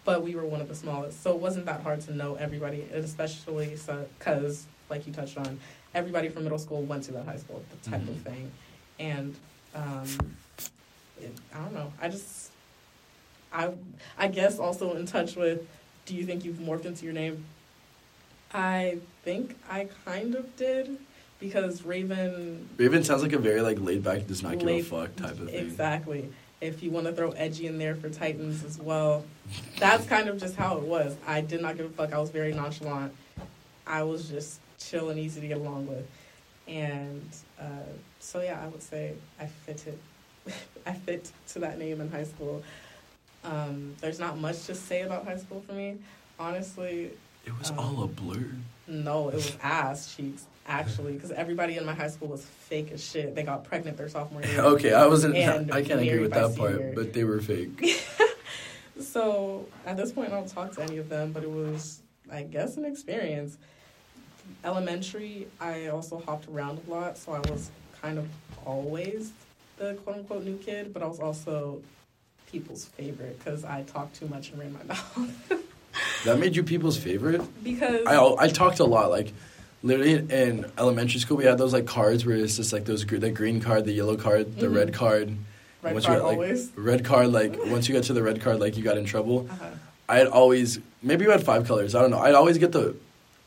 but 0.10 0.24
we 0.24 0.34
were 0.34 0.44
one 0.44 0.60
of 0.60 0.68
the 0.68 0.74
smallest, 0.74 1.22
so 1.22 1.30
it 1.36 1.38
wasn't 1.40 1.68
that 1.68 1.82
hard 1.82 2.02
to 2.02 2.12
know 2.16 2.34
everybody, 2.34 2.84
and 2.92 3.06
especially 3.06 3.78
because, 4.18 4.66
like 4.90 5.06
you 5.06 5.14
touched 5.14 5.38
on, 5.38 5.60
everybody 5.94 6.30
from 6.30 6.42
middle 6.46 6.58
school 6.58 6.82
went 6.82 7.04
to 7.04 7.12
that 7.12 7.26
high 7.26 7.38
school, 7.38 7.62
the 7.70 7.90
type 7.92 8.02
of 8.02 8.16
Mhm. 8.16 8.24
thing, 8.24 8.52
and 9.00 9.36
um, 9.76 10.08
it, 11.22 11.32
I 11.54 11.60
don't 11.60 11.76
know. 11.76 11.94
I 12.02 12.10
just 12.10 12.50
I 13.54 13.70
I 14.18 14.28
guess 14.30 14.58
also 14.58 14.96
in 14.96 15.06
touch 15.06 15.36
with 15.36 15.62
do 16.08 16.16
you 16.16 16.26
think 16.26 16.44
you've 16.44 16.58
morphed 16.58 16.86
into 16.86 17.06
your 17.06 17.14
name? 17.14 17.46
I 18.52 18.98
think 19.24 19.56
I 19.70 19.90
kind 20.06 20.34
of 20.34 20.56
did 20.56 20.98
because 21.40 21.82
Ravynn 21.84 22.66
Ravynn 22.78 23.06
sounds 23.06 23.22
like 23.22 23.34
a 23.34 23.38
very 23.38 23.62
like 23.62 23.80
laid 23.80 24.04
back, 24.04 24.26
does 24.26 24.42
not 24.42 24.58
give 24.58 24.70
a 24.70 24.82
fuck 24.82 25.16
type 25.18 25.40
of 25.40 25.52
thing. 25.52 25.68
exactly. 25.68 26.30
If 26.62 26.84
you 26.84 26.92
want 26.92 27.06
to 27.08 27.14
throw 27.14 27.32
edgy 27.32 27.68
in 27.68 27.78
there 27.78 27.96
for 27.96 28.10
Titans 28.10 28.64
as 28.66 28.78
well, 28.78 29.24
that's 29.80 30.06
kind 30.06 30.28
of 30.28 30.38
just 30.40 30.56
how 30.56 30.78
it 30.78 30.84
was. 30.84 31.16
I 31.26 31.40
did 31.42 31.62
not 31.62 31.78
give 31.78 31.86
a 31.86 31.90
fuck. 31.90 32.12
I 32.14 32.18
was 32.20 32.32
very 32.32 32.54
nonchalant. 32.54 33.14
I 33.88 34.04
was 34.04 34.28
just 34.30 34.60
chill 34.78 35.10
and 35.10 35.18
easy 35.20 35.40
to 35.42 35.48
get 35.48 35.58
along 35.58 35.88
with, 35.88 36.06
and 36.68 37.28
uh, 37.60 37.64
so 38.20 38.42
yeah, 38.42 38.60
I 38.64 38.68
would 38.68 38.84
say 38.84 39.14
I 39.40 39.46
fit 39.46 39.88
it. 39.88 40.54
I 40.86 40.94
fit 40.94 41.32
to 41.50 41.60
that 41.60 41.80
name 41.80 42.02
in 42.02 42.12
high 42.12 42.26
school. 42.26 42.62
Um, 43.46 43.96
there's 44.02 44.20
not 44.20 44.38
much 44.38 44.66
to 44.66 44.76
say 44.76 45.02
about 45.04 45.24
high 45.26 45.38
school 45.38 45.64
for 45.66 45.74
me, 45.74 45.98
honestly. 46.38 47.12
It 47.46 47.58
was 47.58 47.72
Um, 47.72 47.80
all 47.80 48.04
a 48.04 48.08
blur. 48.08 48.52
No, 48.86 49.30
it 49.30 49.36
was 49.36 49.58
ass 49.64 50.14
cheeks 50.16 50.46
actually, 50.70 51.14
because 51.14 51.32
everybody 51.32 51.76
in 51.76 51.86
my 51.86 51.94
high 51.94 52.08
school 52.08 52.30
was 52.30 52.46
fake 52.46 52.92
as 52.92 53.04
shit. 53.04 53.36
They 53.36 53.44
got 53.44 53.66
pregnant 53.66 53.98
their 53.98 54.08
sophomore 54.08 54.44
year. 54.44 54.62
okay, 54.76 54.94
I 54.94 55.08
wasn't. 55.08 55.36
I 55.36 55.82
can't 55.82 56.00
agree 56.00 56.20
with 56.20 56.32
that 56.32 56.56
part, 56.56 56.96
but 56.96 57.12
they 57.14 57.26
were 57.26 57.42
fake. 57.42 58.06
So 59.00 59.66
at 59.86 59.98
this 59.98 60.12
point, 60.12 60.32
I 60.32 60.36
don't 60.36 60.48
talk 60.48 60.74
to 60.74 60.84
any 60.84 60.98
of 60.98 61.10
them, 61.10 61.32
but 61.32 61.44
it 61.44 61.50
was, 61.50 62.02
I 62.32 62.44
guess, 62.44 62.78
an 62.78 62.86
experience. 62.86 63.58
Elementary, 64.64 65.48
I 65.60 65.88
also 65.88 66.20
hopped 66.20 66.48
around 66.50 66.82
a 66.86 66.92
lot, 66.92 67.18
so 67.18 67.32
I 67.34 67.40
was 67.50 67.72
kind 68.02 68.18
of 68.18 68.28
always 68.66 69.32
the 69.78 69.94
quote 70.04 70.18
unquote 70.18 70.44
new 70.44 70.58
kid, 70.58 70.94
but 70.94 71.02
I 71.02 71.08
was 71.08 71.20
also 71.20 71.82
people's 72.52 72.86
favorite 72.86 73.38
because 73.40 73.64
I 73.64 73.84
talked 73.84 74.16
too 74.16 74.28
much 74.28 74.50
and 74.52 74.60
ran 74.60 74.74
my 74.74 74.84
mouth. 74.94 75.54
that 76.26 76.40
made 76.40 76.56
you 76.56 76.64
people's 76.64 76.98
favorite. 76.98 77.42
because 77.64 78.06
I 78.06 78.18
I 78.38 78.48
talked 78.50 78.80
a 78.80 78.86
lot. 78.86 79.12
Like 79.12 79.32
literally 79.84 80.14
in 80.16 80.66
elementary 80.78 81.20
school, 81.20 81.38
we 81.38 81.46
had 81.46 81.58
those 81.58 81.74
like 81.74 81.86
cards 81.86 82.26
where 82.26 82.36
it's 82.38 82.56
just 82.58 82.74
like 82.74 82.86
those 82.86 83.04
gr- 83.04 83.18
the 83.18 83.30
green 83.32 83.62
card, 83.62 83.86
the 83.86 83.92
yellow 83.94 84.16
card, 84.18 84.58
the 84.58 84.68
Mhm. 84.68 84.76
red 84.76 84.94
card. 84.94 85.36
red 85.82 85.94
once 85.94 86.06
card 86.06 86.18
you 86.18 86.22
got, 86.22 86.28
like, 86.28 86.36
always. 86.38 86.72
Red 86.76 87.06
card, 87.06 87.28
like 87.32 87.56
once 87.68 87.88
you 87.88 87.96
got 87.96 88.04
to 88.06 88.14
the 88.14 88.22
red 88.22 88.42
card, 88.42 88.60
like 88.60 88.76
you 88.76 88.84
got 88.84 88.98
in 88.98 89.06
trouble. 89.06 89.48
Uh-huh. 89.50 89.66
I'd 90.10 90.28
always 90.28 90.80
maybe 91.02 91.24
you 91.24 91.32
had 91.32 91.42
five 91.44 91.66
colors. 91.66 91.96
I 91.96 92.02
don't 92.02 92.12
know. 92.12 92.20
I'd 92.20 92.36
always 92.36 92.58
get 92.58 92.74
the 92.74 92.96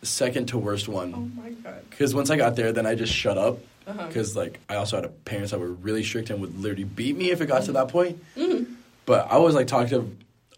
second 0.02 0.46
to 0.46 0.58
worst 0.58 0.88
Oh 0.88 0.92
one 0.92 1.32
my 1.36 1.50
god. 1.50 1.82
because 1.90 2.14
once 2.14 2.30
I 2.30 2.36
got 2.36 2.56
there, 2.56 2.72
then 2.72 2.86
I 2.86 2.94
just 2.94 3.12
shut 3.12 3.36
up 3.36 3.58
Uh-huh. 3.86 4.06
because 4.06 4.34
like 4.34 4.60
I 4.70 4.76
also 4.76 5.00
had 5.02 5.24
parents 5.26 5.50
that 5.50 5.60
were 5.60 5.68
really 5.72 6.02
strict 6.02 6.30
and 6.30 6.40
would 6.40 6.58
literally 6.58 6.84
beat 6.84 7.16
me 7.18 7.30
if 7.30 7.40
it 7.42 7.46
got 7.46 7.64
to 7.64 7.72
that 7.72 7.88
point. 7.88 8.18
Mhm. 8.36 8.66
But 9.04 9.26
I 9.30 9.36
was 9.38 9.54
like 9.54 9.66
talkative 9.66 10.08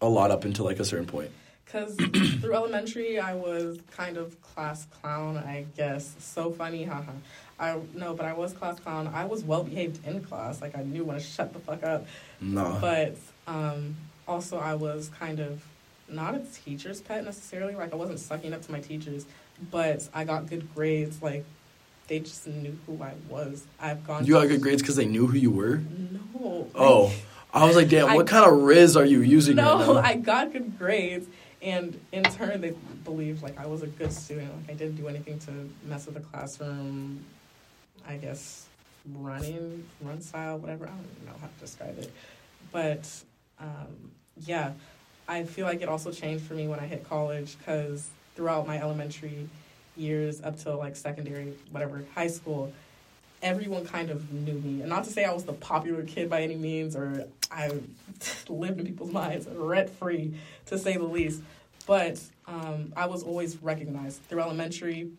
a 0.01 0.07
lot 0.07 0.31
up 0.31 0.45
until 0.45 0.63
like 0.65 0.79
a 0.79 0.85
certain 0.85 1.05
point. 1.07 1.31
Because 1.75 1.95
through 2.41 2.53
elementary, 2.53 3.19
I 3.19 3.35
was 3.35 3.79
kind 3.91 4.17
of 4.17 4.41
class 4.41 4.85
clown, 4.85 5.37
I 5.37 5.65
guess. 5.75 6.15
So 6.19 6.51
funny, 6.51 6.85
haha. 6.85 7.11
I 7.59 7.79
no, 7.93 8.13
but 8.13 8.25
I 8.25 8.33
was 8.33 8.53
class 8.53 8.79
clown. 8.79 9.07
I 9.13 9.25
was 9.25 9.43
well 9.43 9.63
behaved 9.63 10.05
in 10.07 10.23
class. 10.23 10.61
Like 10.61 10.77
I 10.77 10.83
knew 10.83 11.03
when 11.03 11.17
to 11.17 11.21
shut 11.23 11.53
the 11.53 11.59
fuck 11.59 11.83
up. 11.83 12.05
No. 12.39 12.77
But 12.79 13.17
um, 13.47 13.95
also, 14.27 14.57
I 14.57 14.75
was 14.75 15.09
kind 15.19 15.39
of 15.39 15.65
not 16.07 16.35
a 16.35 16.39
teacher's 16.39 17.01
pet 17.01 17.25
necessarily. 17.25 17.75
Like 17.75 17.91
I 17.91 17.95
wasn't 17.97 18.19
sucking 18.19 18.53
up 18.53 18.61
to 18.63 18.71
my 18.71 18.79
teachers, 18.79 19.25
but 19.69 20.07
I 20.13 20.23
got 20.23 20.47
good 20.47 20.73
grades. 20.73 21.21
Like 21.21 21.43
they 22.07 22.19
just 22.19 22.47
knew 22.47 22.77
who 22.85 23.01
I 23.03 23.13
was. 23.29 23.65
I've 23.81 24.05
gone. 24.05 24.25
you 24.25 24.33
got 24.33 24.47
good 24.47 24.61
grades 24.61 24.81
because 24.81 24.95
they 24.95 25.05
knew 25.05 25.27
who 25.27 25.37
you 25.37 25.51
were. 25.51 25.81
No. 26.37 26.69
Oh, 26.75 27.13
I 27.55 27.65
was 27.65 27.77
like, 27.77 27.87
damn, 27.87 28.09
I- 28.09 28.15
what 28.15 28.27
kind 28.27 28.45
of 28.45 28.63
riz 28.63 28.97
are 28.97 29.05
you 29.05 29.21
using? 29.21 29.55
No, 29.55 29.95
right? 29.95 30.05
I 30.05 30.15
got 30.15 30.51
good 30.51 30.77
grades, 30.77 31.27
and 31.61 31.99
in 32.11 32.23
turn, 32.23 32.61
they 32.61 32.73
believed 33.03 33.43
like 33.43 33.57
I 33.59 33.65
was 33.65 33.81
a 33.81 33.87
good 33.87 34.11
student. 34.11 34.51
Like 34.55 34.71
I 34.71 34.73
didn't 34.73 34.95
do 34.95 35.07
anything 35.07 35.39
to 35.39 35.51
mess 35.85 36.05
with 36.05 36.15
the 36.15 36.21
classroom. 36.21 37.23
I 38.07 38.17
guess 38.17 38.67
running, 39.13 39.83
run 40.01 40.21
style, 40.21 40.57
whatever. 40.57 40.85
I 40.85 40.89
don't 40.89 41.05
even 41.15 41.27
know 41.27 41.39
how 41.39 41.47
to 41.47 41.59
describe 41.59 41.97
it, 41.97 42.11
but 42.71 43.09
um, 43.59 44.11
yeah, 44.45 44.73
I 45.27 45.43
feel 45.43 45.65
like 45.65 45.81
it 45.81 45.89
also 45.89 46.11
changed 46.11 46.43
for 46.45 46.53
me 46.53 46.67
when 46.67 46.79
I 46.79 46.85
hit 46.85 47.07
college 47.07 47.57
because 47.57 48.09
throughout 48.35 48.67
my 48.67 48.79
elementary 48.79 49.49
years 49.97 50.41
up 50.41 50.59
till 50.59 50.77
like 50.77 50.95
secondary, 50.95 51.53
whatever, 51.71 52.03
high 52.13 52.27
school. 52.27 52.71
Everyone 53.45 53.85
kind 53.85 54.09
of 54.09 54.33
knew 54.33 54.55
me, 54.55 54.81
and 54.81 54.89
not 54.89 55.03
to 55.03 55.11
say 55.11 55.23
I 55.23 55.31
was 55.31 55.45
the 55.45 55.53
popular 55.53 56.01
kid 56.01 56.31
by 56.31 56.41
any 56.41 56.55
means, 56.55 56.95
or 56.95 57.27
I 57.51 57.71
lived 58.49 58.79
in 58.79 58.87
people's 58.87 59.11
minds 59.11 59.47
rent 59.47 59.91
free, 59.91 60.33
to 60.65 60.79
say 60.79 60.97
the 60.97 61.03
least. 61.03 61.43
But 61.85 62.19
um, 62.47 62.91
I 62.95 63.05
was 63.05 63.21
always 63.21 63.61
recognized 63.61 64.23
through 64.23 64.41
elementary. 64.41 65.11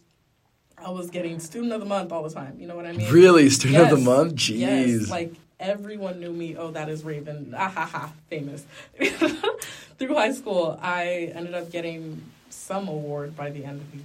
I 0.76 0.90
was 0.90 1.08
getting 1.08 1.38
student 1.38 1.72
of 1.72 1.78
the 1.78 1.86
month 1.86 2.10
all 2.10 2.24
the 2.24 2.34
time. 2.34 2.56
You 2.58 2.66
know 2.66 2.74
what 2.74 2.84
I 2.84 2.92
mean? 2.92 3.12
really, 3.12 3.48
student 3.48 3.84
of 3.84 3.90
the 3.90 4.04
month? 4.04 4.34
Jeez. 4.34 4.58
Yes, 4.58 5.08
like 5.08 5.32
everyone 5.60 6.18
knew 6.18 6.32
me. 6.32 6.56
Oh, 6.56 6.72
that 6.72 6.88
is 6.88 7.02
Ravynn. 7.02 7.54
Ah 7.56 7.68
ha 7.68 7.86
ha, 7.86 8.12
famous. 8.28 8.64
Through 9.98 10.14
high 10.14 10.32
school, 10.32 10.78
I 10.82 11.32
ended 11.32 11.54
up 11.54 11.70
getting 11.70 12.22
some 12.50 12.88
award 12.88 13.36
by 13.36 13.50
the 13.50 13.64
end 13.64 13.80
of 13.80 13.92
the 13.92 13.98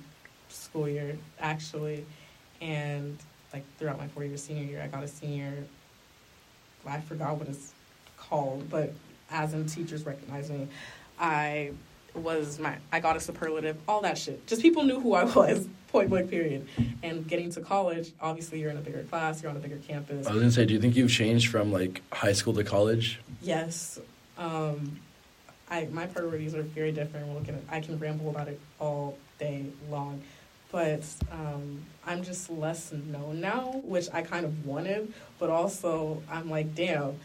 school 0.49 0.87
year, 0.87 1.17
actually, 1.39 2.05
and 2.61 3.17
like 3.53 3.63
throughout 3.77 3.97
my 3.97 4.07
four 4.07 4.23
year 4.23 4.37
senior 4.37 4.63
year, 4.63 4.81
I 4.81 4.87
got 4.87 5.03
a 5.03 5.07
senior. 5.07 5.65
I 6.85 6.99
forgot 7.01 7.37
what 7.37 7.47
it's 7.47 7.73
called, 8.17 8.69
but 8.69 8.93
as 9.29 9.53
in 9.53 9.65
teachers 9.67 10.05
recognize 10.05 10.49
me, 10.49 10.67
I 11.19 11.71
was 12.13 12.59
my 12.59 12.77
I 12.91 12.99
got 12.99 13.15
a 13.15 13.19
superlative, 13.19 13.77
all 13.87 14.01
that 14.01 14.17
shit. 14.17 14.45
Just 14.47 14.61
people 14.61 14.83
knew 14.83 14.99
who 14.99 15.13
I 15.13 15.23
was, 15.23 15.67
point 15.87 16.09
blank 16.09 16.29
period. 16.29 16.67
And 17.03 17.27
getting 17.27 17.51
to 17.51 17.61
college, 17.61 18.11
obviously 18.19 18.59
you're 18.59 18.71
in 18.71 18.77
a 18.77 18.81
bigger 18.81 19.03
class, 19.03 19.41
you're 19.41 19.51
on 19.51 19.57
a 19.57 19.61
bigger 19.61 19.77
campus. 19.87 20.27
I 20.27 20.31
was 20.33 20.41
gonna 20.41 20.51
say, 20.51 20.65
do 20.65 20.73
you 20.73 20.81
think 20.81 20.95
you've 20.95 21.11
changed 21.11 21.49
from 21.49 21.71
like 21.71 22.01
high 22.11 22.33
school 22.33 22.53
to 22.53 22.63
college? 22.63 23.19
Yes. 23.41 23.99
Um 24.37 24.99
I 25.69 25.87
my 25.91 26.05
priorities 26.05 26.55
are 26.55 26.63
very 26.63 26.91
different. 26.91 27.27
We'll 27.27 27.41
get 27.41 27.55
I 27.69 27.79
can 27.79 27.97
ramble 27.99 28.29
about 28.29 28.47
it 28.47 28.59
all 28.79 29.17
day 29.39 29.65
long. 29.89 30.21
But 30.71 31.03
um, 31.31 31.83
I'm 32.05 32.23
just 32.23 32.49
less 32.49 32.91
known 32.93 33.41
now, 33.41 33.81
which 33.83 34.07
I 34.13 34.21
kind 34.21 34.45
of 34.45 34.65
wanted, 34.65 35.13
but 35.39 35.49
also 35.49 36.23
I'm 36.31 36.49
like, 36.49 36.73
damn, 36.75 37.19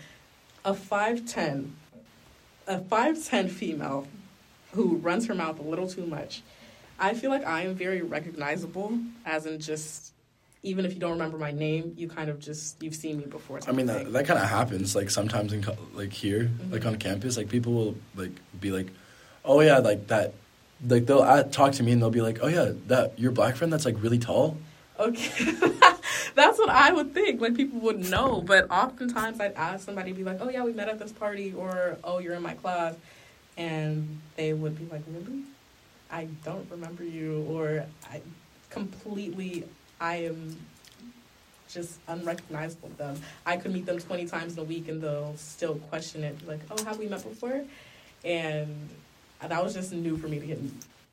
a 0.65 0.73
5'10, 0.75 1.71
a 2.67 2.79
5'10 2.81 3.49
female 3.51 4.07
who 4.73 4.97
runs 4.97 5.27
her 5.27 5.35
mouth 5.35 5.59
a 5.61 5.63
little 5.63 5.89
too 5.89 6.07
much. 6.07 6.43
I 6.99 7.15
feel 7.15 7.31
like 7.31 7.45
I 7.47 7.63
am 7.63 7.75
very 7.75 8.03
recognizable, 8.03 8.99
as 9.25 9.47
in 9.47 9.61
just 9.61 10.13
even 10.63 10.85
if 10.85 10.95
you 10.95 10.99
don't 10.99 11.13
remember 11.13 11.39
my 11.39 11.53
name, 11.53 11.95
you 11.97 12.09
kind 12.09 12.29
of 12.29 12.41
just 12.41 12.83
you've 12.83 12.95
seen 12.97 13.19
me 13.19 13.25
before. 13.27 13.61
I 13.69 13.73
mean 13.73 13.87
that 13.87 14.13
that 14.13 14.27
kind 14.27 14.41
of 14.41 14.49
happens 14.49 14.97
like 14.97 15.11
sometimes 15.11 15.53
in 15.53 15.65
like 15.95 16.13
here 16.13 16.51
Mhm. 16.65 16.73
like 16.73 16.85
on 16.87 16.97
campus 16.97 17.37
like 17.37 17.49
people 17.49 17.73
will 17.73 17.95
like 18.17 18.33
be 18.59 18.73
like 18.73 18.89
oh 19.45 19.61
yeah 19.61 19.79
like 19.79 20.09
that 20.09 20.33
like 20.85 21.07
they'll 21.07 21.21
uh, 21.21 21.43
talk 21.45 21.73
to 21.73 21.83
me 21.83 21.93
and 21.93 22.03
they'll 22.03 22.11
be 22.11 22.21
like 22.21 22.39
oh 22.43 22.49
yeah 22.49 22.73
that 22.87 23.19
your 23.19 23.33
black 23.33 23.57
friend 23.57 23.73
that's 23.73 23.85
like 23.85 24.01
really 24.03 24.19
tall. 24.19 24.57
Okay, 24.99 25.53
that's 26.35 26.59
what 26.59 26.71
I 26.71 26.91
would 26.93 27.13
think. 27.13 27.41
Like 27.41 27.55
people 27.55 27.81
would 27.81 28.11
know, 28.11 28.41
but 28.41 28.71
oftentimes 28.71 29.41
I'd 29.41 29.53
ask 29.55 29.85
somebody, 29.85 30.13
be 30.13 30.25
like, 30.25 30.39
"Oh 30.41 30.49
yeah, 30.49 30.65
we 30.65 30.73
met 30.73 30.89
at 30.89 30.99
this 30.99 31.13
party," 31.13 31.53
or 31.55 31.99
"Oh, 32.03 32.19
you're 32.19 32.35
in 32.35 32.43
my 32.43 32.55
class," 32.55 32.95
and 33.59 34.21
they 34.37 34.55
would 34.55 34.79
be 34.79 34.87
like, 34.87 35.03
"Really? 35.07 35.43
I 36.11 36.29
don't 36.45 36.67
remember 36.71 37.05
you," 37.05 37.45
or 37.49 37.85
"I 38.11 38.23
completely, 38.71 39.65
I 40.01 40.17
am." 40.17 40.57
Just 41.69 41.99
unrecognizable 42.07 42.91
them. 42.91 43.21
I 43.45 43.57
could 43.57 43.73
meet 43.73 43.85
them 43.85 43.99
twenty 43.99 44.25
times 44.27 44.55
in 44.55 44.61
a 44.61 44.65
week, 44.65 44.89
and 44.89 45.03
they'll 45.03 45.37
still 45.37 45.75
question 45.75 46.25
it. 46.25 46.47
Like, 46.47 46.61
"Oh, 46.71 46.83
have 46.85 46.99
we 46.99 47.07
met 47.07 47.23
before?" 47.23 47.65
And 48.25 48.89
that 49.41 49.63
was 49.63 49.75
just 49.75 49.93
new 49.93 50.17
for 50.17 50.29
me 50.29 50.39
to 50.39 50.47
get 50.47 50.59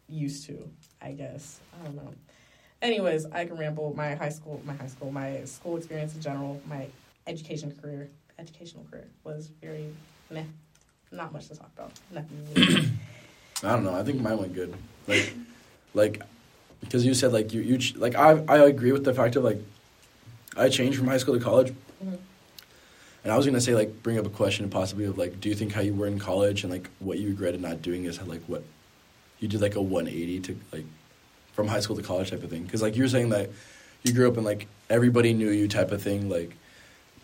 used 0.10 0.46
to. 0.48 0.70
I 1.02 1.12
guess 1.12 1.60
I 1.80 1.84
don't 1.86 1.96
know. 1.96 2.14
Anyways, 2.82 3.26
I 3.28 3.46
can 3.46 3.58
ramble. 3.58 3.94
My 3.96 4.16
high 4.16 4.30
school, 4.30 4.62
my 4.66 4.74
high 4.74 4.88
school, 4.88 5.12
my 5.12 5.44
school 5.46 5.78
experience 5.78 6.16
in 6.16 6.22
general, 6.22 6.62
my 6.68 6.88
education 7.28 7.72
career, 7.82 8.10
educational 8.40 8.86
career 8.90 9.08
was 9.24 9.48
very 9.62 9.94
meh. 10.30 10.44
Not 11.12 11.32
much 11.32 11.48
to 11.50 11.56
talk 11.56 11.70
about. 11.78 11.92
Nothing. 12.12 12.48
Really. 12.56 12.90
I 13.64 13.70
don't 13.70 13.84
know 13.86 13.96
I 13.96 14.04
think 14.04 14.20
mine 14.20 14.38
went 14.38 14.54
good 14.54 14.74
like 15.08 15.34
like 15.94 16.22
because 16.82 17.06
you 17.06 17.14
said 17.14 17.32
like 17.32 17.54
you 17.54 17.62
you 17.62 17.78
ch- 17.78 17.96
like 17.96 18.14
I 18.16 18.44
I 18.50 18.58
agree 18.66 18.92
with 18.92 19.06
the 19.06 19.14
fact 19.14 19.38
of 19.38 19.44
like 19.46 19.60
I 20.58 20.68
changed 20.68 20.98
from 20.98 21.08
high 21.08 21.18
school 21.18 21.36
to 21.38 21.40
college 21.40 21.74
Mhm. 22.04 22.18
And 23.24 23.32
I 23.32 23.38
was 23.38 23.46
gonna 23.46 23.62
say 23.62 23.74
like 23.76 24.04
bring 24.04 24.18
up 24.20 24.26
a 24.26 24.30
question 24.30 24.70
possibly 24.70 25.06
of 25.06 25.18
like 25.18 25.40
do 25.40 25.50
you 25.50 25.56
think 25.56 25.72
how 25.74 25.82
you 25.82 25.94
were 25.94 26.08
in 26.08 26.20
college 26.20 26.64
and 26.64 26.72
like 26.72 26.90
what 27.00 27.20
you 27.20 27.30
regretted 27.30 27.62
not 27.62 27.82
doing 27.82 28.06
is 28.06 28.22
like 28.24 28.42
what 28.48 28.64
you 29.40 29.48
did 29.48 29.62
like 29.62 29.76
a 29.76 29.82
180 29.82 30.40
to 30.42 30.58
like 30.72 30.86
from 31.54 31.68
high 31.68 31.80
school 31.82 31.96
to 31.96 32.02
college 32.02 32.30
type 32.32 32.44
of 32.44 32.50
thing? 32.50 32.64
Because 32.64 32.82
like 32.82 32.96
you 32.96 33.04
were 33.04 33.10
saying 33.10 33.30
that 33.30 33.50
you 34.04 34.14
grew 34.14 34.28
up 34.28 34.38
in 34.38 34.44
like 34.44 34.68
everybody 34.90 35.34
knew 35.34 35.50
you 35.50 35.68
type 35.68 35.92
of 35.92 36.02
thing 36.02 36.30
like 36.30 36.56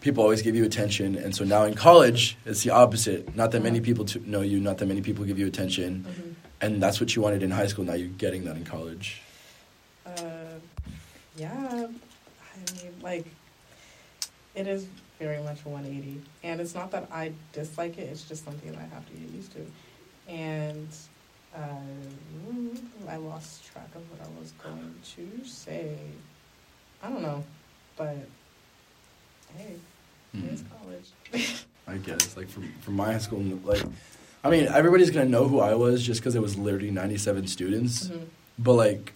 people 0.01 0.23
always 0.23 0.41
give 0.41 0.55
you 0.55 0.63
attention. 0.65 1.15
And 1.17 1.35
so 1.35 1.43
now 1.43 1.63
in 1.65 1.73
college 1.73 2.37
it's 2.45 2.63
the 2.63 2.69
opposite. 2.71 3.35
Not 3.35 3.51
that 3.51 3.63
many 3.63 3.79
Uh-huh. 3.79 3.85
people 3.85 4.05
to 4.05 4.29
know 4.29 4.41
you 4.41 4.59
not 4.59 4.77
that 4.77 4.85
many 4.85 5.01
people 5.01 5.25
give 5.25 5.37
you 5.39 5.47
attention. 5.47 6.05
Mhm. 6.07 6.35
and 6.61 6.83
that's 6.83 6.99
what 6.99 7.15
you 7.15 7.21
wanted 7.21 7.41
in 7.41 7.51
high 7.51 7.67
school. 7.67 7.85
Now 7.85 7.93
you're 7.93 8.09
getting 8.17 8.43
that 8.45 8.57
in 8.57 8.65
college. 8.65 9.21
Uh, 10.05 10.11
yeah, 11.37 11.87
I 11.87 12.57
mean, 12.83 12.91
like, 13.01 13.25
it 14.55 14.67
is 14.67 14.85
very 15.19 15.41
much 15.43 15.59
a 15.65 15.69
180. 15.69 16.21
And 16.43 16.61
it's 16.61 16.73
not 16.73 16.91
that 16.91 17.07
I 17.11 17.33
dislike 17.53 17.97
it, 17.97 18.03
it's 18.09 18.23
just 18.23 18.43
something 18.45 18.71
that 18.71 18.79
I 18.79 18.85
have 18.95 19.05
to 19.07 19.13
get 19.13 19.29
used 19.29 19.51
to. 19.53 19.65
And 20.31 20.87
uh, 21.55 23.09
I 23.09 23.17
lost 23.17 23.65
track 23.71 23.89
of 23.95 24.09
what 24.11 24.21
I 24.25 24.39
was 24.39 24.51
going 24.63 24.95
to 25.15 25.45
say. 25.47 25.97
I 27.03 27.09
don't 27.09 27.21
know, 27.21 27.43
but 27.97 28.17
hey, 29.57 29.75
it's 30.33 30.63
college. 30.81 31.45
i 31.87 31.97
guess 32.05 32.37
like 32.37 32.47
from, 32.49 32.71
from 32.81 32.95
my 32.95 33.13
high 33.13 33.17
school 33.17 33.39
like 33.63 33.83
i 34.43 34.49
mean 34.49 34.67
everybody's 34.67 35.09
gonna 35.09 35.27
know 35.27 35.47
who 35.47 35.59
i 35.59 35.73
was 35.73 36.03
just 36.05 36.19
because 36.21 36.35
it 36.35 36.41
was 36.41 36.55
literally 36.55 36.91
97 36.91 37.47
students 37.47 38.07
Mhm. 38.09 38.25
but 38.59 38.73
like 38.73 39.13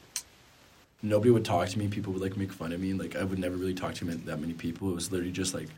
nobody 1.04 1.30
would 1.30 1.46
talk 1.46 1.70
to 1.70 1.78
me 1.80 1.88
people 1.88 2.14
would 2.14 2.22
like 2.22 2.36
make 2.36 2.52
fun 2.52 2.72
of 2.74 2.80
me 2.80 2.94
like 2.94 3.16
i 3.16 3.24
would 3.24 3.38
never 3.38 3.56
really 3.56 3.76
talk 3.76 3.94
to 3.96 4.06
that 4.06 4.40
many 4.40 4.54
people 4.54 4.90
it 4.90 4.96
was 4.96 5.12
literally 5.12 5.32
just 5.32 5.54
like 5.54 5.70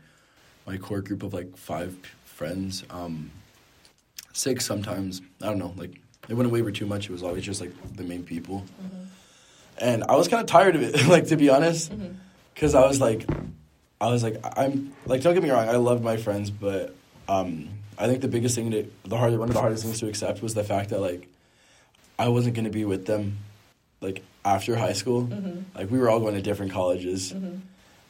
my 0.66 0.76
core 0.76 1.00
group 1.00 1.22
of 1.22 1.32
like 1.34 1.56
five 1.56 1.96
friends 2.24 2.84
um 2.90 3.30
six 4.32 4.66
sometimes 4.66 5.22
i 5.42 5.46
don't 5.46 5.58
know 5.58 5.72
like 5.76 5.98
it 6.28 6.34
wouldn't 6.34 6.52
waver 6.52 6.70
too 6.70 6.86
much 6.86 7.06
it 7.08 7.12
was 7.12 7.22
always 7.22 7.44
just 7.44 7.60
like 7.60 7.72
the 7.96 8.02
main 8.02 8.22
people 8.22 8.64
Mhm. 8.82 9.06
and 9.78 10.04
i 10.08 10.14
was 10.16 10.28
kind 10.28 10.40
of 10.40 10.46
tired 10.46 10.76
of 10.76 10.82
it 10.82 11.06
like 11.14 11.26
to 11.28 11.36
be 11.36 11.48
honest 11.48 11.92
because 12.54 12.74
i 12.74 12.86
was 12.86 13.00
like 13.00 13.26
i 14.00 14.08
was 14.08 14.22
like 14.22 14.36
i'm 14.58 14.92
like 15.06 15.22
don't 15.22 15.34
get 15.34 15.42
me 15.42 15.50
wrong 15.50 15.68
i 15.68 15.76
loved 15.76 16.02
my 16.04 16.16
friends 16.16 16.50
but 16.50 16.94
um 17.28 17.68
i 17.98 18.06
think 18.06 18.20
the 18.20 18.28
biggest 18.28 18.54
thing 18.54 18.70
to 18.72 18.86
the 19.04 19.16
hard 19.16 19.32
one 19.38 19.48
of 19.48 19.54
the 19.54 19.60
hardest 19.60 19.84
things 19.84 20.00
to 20.00 20.08
accept 20.08 20.42
was 20.42 20.52
the 20.54 20.64
fact 20.64 20.90
that 20.90 21.00
like 21.00 21.26
i 22.18 22.28
wasn't 22.28 22.54
going 22.54 22.64
to 22.66 22.70
be 22.70 22.84
with 22.84 23.06
them 23.06 23.38
like 24.02 24.22
after 24.44 24.76
high 24.76 24.92
school 24.92 25.22
Mhm. 25.26 25.64
like 25.74 25.90
we 25.90 25.98
were 25.98 26.10
all 26.10 26.20
going 26.20 26.34
to 26.34 26.42
different 26.42 26.72
colleges 26.72 27.32
Mhm. 27.32 27.60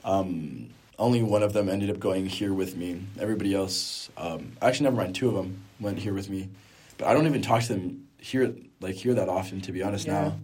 um 0.04 0.66
only 0.98 1.22
one 1.22 1.42
of 1.42 1.52
them 1.52 1.68
ended 1.68 1.90
up 1.90 1.98
going 1.98 2.26
here 2.26 2.52
with 2.54 2.76
me 2.76 3.00
everybody 3.18 3.54
else 3.54 4.08
um 4.16 4.52
actually 4.62 4.84
never 4.84 4.96
mind 4.96 5.14
two 5.14 5.28
of 5.28 5.34
them 5.34 5.62
went 5.80 5.98
here 5.98 6.14
with 6.14 6.28
me 6.30 6.48
but 6.98 7.06
i 7.08 7.12
don't 7.12 7.26
even 7.26 7.42
talk 7.42 7.62
to 7.62 7.68
them 7.74 8.06
here 8.18 8.54
like 8.80 8.94
here 8.94 9.14
that 9.14 9.28
often 9.28 9.60
to 9.60 9.72
be 9.72 9.82
honest 9.82 10.06
Yeah. 10.06 10.12
now 10.22 10.38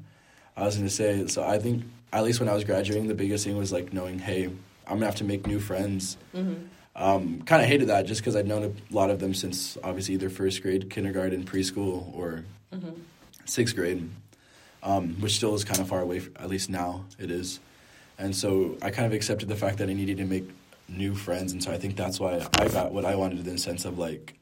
i 0.57 0.65
was 0.65 0.77
going 0.77 0.87
to 0.89 0.95
say 0.95 1.27
so 1.27 1.43
i 1.43 1.59
think 1.59 1.85
at 2.13 2.23
least 2.25 2.39
when 2.41 2.49
i 2.49 2.55
was 2.55 2.65
graduating 2.65 3.09
the 3.09 3.15
biggest 3.15 3.45
thing 3.45 3.57
was 3.57 3.73
like 3.73 3.93
knowing 3.93 4.19
hey 4.19 4.45
i'm 4.45 4.99
going 4.99 5.01
to 5.01 5.07
have 5.07 5.17
to 5.17 5.25
make 5.25 5.47
new 5.47 5.59
friends 5.61 6.17
Mhm. 6.35 6.67
um, 6.95 7.43
kind 7.43 7.63
of 7.63 7.69
hated 7.69 7.89
that 7.89 8.05
just 8.05 8.21
because 8.21 8.37
I'd 8.37 8.47
known 8.47 8.65
a 8.65 8.95
lot 8.95 9.09
of 9.09 9.19
them 9.19 9.33
since 9.33 9.79
obviously 9.83 10.13
either 10.15 10.29
first 10.29 10.61
grade, 10.61 10.91
kindergarten, 10.91 11.43
preschool, 11.45 12.15
or 12.15 12.45
Mhm. 12.75 12.93
sixth 13.47 13.75
grade, 13.75 14.11
um, 14.83 15.15
which 15.21 15.33
still 15.37 15.55
is 15.55 15.65
kind 15.65 15.81
of 15.81 15.89
far 15.89 16.03
away. 16.03 16.21
at 16.37 16.51
least 16.51 16.69
now 16.69 17.07
it 17.19 17.31
is, 17.31 17.61
and 18.23 18.35
so 18.35 18.77
I 18.83 18.91
kind 18.91 19.07
of 19.07 19.12
accepted 19.12 19.49
the 19.49 19.57
fact 19.57 19.79
that 19.79 19.89
I 19.89 19.93
needed 19.93 20.16
to 20.18 20.25
make 20.25 20.45
new 20.89 21.14
friends, 21.14 21.53
and 21.53 21.62
so 21.62 21.73
I 21.73 21.79
think 21.79 21.97
that's 21.97 22.20
why 22.20 22.47
I 22.55 22.68
got 22.68 22.93
what 22.93 23.05
I 23.05 23.14
wanted 23.16 23.39
in 23.41 23.45
the 23.55 23.59
sense 23.59 23.85
of 23.85 23.99
like 23.99 24.35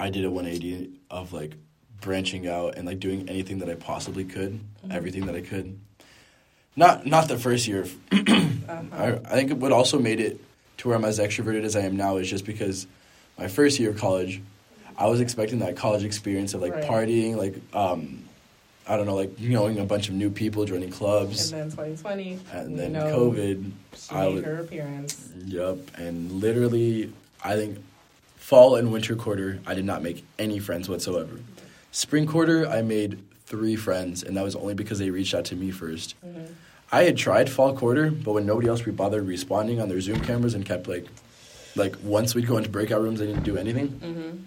I 0.00 0.10
did 0.10 0.24
a 0.24 0.30
180 0.30 0.90
of 1.10 1.32
like 1.32 1.52
branching 2.00 2.46
out 2.46 2.76
and 2.76 2.86
like 2.86 3.00
doing 3.00 3.28
anything 3.28 3.58
that 3.58 3.68
I 3.70 3.74
possibly 3.74 4.24
could, 4.24 4.60
Mhm. 4.84 4.92
everything 4.94 5.26
that 5.26 5.34
I 5.34 5.40
could. 5.40 5.78
Not 6.76 7.06
not 7.06 7.28
the 7.28 7.38
first 7.38 7.66
year. 7.68 7.86
Uh-huh. 8.68 8.82
I, 8.92 9.12
I 9.32 9.34
think 9.46 9.62
what 9.62 9.70
also 9.70 9.96
made 10.00 10.18
it 10.18 10.40
to 10.78 10.88
where 10.88 10.96
I'm 10.96 11.04
as 11.04 11.20
extroverted 11.20 11.62
as 11.62 11.76
I 11.76 11.82
am 11.82 11.96
now 11.96 12.16
is 12.16 12.28
just 12.28 12.44
because 12.44 12.86
my 13.38 13.46
first 13.46 13.78
year 13.78 13.90
of 13.90 13.96
college, 13.96 14.42
I 14.98 15.06
was 15.06 15.20
expecting 15.20 15.60
that 15.60 15.76
college 15.76 16.02
experience 16.02 16.52
of 16.52 16.60
like 16.62 16.72
Right. 16.74 16.82
partying, 16.84 17.36
like 17.36 17.54
um, 17.72 18.24
I 18.88 18.96
don't 18.96 19.06
know, 19.06 19.16
like 19.16 19.38
knowing 19.40 19.78
a 19.78 19.84
bunch 19.84 20.08
of 20.08 20.14
new 20.14 20.30
people, 20.30 20.64
joining 20.64 20.90
clubs, 20.90 21.50
And 21.52 21.62
then 21.62 21.70
2020, 21.70 22.38
and 22.52 22.78
then 22.78 22.92
COVID. 22.94 23.70
she 23.96 24.14
I 24.14 24.28
made 24.28 24.44
her 24.44 24.60
appearance. 24.60 25.28
Yep, 25.44 25.78
and 25.98 26.30
literally, 26.32 27.12
I 27.42 27.56
think 27.56 27.78
fall 28.36 28.76
and 28.76 28.92
winter 28.92 29.16
quarter, 29.16 29.58
I 29.66 29.74
did 29.74 29.84
not 29.84 30.02
make 30.02 30.24
any 30.38 30.60
friends 30.60 30.88
whatsoever. 30.88 31.40
Spring 31.90 32.26
quarter, 32.26 32.68
I 32.68 32.82
made 32.82 33.18
three 33.46 33.74
friends, 33.74 34.22
and 34.22 34.36
that 34.36 34.44
was 34.44 34.54
only 34.54 34.74
because 34.74 34.98
they 35.00 35.10
reached 35.10 35.34
out 35.34 35.46
to 35.46 35.56
me 35.56 35.70
first. 35.72 36.14
Mhm. 36.24 36.46
I 36.92 37.02
had 37.02 37.16
tried 37.16 37.50
fall 37.50 37.74
quarter, 37.76 38.12
but 38.12 38.32
when 38.34 38.46
nobody 38.46 38.68
else 38.68 38.82
bothered 38.82 39.26
responding 39.26 39.80
on 39.80 39.88
their 39.88 40.00
Zoom 40.00 40.20
cameras 40.20 40.54
and 40.54 40.64
kept 40.64 40.86
like, 40.86 41.06
like 41.74 41.96
once 42.04 42.36
we'd 42.36 42.46
go 42.46 42.56
into 42.56 42.70
breakout 42.70 43.02
rooms, 43.02 43.18
they 43.18 43.26
didn't 43.26 43.42
do 43.42 43.56
anything. 43.56 43.88
Mhm. 44.00 44.38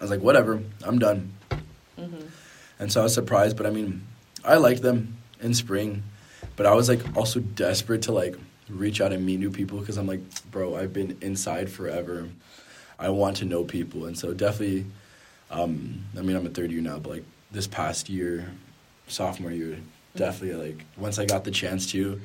I 0.00 0.04
was 0.04 0.10
like, 0.10 0.20
whatever, 0.20 0.60
I'm 0.84 1.00
done. 1.00 1.32
Mhm. 1.98 2.26
And 2.78 2.92
so 2.92 3.00
I 3.00 3.04
was 3.04 3.14
surprised, 3.14 3.56
but 3.56 3.66
I 3.66 3.70
mean, 3.70 4.06
I 4.44 4.56
liked 4.56 4.82
them 4.82 5.16
in 5.40 5.54
spring, 5.54 6.02
but 6.56 6.66
I 6.66 6.74
was 6.74 6.88
like 6.88 7.00
also 7.16 7.40
desperate 7.40 8.02
to 8.02 8.12
like 8.12 8.36
reach 8.68 9.00
out 9.00 9.12
and 9.12 9.24
meet 9.24 9.38
new 9.40 9.50
people 9.50 9.78
because 9.78 9.96
I'm 9.96 10.06
like, 10.06 10.20
bro, 10.50 10.76
I've 10.76 10.92
been 10.92 11.16
inside 11.20 11.70
forever. 11.70 12.28
I 12.98 13.10
want 13.10 13.36
to 13.38 13.44
know 13.44 13.64
people, 13.64 14.06
and 14.06 14.18
so 14.18 14.32
definitely. 14.32 14.86
Um, 15.50 16.04
I 16.18 16.22
mean, 16.22 16.36
I'm 16.36 16.44
a 16.46 16.50
third 16.50 16.72
year 16.72 16.80
now, 16.82 16.98
but 16.98 17.10
like 17.10 17.24
this 17.52 17.66
past 17.66 18.08
year, 18.08 18.50
sophomore 19.06 19.52
year, 19.52 19.78
definitely 20.16 20.70
like 20.72 20.84
once 20.96 21.18
I 21.18 21.24
got 21.26 21.44
the 21.44 21.50
chance 21.52 21.90
to, 21.92 22.20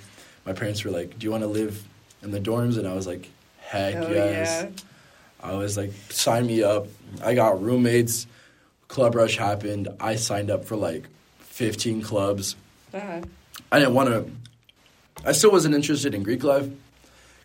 my 0.46 0.54
parents 0.54 0.84
were 0.84 0.92
like, 0.92 1.20
"Do 1.20 1.26
you 1.26 1.32
want 1.32 1.44
to 1.44 1.48
live 1.48 1.84
in 2.24 2.32
the 2.32 2.40
dorms?" 2.40 2.78
And 2.78 2.88
I 2.88 2.94
was 2.94 3.06
like, 3.06 3.30
"Heck 3.60 3.96
Oh, 3.96 4.12
yes!" 4.12 4.64
yeah. 4.64 4.70
I 5.44 5.54
was 5.54 5.78
like, 5.78 5.92
"Sign 6.10 6.48
me 6.48 6.64
up!" 6.64 6.88
I 7.24 7.36
got 7.36 7.62
roommates. 7.62 8.26
Club 8.92 9.16
rush 9.16 9.38
happened. 9.38 9.88
I 10.02 10.16
signed 10.16 10.52
up 10.52 10.66
for 10.66 10.76
like 10.76 11.06
15 11.40 12.02
clubs. 12.02 12.58
Uh-huh. 12.94 13.22
I 13.72 13.80
didn't 13.80 13.94
want 13.94 14.10
to. 14.10 14.30
I 15.26 15.32
still 15.32 15.50
wasn't 15.50 15.76
interested 15.76 16.14
in 16.14 16.24
Greek 16.24 16.44
life 16.44 16.68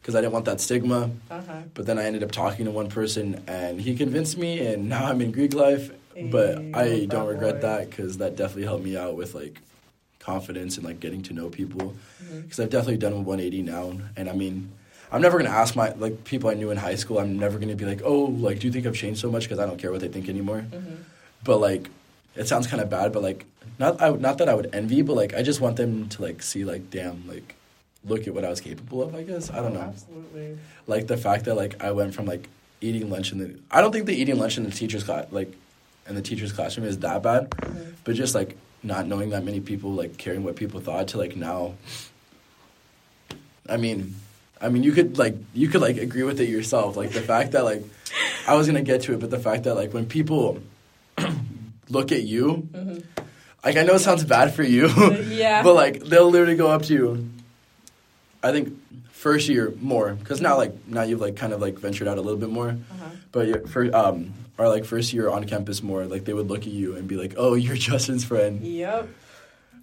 because 0.00 0.16
I 0.16 0.20
didn't 0.22 0.32
want 0.32 0.46
that 0.46 0.60
stigma. 0.60 1.08
Uh-huh. 1.30 1.60
But 1.72 1.86
then 1.86 2.00
I 2.00 2.04
ended 2.04 2.24
up 2.24 2.32
talking 2.32 2.64
to 2.64 2.72
one 2.72 2.88
person, 2.88 3.44
and 3.46 3.80
he 3.80 3.94
convinced 3.94 4.36
me, 4.36 4.66
and 4.66 4.88
now 4.88 5.06
I'm 5.06 5.20
in 5.20 5.30
Greek 5.30 5.54
life. 5.54 5.92
But 6.20 6.58
I 6.74 7.06
don't 7.08 7.28
regret 7.28 7.60
boy. 7.60 7.60
that 7.60 7.90
because 7.90 8.18
that 8.18 8.34
definitely 8.34 8.64
helped 8.64 8.82
me 8.82 8.96
out 8.96 9.14
with 9.14 9.36
like 9.36 9.60
confidence 10.18 10.78
and 10.78 10.84
like 10.84 10.98
getting 10.98 11.22
to 11.24 11.32
know 11.32 11.48
people. 11.48 11.94
Because 12.42 12.58
I've 12.58 12.70
definitely 12.70 12.96
done 12.96 13.12
a 13.12 13.20
180 13.20 13.62
now, 13.62 13.92
and 14.16 14.28
I 14.28 14.32
mean, 14.32 14.72
I'm 15.12 15.22
never 15.22 15.38
gonna 15.38 15.50
ask 15.50 15.76
my 15.76 15.90
like 15.92 16.24
people 16.24 16.50
I 16.50 16.54
knew 16.54 16.72
in 16.72 16.76
high 16.76 16.96
school. 16.96 17.20
I'm 17.20 17.38
never 17.38 17.60
gonna 17.60 17.76
be 17.76 17.84
like, 17.84 18.00
oh, 18.02 18.22
like, 18.24 18.58
do 18.58 18.66
you 18.66 18.72
think 18.72 18.84
I've 18.84 18.96
changed 18.96 19.20
so 19.20 19.30
much? 19.30 19.44
Because 19.44 19.60
I 19.60 19.66
don't 19.66 19.78
care 19.78 19.92
what 19.92 20.00
they 20.00 20.08
think 20.08 20.28
anymore. 20.28 20.64
Mhm. 20.72 20.96
But 21.44 21.58
like, 21.58 21.88
it 22.34 22.48
sounds 22.48 22.66
kind 22.66 22.82
of 22.82 22.90
bad, 22.90 23.12
but 23.12 23.22
like, 23.22 23.44
not 23.78 24.00
I, 24.00 24.10
not 24.10 24.38
that 24.38 24.48
I 24.48 24.54
would 24.54 24.70
envy, 24.74 25.02
but 25.02 25.14
like, 25.16 25.34
I 25.34 25.42
just 25.42 25.60
want 25.60 25.76
them 25.76 26.08
to 26.10 26.22
like 26.22 26.42
see 26.42 26.64
like, 26.64 26.90
damn, 26.90 27.26
like, 27.28 27.54
look 28.04 28.26
at 28.26 28.34
what 28.34 28.44
I 28.44 28.50
was 28.50 28.60
capable 28.60 29.02
of. 29.02 29.14
I 29.14 29.22
guess 29.22 29.50
I 29.50 29.56
don't 29.56 29.74
know. 29.74 29.80
Absolutely. 29.80 30.58
Like 30.86 31.06
the 31.08 31.16
fact 31.16 31.44
that 31.46 31.54
like 31.56 31.82
I 31.82 31.90
went 31.92 32.14
from 32.14 32.26
like 32.26 32.48
eating 32.80 33.10
lunch 33.10 33.32
in 33.32 33.38
the. 33.38 33.54
I 33.70 33.80
don't 33.80 33.92
think 33.92 34.06
the 34.06 34.14
eating 34.14 34.38
lunch 34.38 34.56
in 34.58 34.64
the 34.64 34.70
teacher's 34.70 35.04
class 35.04 35.26
like 35.30 35.52
in 36.08 36.14
the 36.14 36.22
teacher's 36.22 36.52
classroom 36.52 36.86
is 36.86 36.98
that 37.00 37.22
bad, 37.22 37.50
Mhm. 37.50 37.92
but 38.04 38.14
just 38.14 38.34
like 38.34 38.56
not 38.82 39.06
knowing 39.06 39.30
that 39.30 39.42
many 39.44 39.60
people 39.60 39.92
like 39.92 40.16
caring 40.16 40.44
what 40.44 40.54
people 40.56 40.78
thought 40.80 41.08
to 41.08 41.18
like 41.18 41.34
now. 41.36 41.74
I 43.68 43.76
mean, 43.76 44.14
I 44.60 44.68
mean, 44.68 44.82
you 44.84 44.92
could 44.92 45.18
like 45.18 45.34
you 45.54 45.68
could 45.68 45.80
like 45.80 45.96
agree 45.96 46.22
with 46.22 46.40
it 46.40 46.48
yourself. 46.48 46.96
Like 46.96 47.10
the 47.10 47.20
fact 47.22 47.52
that 47.52 47.64
like 47.64 47.82
I 48.46 48.54
was 48.54 48.66
gonna 48.66 48.82
get 48.82 49.02
to 49.02 49.14
it, 49.14 49.20
but 49.20 49.30
the 49.30 49.38
fact 49.40 49.64
that 49.64 49.74
like 49.74 49.92
when 49.92 50.06
people 50.06 50.60
look 51.88 52.12
at 52.12 52.22
you, 52.22 52.68
Mhm. 52.72 53.02
like 53.64 53.76
I 53.76 53.82
know 53.84 53.94
it 53.94 54.00
sounds 54.00 54.24
bad 54.24 54.54
for 54.54 54.62
you, 54.62 54.88
Yeah. 55.30 55.62
but 55.62 55.74
like 55.74 56.04
they'll 56.04 56.30
literally 56.30 56.56
go 56.56 56.68
up 56.68 56.82
to 56.82 56.92
you. 56.94 57.28
I 58.42 58.52
think 58.52 58.74
first 59.10 59.48
year 59.48 59.72
more 59.80 60.14
because 60.14 60.40
now 60.40 60.56
like 60.56 60.72
now 60.86 61.02
you've 61.02 61.20
like 61.20 61.36
kind 61.36 61.52
of 61.52 61.60
like 61.60 61.78
ventured 61.78 62.06
out 62.08 62.18
a 62.18 62.20
little 62.20 62.38
bit 62.38 62.50
more, 62.50 62.70
Uh-huh. 62.70 63.04
but 63.32 63.68
first 63.68 63.92
um 63.94 64.34
or 64.58 64.68
like 64.68 64.84
first 64.84 65.12
year 65.12 65.28
on 65.28 65.44
campus 65.44 65.82
more 65.82 66.06
like 66.06 66.24
they 66.24 66.32
would 66.32 66.48
look 66.48 66.60
at 66.60 66.72
you 66.72 66.96
and 66.96 67.06
be 67.08 67.16
like, 67.16 67.34
oh, 67.36 67.54
you're 67.54 67.76
Justen's 67.88 68.24
friend, 68.24 68.62
Yep. 68.64 69.08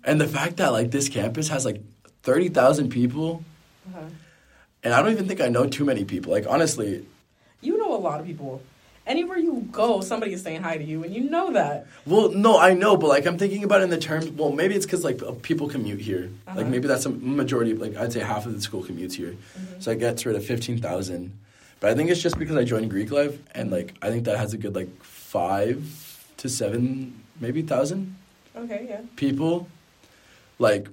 and 0.04 0.20
the 0.22 0.28
fact 0.28 0.58
that 0.58 0.72
like 0.72 0.92
this 0.92 1.10
campus 1.10 1.48
has 1.50 1.66
like 1.66 1.82
thirty 2.24 2.50
thousand 2.50 2.90
people, 2.90 3.44
Uh-huh. 3.90 4.06
and 4.84 4.94
I 4.94 5.02
don't 5.02 5.12
even 5.12 5.28
think 5.28 5.42
I 5.42 5.50
know 5.50 5.68
too 5.68 5.84
many 5.86 6.06
people. 6.06 6.32
Like 6.32 6.46
honestly, 6.48 7.06
You 7.62 7.78
know 7.78 7.96
a 7.96 8.02
lot 8.10 8.20
of 8.20 8.26
people. 8.26 8.62
Anywhere 9.06 9.38
you 9.38 9.68
go, 9.72 10.00
somebody 10.00 10.32
is 10.32 10.42
saying 10.42 10.62
hi 10.64 10.78
to 10.78 10.84
you, 10.84 11.04
and 11.04 11.14
you 11.14 11.30
know 11.30 11.52
that. 11.52 11.88
Well, 12.06 12.30
no, 12.32 12.58
I 12.58 12.74
know, 12.74 12.96
but 12.96 13.08
like 13.08 13.26
I'm 13.26 13.38
thinking 13.38 13.66
about 13.66 13.82
it 13.82 13.86
in 13.86 13.90
the 13.90 13.98
terms. 13.98 14.30
Well, 14.30 14.52
maybe 14.54 14.76
it's 14.76 14.86
because 14.86 15.04
like 15.04 15.22
uh, 15.22 15.34
people 15.42 15.68
commute 15.68 16.00
here. 16.00 16.30
Uh-huh. 16.48 16.60
Like 16.60 16.68
maybe 16.68 16.88
that's 16.88 17.06
a 17.06 17.10
majority. 17.10 17.74
Like 17.74 17.98
I'd 17.98 18.14
say 18.14 18.22
half 18.22 18.46
of 18.46 18.54
the 18.54 18.62
school 18.62 18.82
commutes 18.82 19.14
here, 19.14 19.32
Mm-hmm. 19.60 19.82
so 19.82 19.92
I 19.92 19.96
get 19.96 20.26
rid 20.26 20.38
of 20.38 20.46
fifteen 20.46 20.80
thousand. 20.82 21.38
But 21.82 21.92
I 21.92 21.96
think 21.96 22.12
it's 22.12 22.22
just 22.22 22.40
because 22.40 22.56
I 22.56 22.64
joined 22.64 22.90
Greek 22.90 23.12
life, 23.12 23.38
and 23.54 23.70
like 23.72 23.94
I 24.02 24.10
think 24.10 24.24
that 24.24 24.38
has 24.38 24.54
a 24.54 24.58
good 24.58 24.74
like 24.74 25.04
five 25.04 25.84
to 26.38 26.48
seven, 26.48 27.22
maybe 27.42 27.62
thousand 27.62 28.16
Okay, 28.56 28.86
yeah. 28.88 29.02
people. 29.18 29.68
Like 30.60 30.88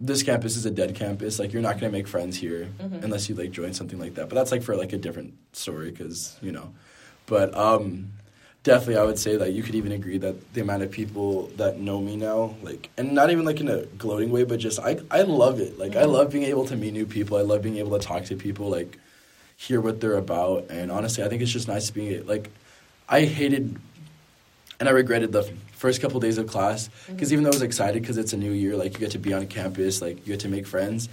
this 0.00 0.22
campus 0.22 0.56
is 0.56 0.64
a 0.64 0.70
dead 0.70 0.94
campus. 0.94 1.38
Like 1.38 1.52
you're 1.52 1.60
not 1.60 1.74
gonna 1.78 1.92
make 1.92 2.08
friends 2.08 2.38
here 2.38 2.68
Mhm. 2.80 3.04
unless 3.04 3.28
you 3.28 3.34
like 3.34 3.50
join 3.50 3.74
something 3.74 3.98
like 3.98 4.14
that. 4.14 4.30
But 4.30 4.36
that's 4.36 4.52
like 4.52 4.62
for 4.62 4.74
like 4.74 4.94
a 4.94 4.98
different 4.98 5.34
story 5.52 5.90
because 5.90 6.38
you 6.40 6.52
know. 6.52 6.72
But 7.26 7.56
um, 7.56 8.12
definitely, 8.62 8.96
I 8.96 9.04
would 9.04 9.18
say 9.18 9.36
that 9.36 9.52
you 9.52 9.62
could 9.62 9.74
even 9.74 9.92
agree 9.92 10.18
that 10.18 10.54
the 10.54 10.60
amount 10.60 10.82
of 10.82 10.90
people 10.90 11.48
that 11.56 11.78
know 11.78 12.00
me 12.00 12.16
now, 12.16 12.54
like, 12.62 12.90
and 12.96 13.12
not 13.12 13.30
even 13.30 13.44
like 13.44 13.60
in 13.60 13.68
a 13.68 13.82
gloating 13.98 14.30
way, 14.30 14.44
but 14.44 14.58
just 14.60 14.78
I 14.80 14.98
I 15.10 15.22
love 15.22 15.60
it. 15.60 15.78
Like 15.78 15.96
I 15.96 16.02
Mhm. 16.04 16.12
love 16.12 16.30
being 16.32 16.44
able 16.44 16.64
to 16.66 16.76
meet 16.76 16.92
new 16.92 17.06
people. 17.06 17.36
I 17.36 17.42
love 17.42 17.62
being 17.62 17.78
able 17.78 17.98
to 17.98 18.04
talk 18.04 18.24
to 18.26 18.36
people. 18.36 18.68
Like 18.68 18.98
hear 19.56 19.80
what 19.80 20.00
they're 20.00 20.16
about. 20.18 20.66
And 20.70 20.90
honestly, 20.92 21.24
I 21.24 21.28
think 21.28 21.42
it's 21.42 21.50
just 21.50 21.66
nice 21.68 21.90
being 21.90 22.26
like 22.26 22.50
I 23.08 23.22
hated 23.22 23.76
and 24.78 24.88
I 24.88 24.92
regretted 24.92 25.32
the 25.32 25.42
first 25.72 26.00
couple 26.00 26.20
days 26.20 26.38
of 26.38 26.46
class 26.46 26.90
because 27.06 27.32
even 27.32 27.44
though 27.44 27.50
I 27.50 27.54
was 27.54 27.62
excited 27.62 28.02
because 28.02 28.18
it's 28.18 28.32
a 28.32 28.36
new 28.36 28.52
year, 28.52 28.76
like 28.76 28.94
you 28.94 29.00
get 29.00 29.12
to 29.12 29.18
be 29.18 29.32
on 29.32 29.46
campus, 29.46 30.02
like 30.02 30.18
you 30.26 30.34
get 30.34 30.40
to 30.40 30.48
make 30.48 30.66
friends. 30.66 31.08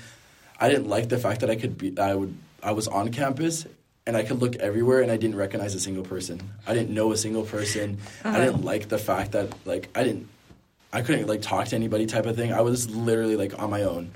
I 0.59 0.69
didn't 0.69 0.87
like 0.87 1.09
the 1.09 1.17
fact 1.17 1.41
that 1.41 1.49
I 1.49 1.55
could 1.55 1.77
be 1.77 1.97
I 1.97 2.13
would 2.15 2.37
I 2.61 2.71
was 2.71 2.87
on 2.87 3.11
campus 3.11 3.65
and 4.05 4.17
I 4.17 4.23
could 4.23 4.41
look 4.41 4.55
everywhere 4.57 5.01
and 5.01 5.11
I 5.11 5.17
didn't 5.17 5.37
recognize 5.37 5.75
a 5.75 5.79
single 5.79 6.03
person. 6.03 6.41
I 6.67 6.73
didn't 6.73 6.93
know 6.93 7.11
a 7.11 7.17
single 7.17 7.43
person. 7.43 7.97
I 8.23 8.29
Uh-huh. 8.29 8.45
didn't 8.45 8.65
like 8.65 8.89
the 8.89 8.97
fact 8.97 9.31
that 9.31 9.53
like 9.65 9.89
I 9.95 10.03
didn't 10.03 10.27
I 10.91 11.01
couldn't 11.01 11.25
like 11.27 11.41
talk 11.41 11.67
to 11.69 11.75
anybody 11.75 12.05
type 12.05 12.25
of 12.27 12.35
thing. 12.35 12.53
I 12.53 12.61
was 12.61 12.89
literally 12.89 13.35
like 13.35 13.57
on 13.59 13.69
my 13.71 13.81
own. 13.83 14.11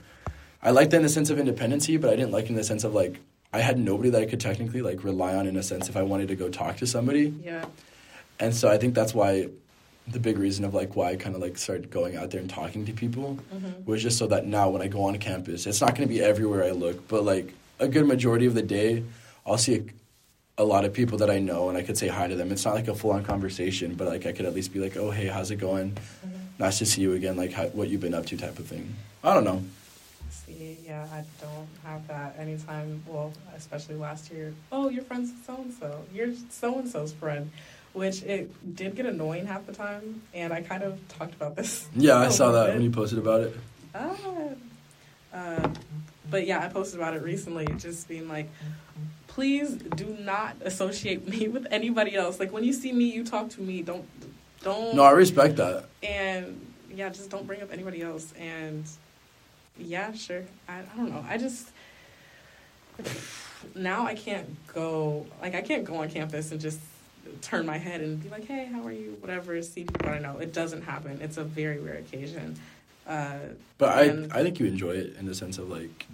I 0.61 0.71
liked 0.71 0.91
that 0.91 0.97
in 0.97 1.03
the 1.03 1.09
sense 1.09 1.29
of 1.29 1.39
independency, 1.39 1.97
but 1.97 2.11
I 2.11 2.15
didn't 2.15 2.31
like 2.31 2.45
it 2.45 2.49
in 2.51 2.55
the 2.55 2.63
sense 2.63 2.83
of 2.83 2.93
like 2.93 3.15
I 3.53 3.61
had 3.61 3.79
nobody 3.79 4.09
that 4.11 4.21
I 4.21 4.25
could 4.25 4.41
technically 4.41 4.81
like 4.81 5.03
rely 5.03 5.33
on 5.35 5.47
in 5.47 5.55
a 5.55 5.63
sense 5.63 5.87
if 5.89 5.95
I 5.97 6.01
wanted 6.03 6.27
to 6.27 6.35
go 6.35 6.49
talk 6.49 6.77
to 6.77 6.87
somebody. 6.87 7.33
Yeah. 7.43 7.65
And 8.39 8.53
so 8.53 8.69
I 8.69 8.77
think 8.77 8.93
that's 8.93 9.13
why 9.15 9.47
the 10.09 10.19
big 10.19 10.37
reason 10.37 10.63
of 10.65 10.73
like 10.73 10.95
why 10.95 11.11
I 11.11 11.15
kind 11.15 11.35
of 11.35 11.41
like 11.41 11.57
started 11.57 11.89
going 11.89 12.15
out 12.17 12.29
there 12.31 12.39
and 12.41 12.49
talking 12.49 12.85
to 12.85 12.93
people 12.93 13.39
Mhm. 13.55 13.85
was 13.85 14.03
just 14.03 14.17
so 14.17 14.27
that 14.27 14.45
now 14.45 14.69
when 14.69 14.81
I 14.81 14.87
go 14.87 15.03
on 15.03 15.17
campus, 15.17 15.65
it's 15.65 15.81
not 15.81 15.95
going 15.95 16.07
to 16.07 16.13
be 16.13 16.21
everywhere 16.21 16.63
I 16.63 16.71
look, 16.71 17.07
but 17.07 17.23
like 17.25 17.53
a 17.79 17.87
good 17.87 18.05
majority 18.05 18.45
of 18.45 18.53
the 18.53 18.61
day, 18.61 19.03
I'll 19.47 19.57
see 19.57 19.75
a, 20.57 20.61
a 20.61 20.65
lot 20.65 20.83
of 20.85 20.93
people 20.93 21.17
that 21.19 21.29
I 21.29 21.39
know 21.39 21.69
and 21.69 21.77
I 21.77 21.83
could 21.83 21.97
say 21.97 22.07
hi 22.09 22.27
to 22.27 22.35
them. 22.35 22.51
It's 22.51 22.65
not 22.65 22.75
like 22.75 22.87
a 22.87 22.95
full 22.95 23.11
on 23.11 23.23
conversation, 23.23 23.95
but 23.95 24.07
like 24.07 24.25
I 24.25 24.33
could 24.33 24.45
at 24.45 24.53
least 24.53 24.73
be 24.73 24.79
like, 24.79 24.97
oh 24.97 25.09
hey, 25.09 25.27
how's 25.27 25.49
it 25.51 25.55
going? 25.57 25.91
Mhm. 25.91 26.31
Nice 26.59 26.79
to 26.79 26.85
see 26.85 27.01
you 27.01 27.13
again. 27.13 27.37
Like 27.37 27.53
how, 27.53 27.67
what 27.67 27.87
you've 27.87 28.01
been 28.01 28.13
up 28.13 28.25
to, 28.27 28.37
type 28.37 28.59
of 28.59 28.65
thing. 28.65 28.93
I 29.23 29.33
don't 29.33 29.43
know. 29.45 29.63
See, 30.29 30.77
yeah, 30.85 31.07
I 31.13 31.23
don't 31.41 31.67
have 31.85 32.07
that 32.07 32.35
anytime. 32.37 33.03
Well, 33.07 33.31
especially 33.55 33.95
last 33.95 34.31
year. 34.31 34.53
Oh, 34.71 34.89
your 34.89 35.03
friend's 35.03 35.31
so 35.45 35.55
and 35.55 35.73
so. 35.73 36.03
You're 36.13 36.33
so 36.49 36.79
and 36.79 36.89
so's 36.89 37.13
friend, 37.13 37.51
which 37.93 38.23
it 38.23 38.75
did 38.75 38.95
get 38.95 39.05
annoying 39.05 39.45
half 39.45 39.65
the 39.65 39.73
time. 39.73 40.21
And 40.33 40.51
I 40.51 40.61
kind 40.61 40.83
of 40.83 40.99
talked 41.07 41.33
about 41.35 41.55
this. 41.55 41.87
Yeah, 41.95 42.17
I 42.17 42.29
saw 42.29 42.51
that 42.51 42.67
bit. 42.67 42.73
when 42.75 42.83
you 42.83 42.91
posted 42.91 43.19
about 43.19 43.41
it. 43.41 43.55
Ah, 43.95 44.15
uh, 45.33 45.69
but 46.29 46.45
yeah, 46.47 46.59
I 46.63 46.67
posted 46.69 46.99
about 46.99 47.13
it 47.15 47.23
recently, 47.23 47.65
just 47.77 48.07
being 48.07 48.27
like, 48.27 48.49
please 49.37 49.73
do 49.73 50.17
not 50.19 50.55
associate 50.61 51.27
me 51.27 51.47
with 51.47 51.67
anybody 51.69 52.15
else. 52.15 52.39
Like 52.39 52.51
when 52.51 52.63
you 52.63 52.73
see 52.73 52.91
me, 52.91 53.05
you 53.05 53.23
talk 53.23 53.49
to 53.49 53.61
me. 53.61 53.83
Don't, 53.83 54.03
don't. 54.63 54.95
No, 54.95 55.03
I 55.03 55.11
respect 55.11 55.57
that. 55.57 55.85
and 56.01 56.59
yeah, 56.91 57.09
just 57.09 57.29
don't 57.29 57.45
bring 57.45 57.61
up 57.61 57.71
anybody 57.71 58.01
else. 58.01 58.33
And 58.39 58.83
yeah, 59.77 60.11
sure. 60.13 60.43
I, 60.67 60.79
I 60.79 60.97
don't 60.97 61.11
know. 61.11 61.23
I 61.29 61.37
just 61.37 61.69
now 63.75 64.07
I 64.07 64.15
can't 64.15 64.47
go 64.73 65.27
like 65.39 65.53
I 65.53 65.61
can't 65.61 65.85
go 65.85 65.97
on 65.97 66.09
campus 66.09 66.51
and 66.51 66.59
just 66.59 66.79
turn 67.43 67.63
my 67.67 67.77
head 67.77 68.01
and 68.01 68.19
be 68.23 68.29
like, 68.29 68.45
hey, 68.47 68.65
how 68.65 68.81
are 68.87 68.91
you? 68.91 69.17
Whatever. 69.19 69.61
See 69.61 69.83
people 69.83 70.09
I 70.09 70.17
know. 70.17 70.39
It 70.39 70.51
doesn't 70.51 70.81
happen. 70.81 71.19
It's 71.21 71.37
a 71.37 71.43
very 71.43 71.77
rare 71.77 71.97
occasion. 71.97 72.55
Uh, 73.05 73.37
But 73.77 73.89
I, 73.89 74.39
I 74.39 74.41
think 74.43 74.59
you 74.59 74.65
enjoy 74.65 74.93
it 74.93 75.15
in 75.19 75.27
the 75.27 75.35
sense 75.35 75.59
of 75.59 75.69
like, 75.69 76.07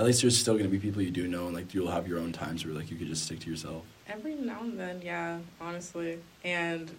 at 0.00 0.06
least 0.06 0.22
there's 0.22 0.36
still 0.36 0.56
gonna 0.56 0.68
be 0.70 0.78
people 0.78 1.02
you 1.02 1.10
do 1.10 1.28
know, 1.28 1.46
and 1.46 1.54
like 1.54 1.74
you'll 1.74 1.90
have 1.90 2.08
your 2.08 2.18
own 2.18 2.32
times 2.32 2.64
where 2.64 2.74
like 2.74 2.90
you 2.90 2.96
could 2.96 3.06
just 3.06 3.24
stick 3.24 3.38
to 3.40 3.50
yourself. 3.50 3.84
every 4.08 4.34
now 4.34 4.60
and 4.62 4.78
then, 4.80 5.00
yeah, 5.02 5.38
honestly, 5.60 6.18
and 6.42 6.90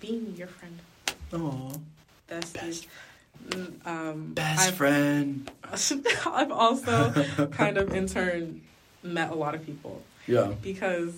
being 0.00 0.34
your 0.36 0.48
friend, 0.48 0.78
Oh, 1.32 1.72
besties. 2.28 2.52
Best- 2.54 2.86
Mm, 3.50 3.86
Um, 3.86 4.32
best 4.32 4.68
I've- 4.68 4.76
friend. 4.76 5.50
I've 6.26 6.50
also 6.50 7.12
kind 7.52 7.76
of 7.76 7.92
in 7.94 8.06
turn 8.06 8.62
met 9.02 9.30
a 9.30 9.34
lot 9.34 9.54
of 9.54 9.64
people 9.66 10.02
Yeah, 10.26 10.54
because 10.62 11.12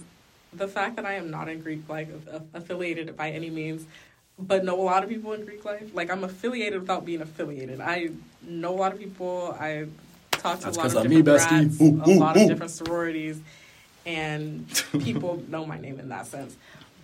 the 0.52 0.66
fact 0.66 0.96
that 0.96 1.06
I 1.06 1.14
am 1.14 1.30
not 1.30 1.48
in 1.48 1.60
Greek 1.62 1.88
life 1.88 2.08
affiliated 2.52 3.16
by 3.16 3.30
any 3.30 3.50
means, 3.50 3.86
but 4.36 4.64
know 4.64 4.78
a 4.80 4.82
lot 4.82 5.04
of 5.04 5.08
people 5.08 5.32
in 5.32 5.44
Greek 5.44 5.64
life. 5.64 5.94
Like 5.94 6.10
I'm 6.10 6.24
affiliated 6.24 6.80
without 6.80 7.04
being 7.06 7.22
affiliated. 7.22 7.80
I 7.80 8.10
know 8.42 8.74
a 8.74 8.78
lot 8.84 8.92
of 8.92 8.98
people. 8.98 9.56
I 9.58 9.86
talk 10.52 10.60
to 10.60 10.64
That's 10.66 10.76
a 10.76 10.80
lot 10.80 10.96
of 10.96 11.04
I'm 11.04 11.10
me, 11.10 11.22
different 11.22 11.40
bestie. 11.40 11.48
grads, 11.48 11.80
Ooh, 11.80 11.84
a 11.84 12.10
ooh, 12.16 12.18
lot 12.20 12.36
ooh. 12.36 12.42
of 12.42 12.48
different 12.48 12.72
sororities, 12.72 13.40
and 14.06 14.66
people 15.00 15.42
know 15.48 15.64
my 15.66 15.78
name 15.78 15.98
in 16.00 16.08
that 16.08 16.26
sense. 16.26 16.56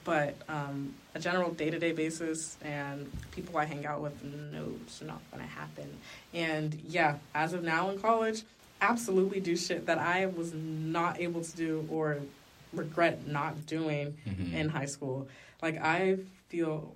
But 0.05 0.35
um, 0.49 0.95
a 1.15 1.19
general 1.21 1.51
day 1.53 1.71
to 1.71 1.79
day 1.79 1.93
basis 1.93 2.59
and 2.63 3.11
people 3.31 3.57
I 3.57 3.65
hang 3.65 3.87
out 3.87 4.03
with, 4.03 4.23
no, 4.23 4.67
it's 4.87 5.01
not 5.01 5.21
gonna 5.31 5.45
happen. 5.47 5.89
And 6.35 6.75
yeah, 6.89 7.17
as 7.35 7.55
of 7.55 7.63
now 7.63 7.89
in 7.91 7.99
college, 7.99 8.43
absolutely 8.83 9.41
do 9.41 9.57
shit 9.57 9.87
that 9.87 9.99
I 9.99 10.27
was 10.27 10.53
not 10.53 11.21
able 11.21 11.43
to 11.43 11.57
do 11.57 11.87
or 11.91 12.19
regret 12.75 13.27
not 13.27 13.67
doing 13.67 14.17
Mhm. 14.27 14.53
in 14.53 14.69
high 14.69 14.85
school. 14.87 15.27
Like 15.63 15.81
I 15.81 16.19
feel 16.51 16.95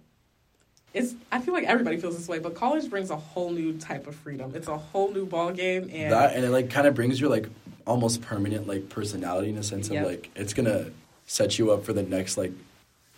it's 0.95 1.14
I 1.30 1.41
feel 1.41 1.55
like 1.55 1.64
everybody 1.64 1.97
feels 1.99 2.16
this 2.16 2.28
way, 2.28 2.39
but 2.39 2.55
college 2.55 2.89
brings 2.89 3.11
a 3.11 3.16
whole 3.16 3.51
new 3.51 3.74
type 3.78 4.07
of 4.07 4.14
freedom. 4.16 4.53
It's 4.55 4.68
a 4.68 4.78
whole 4.78 5.12
new 5.12 5.26
ball 5.26 5.53
game 5.53 5.91
and 5.93 6.12
that 6.12 6.34
and 6.34 6.45
it 6.45 6.51
like 6.51 6.70
kind 6.70 6.86
of 6.86 6.95
brings 6.95 7.20
your 7.20 7.30
like 7.30 7.49
almost 7.86 8.22
permanent 8.22 8.66
like 8.66 8.89
personality 8.89 9.51
in 9.51 9.59
a 9.59 9.62
sense 9.62 9.89
Yep. 9.89 10.03
of 10.05 10.09
like 10.11 10.30
it's 10.34 10.55
gonna 10.55 10.86
set 11.26 11.59
you 11.59 11.70
up 11.72 11.84
for 11.84 11.93
the 11.93 12.03
next 12.03 12.36
like 12.36 12.53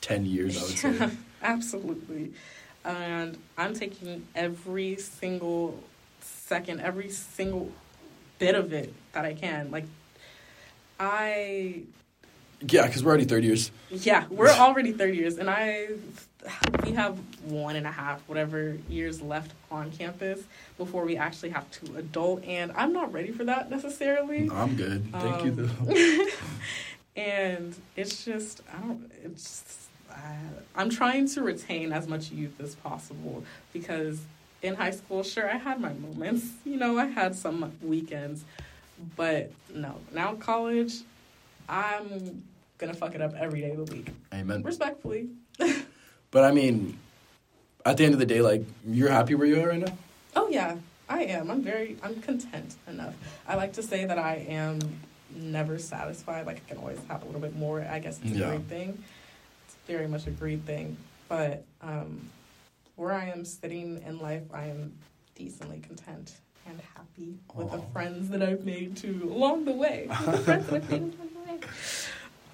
ten 0.00 0.26
years. 0.26 0.56
I 0.58 0.62
would 0.92 1.00
say. 1.10 1.16
Absolutely. 1.42 2.32
And 2.84 3.36
I'm 3.58 3.74
taking 3.74 4.26
every 4.34 4.96
single 4.96 5.78
second, 6.20 6.80
every 6.80 7.10
single 7.10 7.70
bit 8.38 8.54
of 8.54 8.72
it 8.72 8.92
that 9.12 9.24
I 9.24 9.34
can. 9.34 9.70
Like 9.70 9.84
I 10.98 11.82
Yeah, 12.68 12.86
because 12.86 13.02
we're 13.02 13.10
already 13.10 13.24
third 13.24 13.44
years. 13.44 13.70
Yeah, 13.90 14.24
we're 14.30 14.48
already 14.50 14.92
third 14.92 15.14
years, 15.14 15.38
and 15.38 15.48
I 15.48 15.88
we 16.84 16.92
have 16.92 17.18
one 17.44 17.76
and 17.76 17.86
a 17.86 17.90
half, 17.90 18.20
whatever 18.28 18.76
years 18.88 19.20
left 19.20 19.52
on 19.70 19.90
campus 19.92 20.40
before 20.78 21.04
we 21.04 21.16
actually 21.16 21.50
have 21.50 21.70
to 21.72 21.96
adult, 21.96 22.44
and 22.44 22.72
I'm 22.76 22.92
not 22.92 23.12
ready 23.12 23.30
for 23.30 23.44
that 23.44 23.70
necessarily. 23.70 24.48
I'm 24.50 24.74
good. 24.76 25.10
Thank 25.12 25.44
you 25.44 25.50
Um, 25.52 25.84
though. 25.86 26.26
and 27.16 27.74
it's 27.96 28.24
just 28.24 28.62
I 28.74 28.80
don't. 28.80 29.10
It's 29.24 29.88
uh, 30.10 30.14
I'm 30.76 30.90
trying 30.90 31.28
to 31.28 31.42
retain 31.42 31.92
as 31.92 32.06
much 32.08 32.30
youth 32.30 32.60
as 32.60 32.74
possible 32.76 33.44
because 33.72 34.20
in 34.62 34.74
high 34.74 34.90
school, 34.90 35.22
sure, 35.22 35.48
I 35.50 35.56
had 35.56 35.80
my 35.80 35.92
moments. 35.94 36.46
You 36.64 36.76
know, 36.76 36.98
I 36.98 37.06
had 37.06 37.34
some 37.34 37.72
weekends, 37.82 38.44
But 39.16 39.50
no, 39.74 39.96
now 40.12 40.34
college, 40.34 40.94
I'm 41.68 42.42
gonna 42.80 42.94
fuck 42.94 43.14
it 43.14 43.20
up 43.20 43.34
every 43.34 43.60
day 43.60 43.70
of 43.70 43.86
the 43.86 43.94
week, 43.94 44.08
Amen. 44.32 44.62
respectfully. 44.62 45.28
But 46.32 46.44
I 46.44 46.52
mean, 46.52 46.96
at 47.84 47.96
the 47.96 48.04
end 48.04 48.14
of 48.14 48.20
the 48.20 48.26
day, 48.26 48.40
like 48.40 48.62
you're 48.86 49.10
happy 49.10 49.34
where 49.34 49.48
you 49.48 49.60
are 49.60 49.68
right 49.70 49.80
now. 49.80 49.98
Oh 50.36 50.46
yeah, 50.48 50.76
I 51.08 51.24
am. 51.24 51.50
I'm 51.50 51.60
very. 51.60 51.96
I'm 52.04 52.22
content 52.22 52.76
enough. 52.86 53.14
I 53.48 53.56
like 53.56 53.72
to 53.74 53.82
say 53.82 54.04
that 54.04 54.16
I 54.16 54.36
am 54.48 54.78
never 55.34 55.76
satisfied. 55.76 56.46
Like 56.46 56.58
I 56.58 56.68
can 56.68 56.78
always 56.78 57.00
have 57.08 57.22
a 57.24 57.26
little 57.26 57.40
bit 57.40 57.56
more. 57.56 57.82
I 57.82 57.98
guess 57.98 58.20
it's 58.22 58.30
a 58.36 58.38
Yeah. 58.38 58.48
great 58.50 58.62
thing. 58.66 59.02
It's 59.66 59.74
very 59.88 60.06
much 60.06 60.28
a 60.28 60.30
great 60.30 60.60
thing. 60.62 60.96
But 61.28 61.64
um, 61.82 62.30
where 62.94 63.12
I 63.12 63.24
am 63.26 63.44
sitting 63.44 64.00
in 64.06 64.20
life, 64.20 64.44
I 64.54 64.66
am 64.66 64.92
decently 65.34 65.80
content 65.80 66.34
and 66.68 66.80
happy 66.94 67.34
with 67.56 67.72
the 67.72 67.80
friends 67.92 68.28
that 68.28 68.40
I've 68.40 68.64
made 68.64 68.96
too 68.96 69.28
along 69.34 69.64
the 69.64 69.72
way. 69.72 70.06
With 70.26 70.30
the 70.30 70.38
friends 70.38 70.66
that 70.68 70.74
I've 70.76 70.90
made 70.90 71.00
along 71.02 71.30
the 71.34 71.52
way. 71.54 71.58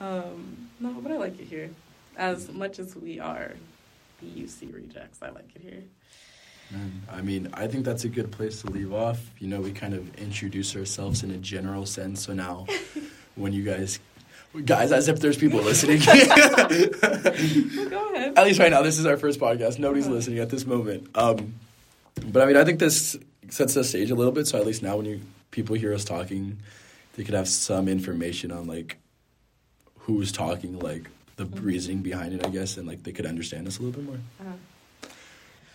Um, 0.00 0.70
no, 0.80 0.92
but 1.00 1.12
I 1.12 1.16
like 1.16 1.38
it 1.40 1.46
here. 1.46 1.70
As 2.16 2.50
much 2.50 2.78
as 2.78 2.96
we 2.96 3.20
are 3.20 3.52
the 4.20 4.26
UC 4.26 4.74
rejects, 4.74 5.18
I 5.22 5.30
like 5.30 5.48
it 5.54 5.62
here. 5.62 5.82
I 7.12 7.20
mean, 7.22 7.48
I 7.54 7.68
think 7.68 7.84
that's 7.84 8.04
a 8.04 8.08
good 8.08 8.32
place 8.32 8.62
to 8.62 8.70
leave 8.70 8.92
off. 8.92 9.20
You 9.38 9.48
know, 9.48 9.60
we 9.60 9.72
kind 9.72 9.94
of 9.94 10.14
introduce 10.16 10.74
ourselves 10.74 11.22
in 11.22 11.30
a 11.30 11.36
general 11.36 11.86
sense. 11.86 12.24
So 12.26 12.32
now, 12.32 12.66
when 13.36 13.52
you 13.52 13.62
guys, 13.62 14.00
guys, 14.64 14.90
as 14.90 15.08
if 15.08 15.20
there's 15.20 15.36
people 15.36 15.60
listening. 15.60 16.00
Well, 17.76 17.88
go 17.88 18.14
ahead. 18.14 18.36
at 18.36 18.44
least 18.44 18.58
right 18.58 18.70
now, 18.70 18.82
this 18.82 18.98
is 18.98 19.06
our 19.06 19.16
first 19.16 19.38
podcast. 19.38 19.78
Nobody's 19.78 20.08
listening 20.08 20.38
at 20.38 20.50
this 20.50 20.66
moment. 20.66 21.08
Um, 21.14 21.54
but 22.26 22.42
I 22.42 22.46
mean, 22.46 22.56
I 22.56 22.64
think 22.64 22.80
this 22.80 23.16
sets 23.50 23.74
the 23.74 23.84
stage 23.84 24.10
a 24.10 24.14
little 24.14 24.32
bit. 24.32 24.46
So 24.46 24.58
at 24.58 24.66
least 24.66 24.82
now, 24.82 24.96
when 24.96 25.06
you 25.06 25.20
people 25.50 25.76
hear 25.76 25.94
us 25.94 26.04
talking, 26.04 26.58
they 27.14 27.24
could 27.24 27.34
have 27.34 27.48
some 27.48 27.88
information 27.88 28.50
on 28.50 28.66
like 28.66 28.98
who's 30.06 30.32
talking, 30.32 30.78
like 30.78 31.08
the 31.36 31.44
reasoning 31.46 32.02
behind 32.02 32.32
it, 32.32 32.44
I 32.46 32.48
guess, 32.50 32.76
and 32.76 32.86
like 32.88 33.02
they 33.02 33.12
could 33.12 33.26
understand 33.26 33.66
us 33.68 33.78
a 33.78 33.82
little 33.82 34.00
bit 34.00 34.08
more. 34.08 34.20
Uh, 34.40 35.08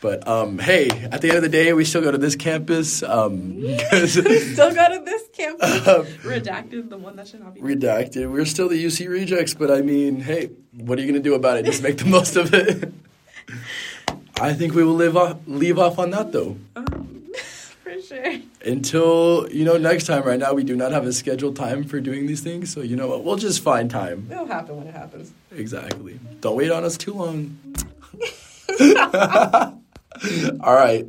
But 0.01 0.27
um, 0.27 0.57
hey, 0.57 0.89
at 0.89 1.21
the 1.21 1.27
end 1.27 1.37
of 1.37 1.43
the 1.43 1.49
day, 1.49 1.73
we 1.73 1.85
still 1.85 2.01
go 2.01 2.11
to 2.11 2.17
this 2.17 2.35
campus. 2.35 3.03
Um, 3.03 3.61
Still 4.07 4.73
go 4.73 4.85
to 4.97 5.01
this 5.05 5.23
campus. 5.31 5.87
Um, 5.87 6.05
Redacted, 6.25 6.89
the 6.89 6.97
one 6.97 7.15
that 7.17 7.27
should 7.27 7.41
not 7.41 7.53
be. 7.53 7.61
redacted. 7.61 8.31
We're 8.31 8.45
still 8.45 8.67
the 8.69 8.83
UC 8.83 9.07
rejects, 9.09 9.53
but 9.53 9.69
I 9.69 9.81
mean, 9.81 10.19
hey, 10.21 10.49
what 10.73 10.97
are 10.97 11.01
you 11.03 11.07
gonna 11.11 11.21
do 11.21 11.35
about 11.35 11.57
it? 11.57 11.65
Just 11.65 11.83
make 11.83 11.97
the 11.99 12.05
most 12.05 12.35
of 12.35 12.51
it. 12.53 12.91
I 14.41 14.53
think 14.53 14.73
we 14.73 14.83
will 14.83 14.95
live 14.95 15.15
off, 15.15 15.37
leave 15.45 15.77
off 15.77 15.99
on 15.99 16.09
that 16.11 16.31
though. 16.31 16.57
Um, 16.75 17.00
for 17.93 18.01
sure. 18.01 18.35
Until 18.65 19.47
you 19.51 19.65
know, 19.65 19.77
next 19.77 20.05
time. 20.05 20.23
Right 20.23 20.39
now, 20.39 20.53
we 20.53 20.63
do 20.63 20.75
not 20.75 20.91
have 20.91 21.05
a 21.05 21.13
scheduled 21.13 21.55
time 21.55 21.83
for 21.83 21.99
doing 21.99 22.27
these 22.27 22.41
things, 22.41 22.71
so 22.73 22.81
you 22.81 22.95
know 22.95 23.07
what? 23.07 23.23
We'll 23.23 23.37
just 23.37 23.61
find 23.61 23.89
time. 23.89 24.27
It'll 24.31 24.45
happen 24.45 24.77
when 24.77 24.87
it 24.87 24.93
happens. 24.93 25.33
Exactly. 25.55 26.19
Don't 26.41 26.55
wait 26.55 26.71
on 26.71 26.83
us 26.83 26.97
too 26.97 27.13
long. 27.13 27.57
All 30.61 30.73
right. 30.73 31.05